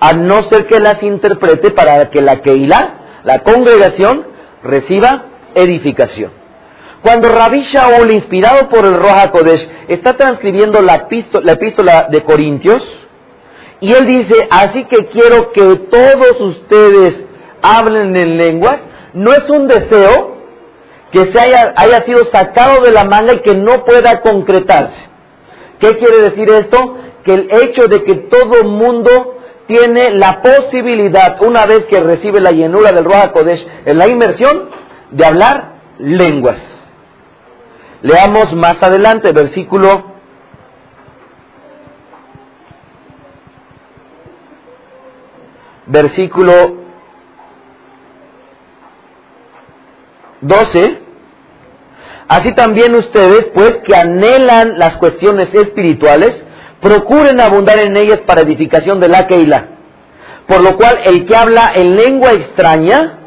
a 0.00 0.12
no 0.12 0.42
ser 0.42 0.66
que 0.66 0.80
las 0.80 1.02
interprete 1.02 1.70
para 1.70 2.10
que 2.10 2.20
la 2.20 2.42
Keilah, 2.42 3.22
la 3.24 3.38
congregación, 3.38 4.26
reciba 4.62 5.24
edificación. 5.54 6.30
Cuando 7.02 7.30
Rabí 7.30 7.62
Shaul, 7.62 8.10
inspirado 8.10 8.68
por 8.68 8.84
el 8.84 8.94
Roja 8.94 9.30
Kodesh, 9.30 9.66
está 9.88 10.16
transcribiendo 10.18 10.82
la 10.82 11.06
epístola 11.06 12.08
de 12.10 12.22
Corintios, 12.22 12.86
y 13.80 13.92
él 13.92 14.06
dice, 14.06 14.48
así 14.50 14.84
que 14.84 15.06
quiero 15.06 15.52
que 15.52 15.76
todos 15.90 16.40
ustedes 16.40 17.24
hablen 17.62 18.16
en 18.16 18.36
lenguas. 18.36 18.80
No 19.12 19.32
es 19.32 19.48
un 19.48 19.68
deseo 19.68 20.36
que 21.12 21.26
se 21.26 21.40
haya, 21.40 21.74
haya 21.76 22.02
sido 22.02 22.24
sacado 22.26 22.82
de 22.82 22.92
la 22.92 23.04
manga 23.04 23.34
y 23.34 23.40
que 23.40 23.54
no 23.54 23.84
pueda 23.84 24.20
concretarse. 24.20 25.08
¿Qué 25.78 25.96
quiere 25.96 26.22
decir 26.22 26.50
esto? 26.50 26.96
Que 27.22 27.32
el 27.32 27.48
hecho 27.50 27.86
de 27.86 28.02
que 28.02 28.14
todo 28.14 28.64
mundo 28.64 29.36
tiene 29.66 30.10
la 30.10 30.42
posibilidad, 30.42 31.40
una 31.42 31.66
vez 31.66 31.84
que 31.86 32.00
recibe 32.00 32.40
la 32.40 32.50
llenura 32.50 32.90
del 32.92 33.04
Roja 33.04 33.32
Kodesh 33.32 33.66
en 33.84 33.98
la 33.98 34.08
inmersión, 34.08 34.70
de 35.10 35.24
hablar 35.24 35.74
lenguas. 35.98 36.60
Leamos 38.02 38.52
más 38.54 38.82
adelante, 38.82 39.32
versículo 39.32 40.07
versículo 45.88 46.76
12. 50.40 50.98
Así 52.28 52.54
también 52.54 52.94
ustedes, 52.94 53.46
pues, 53.54 53.78
que 53.78 53.96
anhelan 53.96 54.78
las 54.78 54.96
cuestiones 54.98 55.54
espirituales, 55.54 56.44
procuren 56.80 57.40
abundar 57.40 57.78
en 57.78 57.96
ellas 57.96 58.20
para 58.20 58.42
edificación 58.42 59.00
de 59.00 59.08
la 59.08 59.26
Keila. 59.26 59.68
Por 60.46 60.60
lo 60.60 60.76
cual, 60.76 61.00
el 61.04 61.24
que 61.24 61.34
habla 61.34 61.72
en 61.74 61.96
lengua 61.96 62.32
extraña, 62.32 63.18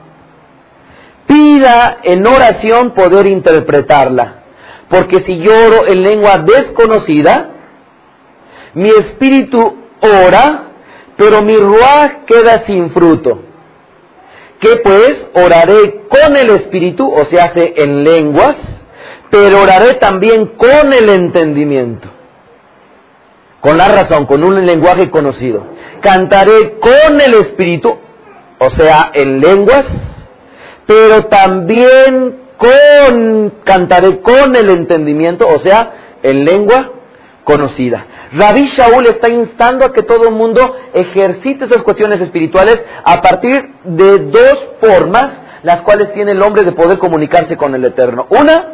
pida 1.27 1.97
en 2.03 2.25
oración 2.25 2.91
poder 2.91 3.25
interpretarla. 3.25 4.43
Porque 4.89 5.21
si 5.21 5.37
yo 5.39 5.51
oro 5.67 5.87
en 5.87 6.01
lengua 6.01 6.39
desconocida, 6.39 7.51
mi 8.73 8.89
espíritu 8.89 9.77
ora, 10.01 10.70
pero 11.21 11.43
mi 11.43 11.55
ruaj 11.55 12.25
queda 12.25 12.63
sin 12.65 12.89
fruto. 12.89 13.43
Que 14.59 14.77
pues 14.77 15.27
oraré 15.35 16.01
con 16.09 16.35
el 16.35 16.49
espíritu, 16.49 17.07
o 17.07 17.25
se 17.25 17.39
hace 17.39 17.75
en 17.77 18.03
lenguas, 18.03 18.57
pero 19.29 19.61
oraré 19.61 19.93
también 19.95 20.47
con 20.57 20.91
el 20.91 21.09
entendimiento. 21.09 22.07
Con 23.59 23.77
la 23.77 23.89
razón, 23.89 24.25
con 24.25 24.43
un 24.43 24.65
lenguaje 24.65 25.11
conocido. 25.11 25.63
Cantaré 26.01 26.79
con 26.79 27.21
el 27.21 27.35
espíritu, 27.35 27.99
o 28.57 28.69
sea, 28.71 29.11
en 29.13 29.41
lenguas, 29.41 29.85
pero 30.87 31.25
también 31.25 32.35
con, 32.57 33.53
cantaré 33.63 34.21
con 34.21 34.55
el 34.55 34.71
entendimiento, 34.71 35.47
o 35.47 35.59
sea, 35.59 36.17
en 36.23 36.45
lengua 36.45 36.93
conocida. 37.43 38.07
Rabí 38.33 38.65
Shaul 38.67 39.07
está 39.07 39.29
instando 39.29 39.85
a 39.85 39.91
que 39.91 40.03
todo 40.03 40.29
el 40.29 40.35
mundo 40.35 40.75
ejercite 40.93 41.65
esas 41.65 41.83
cuestiones 41.83 42.21
espirituales 42.21 42.81
a 43.03 43.21
partir 43.21 43.73
de 43.83 44.19
dos 44.19 44.67
formas 44.79 45.39
las 45.63 45.81
cuales 45.81 46.13
tiene 46.13 46.31
el 46.31 46.41
hombre 46.41 46.63
de 46.63 46.71
poder 46.71 46.97
comunicarse 46.97 47.57
con 47.57 47.75
el 47.75 47.85
Eterno. 47.85 48.27
Una, 48.29 48.73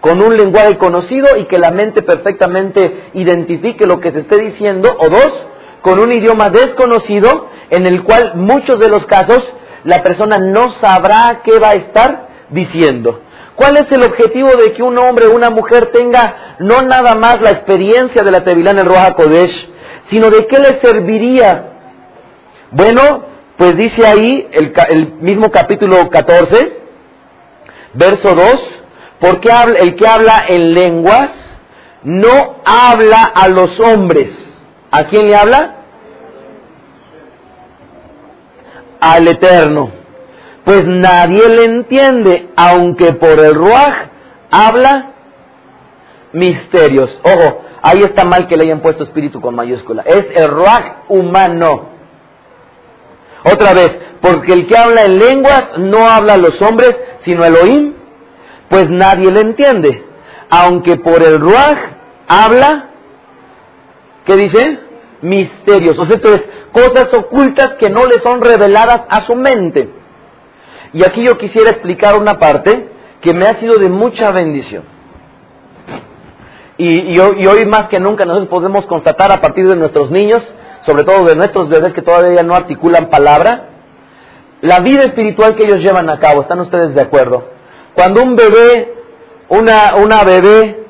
con 0.00 0.22
un 0.22 0.36
lenguaje 0.36 0.78
conocido 0.78 1.36
y 1.36 1.44
que 1.44 1.58
la 1.58 1.70
mente 1.70 2.02
perfectamente 2.02 3.10
identifique 3.14 3.86
lo 3.86 4.00
que 4.00 4.12
se 4.12 4.20
esté 4.20 4.38
diciendo, 4.40 4.96
o 4.98 5.08
dos, 5.08 5.46
con 5.82 5.98
un 5.98 6.12
idioma 6.12 6.50
desconocido 6.50 7.48
en 7.70 7.86
el 7.86 8.02
cual 8.04 8.32
muchos 8.36 8.78
de 8.80 8.88
los 8.88 9.04
casos 9.06 9.42
la 9.84 10.02
persona 10.02 10.38
no 10.38 10.72
sabrá 10.72 11.40
qué 11.44 11.58
va 11.58 11.70
a 11.70 11.74
estar 11.74 12.28
diciendo. 12.50 13.20
¿Cuál 13.56 13.76
es 13.76 13.92
el 13.92 14.02
objetivo 14.02 14.50
de 14.56 14.72
que 14.72 14.82
un 14.82 14.96
hombre 14.98 15.26
o 15.26 15.34
una 15.34 15.50
mujer 15.50 15.90
tenga 15.92 16.56
no 16.58 16.82
nada 16.82 17.14
más 17.14 17.40
la 17.40 17.50
experiencia 17.50 18.22
de 18.22 18.30
la 18.30 18.44
Tevilán 18.44 18.78
en 18.78 18.86
Roja 18.86 19.14
Kodesh, 19.14 19.68
sino 20.06 20.30
de 20.30 20.46
qué 20.46 20.58
le 20.58 20.80
serviría? 20.80 21.70
Bueno, 22.70 23.24
pues 23.56 23.76
dice 23.76 24.06
ahí 24.06 24.48
el, 24.52 24.72
el 24.88 25.12
mismo 25.14 25.50
capítulo 25.50 26.08
14, 26.08 26.80
verso 27.92 28.34
2, 28.34 28.82
porque 29.20 29.50
el 29.78 29.96
que 29.96 30.06
habla 30.06 30.44
en 30.48 30.72
lenguas 30.72 31.30
no 32.02 32.56
habla 32.64 33.24
a 33.34 33.48
los 33.48 33.78
hombres. 33.80 34.30
¿A 34.90 35.04
quién 35.04 35.28
le 35.28 35.36
habla? 35.36 35.76
Al 39.00 39.28
Eterno. 39.28 40.01
Pues 40.64 40.86
nadie 40.86 41.48
le 41.48 41.64
entiende, 41.64 42.50
aunque 42.56 43.12
por 43.14 43.40
el 43.40 43.54
Ruaj 43.54 43.94
habla 44.50 45.10
misterios. 46.32 47.20
Ojo, 47.24 47.62
ahí 47.82 48.02
está 48.02 48.24
mal 48.24 48.46
que 48.46 48.56
le 48.56 48.64
hayan 48.64 48.80
puesto 48.80 49.02
espíritu 49.02 49.40
con 49.40 49.54
mayúscula. 49.54 50.02
Es 50.06 50.26
el 50.34 50.48
Ruaj 50.48 51.04
humano. 51.08 51.90
Otra 53.44 53.74
vez, 53.74 54.00
porque 54.20 54.52
el 54.52 54.66
que 54.66 54.76
habla 54.76 55.04
en 55.04 55.18
lenguas 55.18 55.78
no 55.78 56.08
habla 56.08 56.34
a 56.34 56.38
los 56.38 56.62
hombres, 56.62 56.96
sino 57.22 57.44
Elohim 57.44 57.94
pues 58.72 58.88
nadie 58.88 59.30
le 59.30 59.40
entiende. 59.42 60.02
Aunque 60.48 60.96
por 60.96 61.22
el 61.22 61.38
Ruach 61.38 61.78
habla, 62.26 62.88
¿qué 64.24 64.34
dice? 64.36 64.78
Misterios. 65.20 65.98
O 65.98 66.06
sea, 66.06 66.16
esto 66.16 66.34
es 66.34 66.42
cosas 66.72 67.12
ocultas 67.12 67.74
que 67.74 67.90
no 67.90 68.06
le 68.06 68.18
son 68.20 68.40
reveladas 68.40 69.02
a 69.10 69.20
su 69.20 69.36
mente. 69.36 69.90
Y 70.92 71.04
aquí 71.04 71.22
yo 71.22 71.38
quisiera 71.38 71.70
explicar 71.70 72.18
una 72.18 72.38
parte 72.38 72.88
que 73.20 73.32
me 73.32 73.46
ha 73.46 73.54
sido 73.54 73.78
de 73.78 73.88
mucha 73.88 74.30
bendición. 74.30 74.84
Y, 76.76 77.18
hoy 77.18 77.64
más 77.66 77.88
que 77.88 78.00
nunca 78.00 78.24
nosotros 78.24 78.48
podemos 78.48 78.86
constatar 78.86 79.30
a 79.30 79.40
partir 79.40 79.68
de 79.68 79.76
nuestros 79.76 80.10
niños, 80.10 80.42
sobre 80.80 81.04
todo 81.04 81.24
de 81.24 81.36
nuestros 81.36 81.68
bebés 81.68 81.92
que 81.92 82.02
todavía 82.02 82.42
no 82.42 82.54
articulan 82.54 83.08
palabra, 83.08 83.68
la 84.62 84.80
vida 84.80 85.04
espiritual 85.04 85.54
que 85.54 85.64
ellos 85.64 85.80
llevan 85.80 86.10
a 86.10 86.18
cabo. 86.18 86.42
¿Están 86.42 86.60
ustedes 86.60 86.94
de 86.94 87.00
acuerdo? 87.00 87.48
Cuando 87.94 88.22
un 88.22 88.34
bebé, 88.34 88.94
una, 89.48 89.94
una 89.96 90.24
bebé 90.24 90.82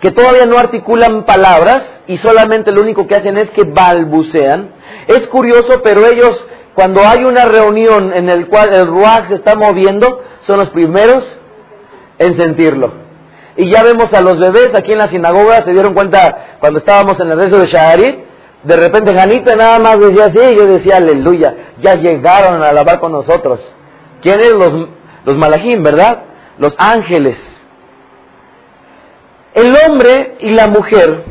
que 0.00 0.10
todavía 0.10 0.46
no 0.46 0.58
articulan 0.58 1.24
palabras 1.24 2.00
y 2.06 2.18
solamente 2.18 2.70
lo 2.70 2.82
único 2.82 3.06
que 3.06 3.14
hacen 3.14 3.36
es 3.38 3.50
que 3.50 3.64
balbucean, 3.64 4.70
es 5.06 5.26
curioso, 5.28 5.80
pero 5.82 6.06
ellos 6.06 6.46
cuando 6.78 7.04
hay 7.04 7.24
una 7.24 7.44
reunión 7.46 8.12
en 8.12 8.28
el 8.28 8.46
cual 8.46 8.72
el 8.72 8.86
ruach 8.86 9.26
se 9.26 9.34
está 9.34 9.56
moviendo, 9.56 10.22
son 10.46 10.60
los 10.60 10.70
primeros 10.70 11.36
en 12.20 12.36
sentirlo. 12.36 12.92
Y 13.56 13.68
ya 13.68 13.82
vemos 13.82 14.14
a 14.14 14.20
los 14.20 14.38
bebés 14.38 14.72
aquí 14.76 14.92
en 14.92 14.98
la 14.98 15.08
sinagoga, 15.08 15.64
se 15.64 15.72
dieron 15.72 15.92
cuenta 15.92 16.58
cuando 16.60 16.78
estábamos 16.78 17.18
en 17.18 17.32
el 17.32 17.36
rezo 17.36 17.58
de 17.58 17.66
Shaharit, 17.66 18.20
de 18.62 18.76
repente 18.76 19.12
Janita 19.12 19.56
nada 19.56 19.80
más 19.80 19.98
decía 19.98 20.26
así, 20.26 20.38
yo 20.56 20.66
decía 20.66 20.98
aleluya, 20.98 21.52
ya 21.80 21.96
llegaron 21.96 22.62
a 22.62 22.68
alabar 22.68 23.00
con 23.00 23.10
nosotros. 23.10 23.74
¿Quiénes 24.22 24.52
los 24.52 24.72
los 25.24 25.36
malajim, 25.36 25.82
¿verdad? 25.82 26.26
Los 26.58 26.76
ángeles. 26.78 27.38
El 29.52 29.74
hombre 29.84 30.36
y 30.38 30.50
la 30.50 30.68
mujer 30.68 31.24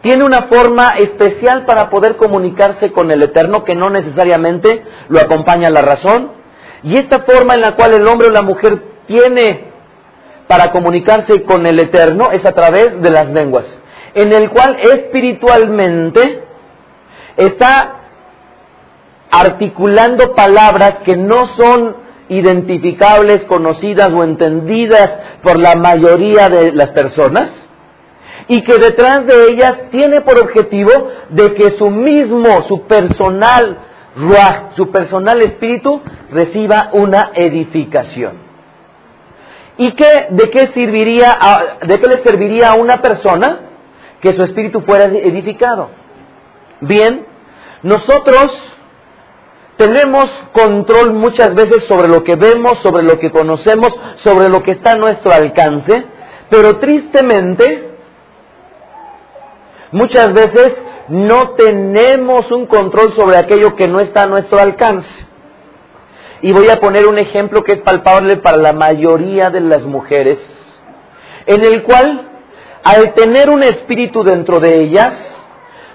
tiene 0.00 0.24
una 0.24 0.42
forma 0.42 0.96
especial 0.96 1.66
para 1.66 1.90
poder 1.90 2.16
comunicarse 2.16 2.90
con 2.92 3.10
el 3.10 3.22
Eterno 3.22 3.64
que 3.64 3.74
no 3.74 3.90
necesariamente 3.90 4.82
lo 5.08 5.20
acompaña 5.20 5.68
la 5.70 5.82
razón. 5.82 6.32
Y 6.82 6.96
esta 6.96 7.20
forma 7.20 7.54
en 7.54 7.60
la 7.60 7.72
cual 7.72 7.92
el 7.92 8.06
hombre 8.06 8.28
o 8.28 8.30
la 8.30 8.42
mujer 8.42 8.82
tiene 9.06 9.70
para 10.46 10.72
comunicarse 10.72 11.42
con 11.42 11.66
el 11.66 11.78
Eterno 11.78 12.30
es 12.32 12.44
a 12.44 12.52
través 12.52 13.00
de 13.00 13.10
las 13.10 13.28
lenguas, 13.28 13.66
en 14.14 14.32
el 14.32 14.50
cual 14.50 14.76
espiritualmente 14.80 16.44
está 17.36 17.96
articulando 19.30 20.34
palabras 20.34 20.98
que 21.04 21.16
no 21.16 21.46
son 21.48 21.96
identificables, 22.28 23.44
conocidas 23.44 24.12
o 24.12 24.24
entendidas 24.24 25.10
por 25.42 25.58
la 25.58 25.76
mayoría 25.76 26.48
de 26.48 26.72
las 26.72 26.90
personas 26.90 27.68
y 28.50 28.62
que 28.62 28.78
detrás 28.78 29.28
de 29.28 29.44
ellas 29.44 29.74
tiene 29.92 30.22
por 30.22 30.36
objetivo 30.36 30.90
de 31.28 31.54
que 31.54 31.70
su 31.70 31.88
mismo, 31.88 32.64
su 32.66 32.82
personal 32.82 33.78
ruach, 34.16 34.74
su 34.74 34.90
personal 34.90 35.40
espíritu 35.40 36.02
reciba 36.32 36.90
una 36.92 37.30
edificación. 37.32 38.32
¿Y 39.76 39.92
qué, 39.92 40.26
de 40.30 40.50
qué 40.50 40.66
serviría, 40.74 41.38
de 41.80 42.00
qué 42.00 42.08
le 42.08 42.24
serviría 42.24 42.72
a 42.72 42.74
una 42.74 43.00
persona 43.00 43.60
que 44.20 44.32
su 44.32 44.42
espíritu 44.42 44.80
fuera 44.80 45.04
edificado? 45.04 45.90
Bien, 46.80 47.24
nosotros 47.84 48.50
tenemos 49.76 50.28
control 50.50 51.12
muchas 51.12 51.54
veces 51.54 51.84
sobre 51.84 52.08
lo 52.08 52.24
que 52.24 52.34
vemos, 52.34 52.80
sobre 52.80 53.04
lo 53.04 53.16
que 53.20 53.30
conocemos, 53.30 53.90
sobre 54.24 54.48
lo 54.48 54.60
que 54.60 54.72
está 54.72 54.94
a 54.94 54.96
nuestro 54.96 55.32
alcance, 55.32 56.04
pero 56.50 56.78
tristemente 56.78 57.89
muchas 59.92 60.32
veces 60.32 60.76
no 61.08 61.50
tenemos 61.50 62.50
un 62.50 62.66
control 62.66 63.14
sobre 63.14 63.36
aquello 63.36 63.74
que 63.76 63.88
no 63.88 64.00
está 64.00 64.24
a 64.24 64.26
nuestro 64.26 64.58
alcance. 64.58 65.26
Y 66.42 66.52
voy 66.52 66.68
a 66.68 66.80
poner 66.80 67.06
un 67.06 67.18
ejemplo 67.18 67.62
que 67.62 67.72
es 67.72 67.80
palpable 67.80 68.38
para 68.38 68.56
la 68.56 68.72
mayoría 68.72 69.50
de 69.50 69.60
las 69.60 69.84
mujeres, 69.84 70.38
en 71.46 71.62
el 71.64 71.82
cual 71.82 72.28
al 72.82 73.12
tener 73.12 73.50
un 73.50 73.62
espíritu 73.62 74.22
dentro 74.22 74.58
de 74.58 74.80
ellas, 74.80 75.40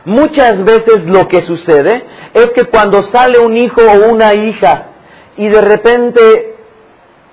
Muchas 0.05 0.63
veces 0.63 1.05
lo 1.05 1.27
que 1.27 1.41
sucede 1.41 2.05
es 2.35 2.51
que 2.51 2.65
cuando 2.65 3.01
sale 3.03 3.39
un 3.39 3.57
hijo 3.57 3.81
o 3.81 4.11
una 4.11 4.35
hija 4.35 4.89
y 5.35 5.47
de 5.47 5.61
repente 5.61 6.55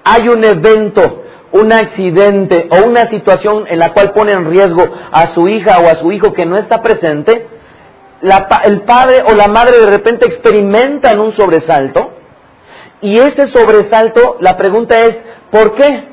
hay 0.02 0.28
un 0.28 0.42
evento, 0.42 1.21
un 1.52 1.72
accidente 1.72 2.68
o 2.70 2.88
una 2.88 3.06
situación 3.06 3.64
en 3.68 3.78
la 3.78 3.92
cual 3.92 4.12
pone 4.12 4.32
en 4.32 4.50
riesgo 4.50 4.84
a 5.10 5.28
su 5.28 5.48
hija 5.48 5.78
o 5.78 5.88
a 5.88 5.96
su 5.96 6.10
hijo 6.10 6.32
que 6.32 6.46
no 6.46 6.56
está 6.56 6.82
presente, 6.82 7.46
el 8.64 8.80
padre 8.82 9.22
o 9.26 9.34
la 9.34 9.48
madre 9.48 9.78
de 9.78 9.90
repente 9.90 10.26
experimentan 10.26 11.20
un 11.20 11.32
sobresalto 11.32 12.12
y 13.00 13.18
ese 13.18 13.46
sobresalto, 13.48 14.36
la 14.40 14.56
pregunta 14.56 15.00
es, 15.00 15.18
¿por 15.50 15.74
qué? 15.74 16.04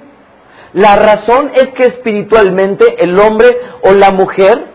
La 0.74 0.96
razón 0.96 1.52
es 1.54 1.70
que 1.70 1.86
espiritualmente 1.86 3.04
el 3.04 3.18
hombre 3.20 3.58
o 3.84 3.94
la 3.94 4.12
mujer, 4.12 4.66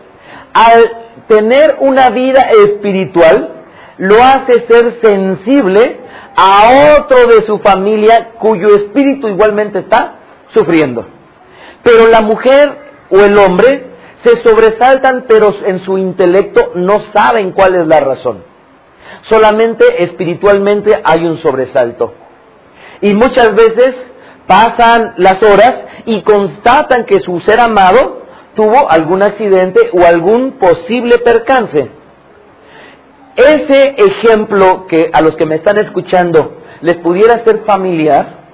al 0.53 0.91
tener 1.27 1.75
una 1.79 2.09
vida 2.09 2.49
espiritual 2.63 3.49
lo 3.97 4.21
hace 4.23 4.65
ser 4.67 4.99
sensible 5.01 5.99
a 6.35 6.97
otro 6.99 7.27
de 7.27 7.41
su 7.43 7.59
familia 7.59 8.31
cuyo 8.39 8.75
espíritu 8.75 9.27
igualmente 9.27 9.79
está 9.79 10.19
sufriendo. 10.55 11.05
Pero 11.83 12.07
la 12.07 12.21
mujer 12.21 12.79
o 13.11 13.19
el 13.19 13.37
hombre 13.37 13.85
se 14.23 14.37
sobresaltan, 14.37 15.25
pero 15.27 15.53
en 15.65 15.79
su 15.81 15.99
intelecto 15.99 16.71
no 16.73 17.01
saben 17.13 17.51
cuál 17.51 17.75
es 17.75 17.85
la 17.85 17.99
razón. 17.99 18.43
Solamente 19.21 20.03
espiritualmente 20.03 20.99
hay 21.03 21.25
un 21.25 21.37
sobresalto. 21.37 22.13
Y 23.01 23.13
muchas 23.13 23.53
veces 23.53 24.11
pasan 24.47 25.13
las 25.17 25.43
horas 25.43 25.85
y 26.05 26.21
constatan 26.21 27.05
que 27.05 27.19
su 27.19 27.39
ser 27.39 27.59
amado 27.59 28.23
tuvo 28.55 28.89
algún 28.89 29.21
accidente 29.21 29.91
o 29.93 30.05
algún 30.05 30.53
posible 30.53 31.19
percance. 31.19 31.89
Ese 33.35 33.95
ejemplo 33.97 34.87
que 34.87 35.11
a 35.11 35.21
los 35.21 35.35
que 35.35 35.45
me 35.45 35.55
están 35.55 35.77
escuchando 35.77 36.61
les 36.81 36.97
pudiera 36.97 37.43
ser 37.43 37.63
familiar 37.65 38.45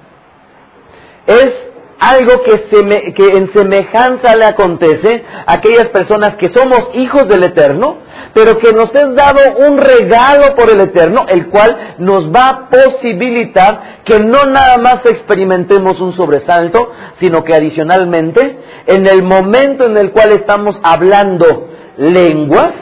es 1.26 1.71
algo 2.02 2.42
que, 2.42 3.28
en 3.36 3.52
semejanza 3.52 4.34
le 4.34 4.44
acontece 4.44 5.24
a 5.46 5.52
aquellas 5.52 5.86
personas 5.88 6.34
que 6.34 6.48
somos 6.48 6.90
hijos 6.94 7.28
del 7.28 7.44
Eterno, 7.44 7.98
pero 8.34 8.58
que 8.58 8.72
nos 8.72 8.92
es 8.92 9.14
dado 9.14 9.68
un 9.68 9.78
regalo 9.78 10.56
por 10.56 10.68
el 10.68 10.80
Eterno, 10.80 11.26
el 11.28 11.46
cual 11.46 11.94
nos 11.98 12.34
va 12.34 12.48
a 12.48 12.68
posibilitar 12.68 14.00
que 14.04 14.18
no 14.18 14.46
nada 14.46 14.78
más 14.78 15.06
experimentemos 15.06 16.00
un 16.00 16.12
sobresalto, 16.14 16.90
sino 17.20 17.44
que 17.44 17.54
adicionalmente, 17.54 18.58
en 18.86 19.06
el 19.06 19.22
momento 19.22 19.86
en 19.86 19.96
el 19.96 20.10
cual 20.10 20.32
estamos 20.32 20.80
hablando 20.82 21.68
lenguas, 21.98 22.74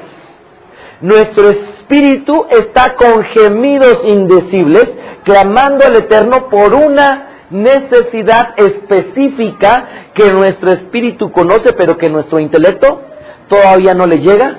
nuestro 1.02 1.50
espíritu 1.50 2.46
está 2.48 2.94
con 2.94 3.22
gemidos 3.24 4.02
indecibles, 4.06 4.90
clamando 5.24 5.84
al 5.84 5.96
Eterno 5.96 6.48
por 6.48 6.72
una 6.72 7.29
necesidad 7.50 8.54
específica 8.56 9.88
que 10.14 10.32
nuestro 10.32 10.72
espíritu 10.72 11.30
conoce, 11.32 11.72
pero 11.72 11.96
que 11.98 12.08
nuestro 12.08 12.38
intelecto 12.38 13.02
todavía 13.48 13.94
no 13.94 14.06
le 14.06 14.20
llega 14.20 14.56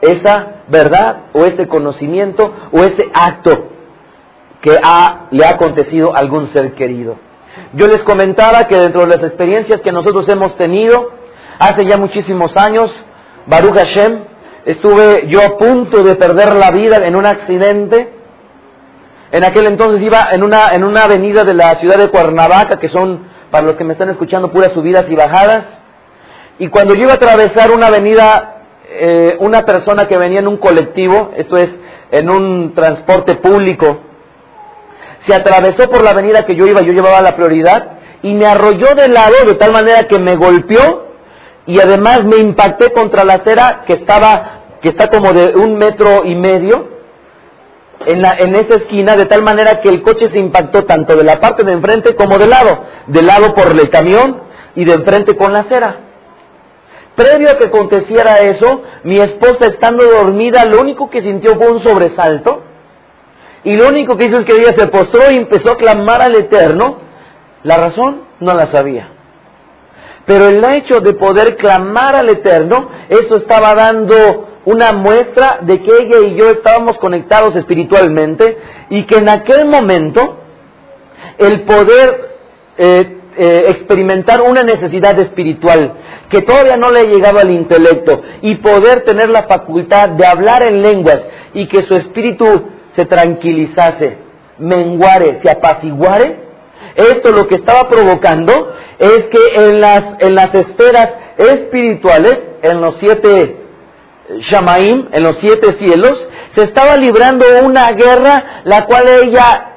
esa 0.00 0.62
verdad 0.68 1.22
o 1.32 1.44
ese 1.44 1.66
conocimiento 1.66 2.52
o 2.72 2.84
ese 2.84 3.10
acto 3.12 3.68
que 4.60 4.70
le 4.70 5.46
ha 5.46 5.50
acontecido 5.50 6.14
a 6.14 6.18
algún 6.18 6.46
ser 6.46 6.72
querido. 6.72 7.16
Yo 7.74 7.86
les 7.86 8.02
comentaba 8.02 8.66
que 8.66 8.76
dentro 8.76 9.02
de 9.02 9.08
las 9.08 9.22
experiencias 9.22 9.80
que 9.80 9.92
nosotros 9.92 10.28
hemos 10.28 10.56
tenido, 10.56 11.10
hace 11.58 11.84
ya 11.84 11.96
muchísimos 11.96 12.56
años, 12.56 12.94
Baruch 13.46 13.74
Hashem, 13.74 14.20
estuve 14.64 15.26
yo 15.28 15.42
a 15.42 15.56
punto 15.58 16.02
de 16.02 16.14
perder 16.14 16.54
la 16.54 16.70
vida 16.70 17.04
en 17.06 17.16
un 17.16 17.26
accidente. 17.26 18.17
En 19.30 19.44
aquel 19.44 19.66
entonces 19.66 20.02
iba 20.02 20.28
en 20.32 20.42
una, 20.42 20.70
en 20.74 20.84
una 20.84 21.04
avenida 21.04 21.44
de 21.44 21.52
la 21.52 21.74
ciudad 21.76 21.98
de 21.98 22.08
Cuernavaca, 22.08 22.78
que 22.78 22.88
son, 22.88 23.26
para 23.50 23.66
los 23.66 23.76
que 23.76 23.84
me 23.84 23.92
están 23.92 24.08
escuchando, 24.08 24.50
puras 24.50 24.72
subidas 24.72 25.04
y 25.08 25.14
bajadas. 25.14 25.64
Y 26.58 26.68
cuando 26.68 26.94
yo 26.94 27.02
iba 27.02 27.12
a 27.12 27.16
atravesar 27.16 27.70
una 27.70 27.88
avenida, 27.88 28.56
eh, 28.88 29.36
una 29.40 29.64
persona 29.64 30.08
que 30.08 30.16
venía 30.16 30.40
en 30.40 30.48
un 30.48 30.56
colectivo, 30.56 31.32
esto 31.36 31.56
es, 31.56 31.70
en 32.10 32.30
un 32.30 32.74
transporte 32.74 33.34
público, 33.34 34.00
se 35.26 35.34
atravesó 35.34 35.90
por 35.90 36.02
la 36.02 36.10
avenida 36.10 36.46
que 36.46 36.56
yo 36.56 36.66
iba, 36.66 36.80
yo 36.80 36.92
llevaba 36.92 37.20
la 37.20 37.36
prioridad, 37.36 37.98
y 38.22 38.32
me 38.32 38.46
arrolló 38.46 38.94
de 38.94 39.08
lado 39.08 39.34
de 39.46 39.54
tal 39.56 39.72
manera 39.72 40.04
que 40.04 40.18
me 40.18 40.36
golpeó 40.36 41.06
y 41.66 41.78
además 41.80 42.24
me 42.24 42.38
impacté 42.38 42.92
contra 42.92 43.24
la 43.24 43.34
acera 43.34 43.84
que 43.86 43.92
estaba, 43.92 44.62
que 44.80 44.88
está 44.88 45.08
como 45.08 45.32
de 45.32 45.54
un 45.54 45.76
metro 45.76 46.24
y 46.24 46.34
medio 46.34 46.97
en, 48.06 48.22
la, 48.22 48.32
esa 48.32 48.76
esquina, 48.76 49.16
de 49.16 49.26
tal 49.26 49.42
manera 49.42 49.80
que 49.80 49.88
el 49.88 50.02
coche 50.02 50.28
se 50.28 50.38
impactó 50.38 50.84
tanto 50.84 51.16
de 51.16 51.24
la 51.24 51.40
parte 51.40 51.64
de 51.64 51.72
enfrente 51.72 52.14
como 52.14 52.38
de 52.38 52.46
lado, 52.46 52.84
de 53.06 53.22
lado 53.22 53.54
por 53.54 53.70
el 53.70 53.90
camión 53.90 54.42
y 54.74 54.84
de 54.84 54.94
enfrente 54.94 55.36
con 55.36 55.52
la 55.52 55.60
acera. 55.60 55.96
Previo 57.14 57.50
a 57.50 57.58
que 57.58 57.64
aconteciera 57.64 58.40
eso, 58.40 58.82
mi 59.02 59.18
esposa 59.18 59.66
estando 59.66 60.04
dormida, 60.04 60.64
lo 60.64 60.80
único 60.80 61.10
que 61.10 61.22
sintió 61.22 61.56
fue 61.56 61.70
un 61.70 61.80
sobresalto 61.80 62.62
y 63.64 63.76
lo 63.76 63.88
único 63.88 64.16
que 64.16 64.26
hizo 64.26 64.38
es 64.38 64.44
que 64.44 64.52
ella 64.52 64.72
se 64.72 64.86
postró 64.86 65.30
y 65.30 65.36
empezó 65.36 65.72
a 65.72 65.76
clamar 65.76 66.22
al 66.22 66.36
Eterno. 66.36 66.98
La 67.64 67.76
razón 67.76 68.22
no 68.40 68.54
la 68.54 68.66
sabía. 68.66 69.08
Pero 70.24 70.48
el 70.48 70.64
hecho 70.64 71.00
de 71.00 71.14
poder 71.14 71.56
clamar 71.56 72.14
al 72.14 72.28
Eterno, 72.28 72.88
eso 73.08 73.36
estaba 73.36 73.74
dando 73.74 74.57
una 74.68 74.92
muestra 74.92 75.60
de 75.62 75.80
que 75.80 75.90
ella 75.90 76.18
y 76.26 76.34
yo 76.34 76.50
estábamos 76.50 76.98
conectados 76.98 77.56
espiritualmente 77.56 78.58
y 78.90 79.04
que 79.04 79.16
en 79.16 79.30
aquel 79.30 79.64
momento 79.64 80.40
el 81.38 81.62
poder 81.62 82.36
eh, 82.76 83.16
eh, 83.38 83.64
experimentar 83.68 84.42
una 84.42 84.62
necesidad 84.62 85.18
espiritual 85.20 85.94
que 86.28 86.42
todavía 86.42 86.76
no 86.76 86.90
le 86.90 87.04
llegaba 87.06 87.40
al 87.40 87.50
intelecto 87.50 88.20
y 88.42 88.56
poder 88.56 89.06
tener 89.06 89.30
la 89.30 89.44
facultad 89.44 90.10
de 90.10 90.26
hablar 90.26 90.62
en 90.62 90.82
lenguas 90.82 91.26
y 91.54 91.66
que 91.66 91.86
su 91.86 91.94
espíritu 91.94 92.68
se 92.94 93.06
tranquilizase, 93.06 94.18
menguare, 94.58 95.40
se 95.40 95.50
apaciguare, 95.50 96.40
esto 96.94 97.32
lo 97.32 97.46
que 97.46 97.54
estaba 97.54 97.88
provocando 97.88 98.74
es 98.98 99.28
que 99.30 99.64
en 99.64 99.80
las, 99.80 100.16
en 100.18 100.34
las 100.34 100.54
esferas 100.54 101.08
espirituales, 101.38 102.38
en 102.60 102.82
los 102.82 102.96
siete 102.98 103.67
Shamaim, 104.40 105.08
en 105.12 105.22
los 105.22 105.36
siete 105.38 105.72
cielos, 105.74 106.26
se 106.54 106.62
estaba 106.64 106.96
librando 106.96 107.46
una 107.62 107.90
guerra 107.92 108.62
la 108.64 108.84
cual 108.86 109.04
ella 109.22 109.72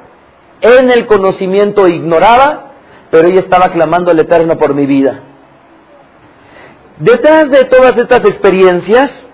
en 0.62 0.92
el 0.92 1.06
conocimiento 1.06 1.88
ignoraba, 1.88 2.72
pero 3.10 3.28
ella 3.28 3.40
estaba 3.40 3.72
clamando 3.72 4.12
al 4.12 4.20
Eterno 4.20 4.58
por 4.58 4.74
mi 4.74 4.86
vida. 4.86 5.22
Detrás 6.98 7.50
de 7.50 7.66
todas 7.66 7.98
estas 7.98 8.26
experiencias 8.26 9.26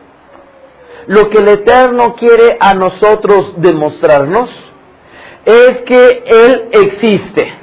lo 1.07 1.29
que 1.29 1.39
el 1.39 1.47
Eterno 1.47 2.15
quiere 2.15 2.57
a 2.59 2.73
nosotros 2.73 3.53
demostrarnos 3.57 4.49
es 5.45 5.77
que 5.83 6.23
Él 6.25 6.67
existe, 6.71 7.53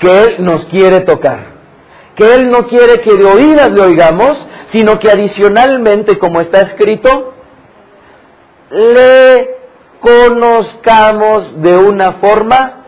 que 0.00 0.24
Él 0.24 0.44
nos 0.44 0.64
quiere 0.66 1.00
tocar, 1.00 1.58
que 2.16 2.34
Él 2.34 2.50
no 2.50 2.66
quiere 2.66 3.00
que 3.00 3.14
de 3.14 3.24
oídas 3.24 3.70
le 3.70 3.80
oigamos, 3.80 4.47
sino 4.70 4.98
que 4.98 5.10
adicionalmente, 5.10 6.18
como 6.18 6.40
está 6.40 6.62
escrito, 6.62 7.34
le 8.70 9.56
conozcamos 10.00 11.60
de 11.62 11.76
una 11.76 12.12
forma 12.14 12.84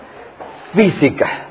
física. 0.74 1.46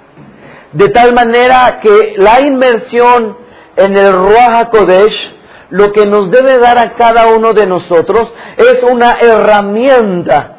De 0.74 0.90
tal 0.90 1.14
manera 1.14 1.80
que 1.82 2.14
la 2.18 2.42
inmersión 2.42 3.38
en 3.76 3.98
el 3.98 4.14
Ruach 4.14 4.70
Kodesh 4.70 5.36
lo 5.70 5.92
que 5.92 6.06
nos 6.06 6.32
debe 6.32 6.58
dar 6.58 6.78
a 6.78 6.94
cada 6.94 7.28
uno 7.28 7.54
de 7.54 7.68
nosotros 7.68 8.32
es 8.58 8.82
una 8.84 9.14
herramienta 9.14 10.58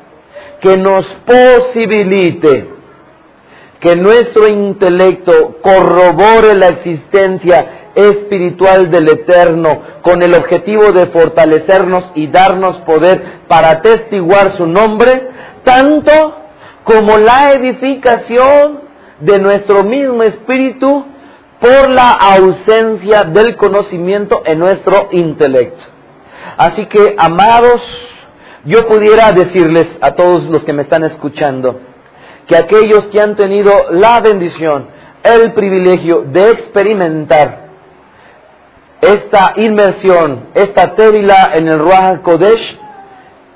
que 0.61 0.77
nos 0.77 1.07
posibilite 1.27 2.69
que 3.81 3.97
nuestro 3.97 4.47
intelecto 4.47 5.57
corrobore 5.63 6.55
la 6.55 6.69
existencia 6.69 7.80
espiritual 7.95 8.91
del 8.91 9.09
Eterno 9.09 9.83
con 10.03 10.23
el 10.23 10.35
objetivo 10.35 10.93
de 10.93 11.07
fortalecernos 11.07 12.11
y 12.15 12.29
darnos 12.29 12.77
poder 12.79 13.41
para 13.49 13.71
atestiguar 13.71 14.53
su 14.53 14.67
nombre, 14.67 15.29
tanto 15.65 16.37
como 16.85 17.19
la 17.19 17.53
edificación 17.53 18.81
de 19.21 19.39
nuestro 19.39 19.85
mismo 19.85 20.23
espíritu 20.23 21.05
por 21.61 21.91
la 21.91 22.13
ausencia 22.13 23.25
del 23.25 23.57
conocimiento 23.57 24.43
en 24.45 24.59
nuestro 24.59 25.09
intelecto. 25.13 25.85
Así 26.57 26.87
que, 26.87 27.15
amados, 27.19 27.83
yo 28.65 28.87
pudiera 28.87 29.33
decirles 29.33 29.99
a 30.01 30.13
todos 30.13 30.45
los 30.45 30.65
que 30.65 30.73
me 30.73 30.83
están 30.83 31.05
escuchando, 31.05 31.81
que 32.47 32.57
aquellos 32.57 33.07
que 33.09 33.21
han 33.21 33.37
tenido 33.37 33.73
la 33.91 34.21
bendición, 34.21 34.89
el 35.23 35.53
privilegio 35.53 36.25
de 36.27 36.51
experimentar 36.51 37.70
esta 39.01 39.55
inmersión, 39.57 40.49
esta 40.55 40.95
tevila 40.95 41.53
en 41.55 41.69
el 41.69 41.79
Ruach 41.79 42.21
Kodesh, 42.21 42.79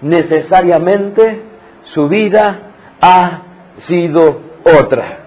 necesariamente 0.01 1.43
su 1.85 2.09
vida 2.09 2.59
ha 3.01 3.43
sido 3.79 4.41
otra. 4.65 5.19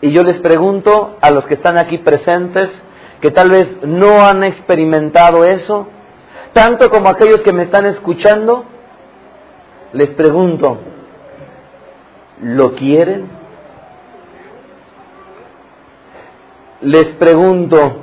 Y 0.00 0.10
yo 0.10 0.22
les 0.22 0.38
pregunto 0.38 1.16
a 1.20 1.30
los 1.30 1.46
que 1.46 1.54
están 1.54 1.78
aquí 1.78 1.98
presentes, 1.98 2.82
que 3.20 3.30
tal 3.30 3.50
vez 3.50 3.78
no 3.84 4.24
han 4.24 4.42
experimentado 4.42 5.44
eso, 5.44 5.86
tanto 6.52 6.90
como 6.90 7.08
aquellos 7.08 7.42
que 7.42 7.52
me 7.52 7.62
están 7.62 7.86
escuchando, 7.86 8.64
les 9.92 10.10
pregunto, 10.10 10.78
¿lo 12.40 12.74
quieren? 12.74 13.41
Les 16.82 17.06
pregunto, 17.16 17.96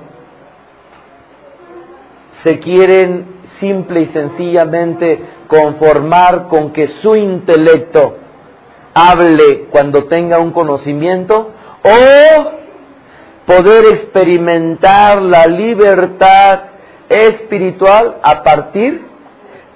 ¿se 2.44 2.60
quieren 2.60 3.40
simple 3.60 4.02
y 4.02 4.06
sencillamente 4.08 5.20
conformar 5.48 6.48
con 6.48 6.72
que 6.72 6.88
su 6.88 7.16
intelecto 7.16 8.18
hable 8.94 9.66
cuando 9.70 10.06
tenga 10.06 10.40
un 10.40 10.52
conocimiento? 10.52 11.54
o 11.84 12.52
poder 13.46 13.86
experimentar 13.94 15.22
la 15.22 15.48
libertad 15.48 16.60
espiritual 17.08 18.18
a 18.22 18.44
partir 18.44 19.06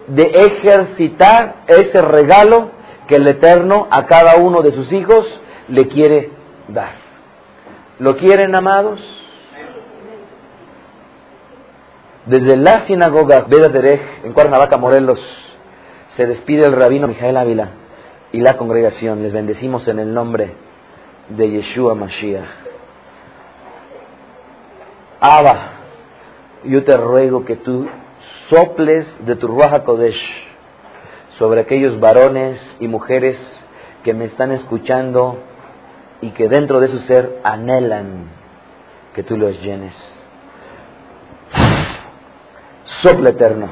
de 0.07 0.23
ejercitar 0.23 1.63
ese 1.67 2.01
regalo 2.01 2.71
que 3.07 3.15
el 3.15 3.27
Eterno 3.27 3.87
a 3.89 4.05
cada 4.05 4.35
uno 4.35 4.61
de 4.61 4.71
sus 4.71 4.91
hijos 4.91 5.27
le 5.69 5.87
quiere 5.87 6.29
dar. 6.67 7.02
¿Lo 7.99 8.17
quieren, 8.17 8.55
amados? 8.55 8.99
Desde 12.25 12.55
la 12.55 12.81
sinagoga 12.81 13.41
Veda 13.41 13.69
Derech, 13.69 14.23
en 14.23 14.33
Cuernavaca, 14.33 14.77
Morelos, 14.77 15.19
se 16.09 16.25
despide 16.25 16.63
el 16.65 16.73
rabino 16.73 17.07
Mijael 17.07 17.37
Ávila 17.37 17.71
y 18.31 18.39
la 18.39 18.57
congregación. 18.57 19.21
Les 19.21 19.31
bendecimos 19.31 19.87
en 19.87 19.99
el 19.99 20.13
nombre 20.13 20.53
de 21.29 21.51
Yeshua 21.51 21.93
Mashiach. 21.95 22.47
Abba, 25.19 25.71
yo 26.63 26.83
te 26.83 26.97
ruego 26.97 27.45
que 27.45 27.57
tú 27.57 27.87
soples 28.49 29.25
de 29.25 29.35
tu 29.35 29.47
Ruach 29.47 29.83
Kodesh 29.83 30.21
sobre 31.37 31.61
aquellos 31.61 31.99
varones 31.99 32.75
y 32.79 32.87
mujeres 32.87 33.37
que 34.03 34.13
me 34.13 34.25
están 34.25 34.51
escuchando 34.51 35.37
y 36.23 36.31
que 36.31 36.47
dentro 36.47 36.79
de 36.79 36.87
su 36.87 36.99
ser 36.99 37.41
anhelan 37.43 38.29
que 39.13 39.23
tú 39.23 39.37
los 39.37 39.61
llenes. 39.61 39.93
Sopla 42.85 43.31
eterno. 43.31 43.67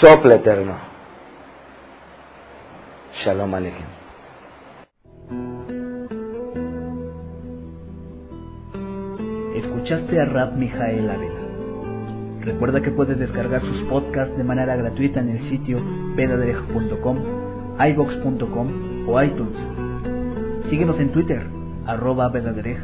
Sopla 0.00 0.34
eterno. 0.34 0.74
Shalom 3.14 3.54
Aleichem. 3.54 3.86
Escuchaste 9.56 10.20
a 10.20 10.26
Rab 10.26 10.56
Mijael 10.56 11.08
Ávila. 11.08 11.40
Recuerda 12.42 12.82
que 12.82 12.90
puedes 12.90 13.18
descargar 13.18 13.62
sus 13.62 13.82
podcasts 13.84 14.36
de 14.36 14.44
manera 14.44 14.76
gratuita 14.76 15.20
en 15.20 15.30
el 15.30 15.48
sitio 15.48 15.80
pedadereja.com, 16.16 17.18
ibox.com 17.80 18.87
o 19.08 19.22
iTunes. 19.22 19.58
Síguenos 20.68 21.00
en 21.00 21.10
Twitter, 21.12 21.46
arroba 21.86 22.28
vedaderej, 22.28 22.78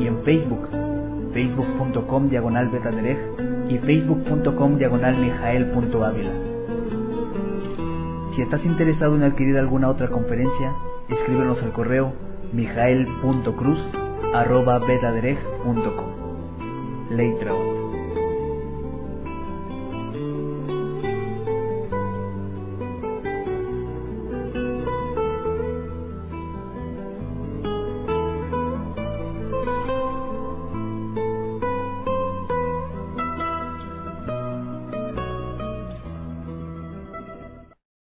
y 0.00 0.06
en 0.08 0.22
Facebook, 0.24 0.68
facebook.com 1.32 2.28
diagonal 2.28 2.68
vedaderej 2.68 3.18
y 3.68 3.78
facebook.com 3.78 4.78
diagonal. 4.78 5.16
Si 8.34 8.42
estás 8.42 8.64
interesado 8.64 9.14
en 9.14 9.22
adquirir 9.22 9.56
alguna 9.58 9.88
otra 9.88 10.08
conferencia, 10.08 10.74
escríbenos 11.08 11.62
al 11.62 11.72
correo 11.72 12.12
mijael.cruz 12.52 13.78
arroba 14.34 14.78
betadereg.com. 14.78 16.06
Leitra 17.10 17.71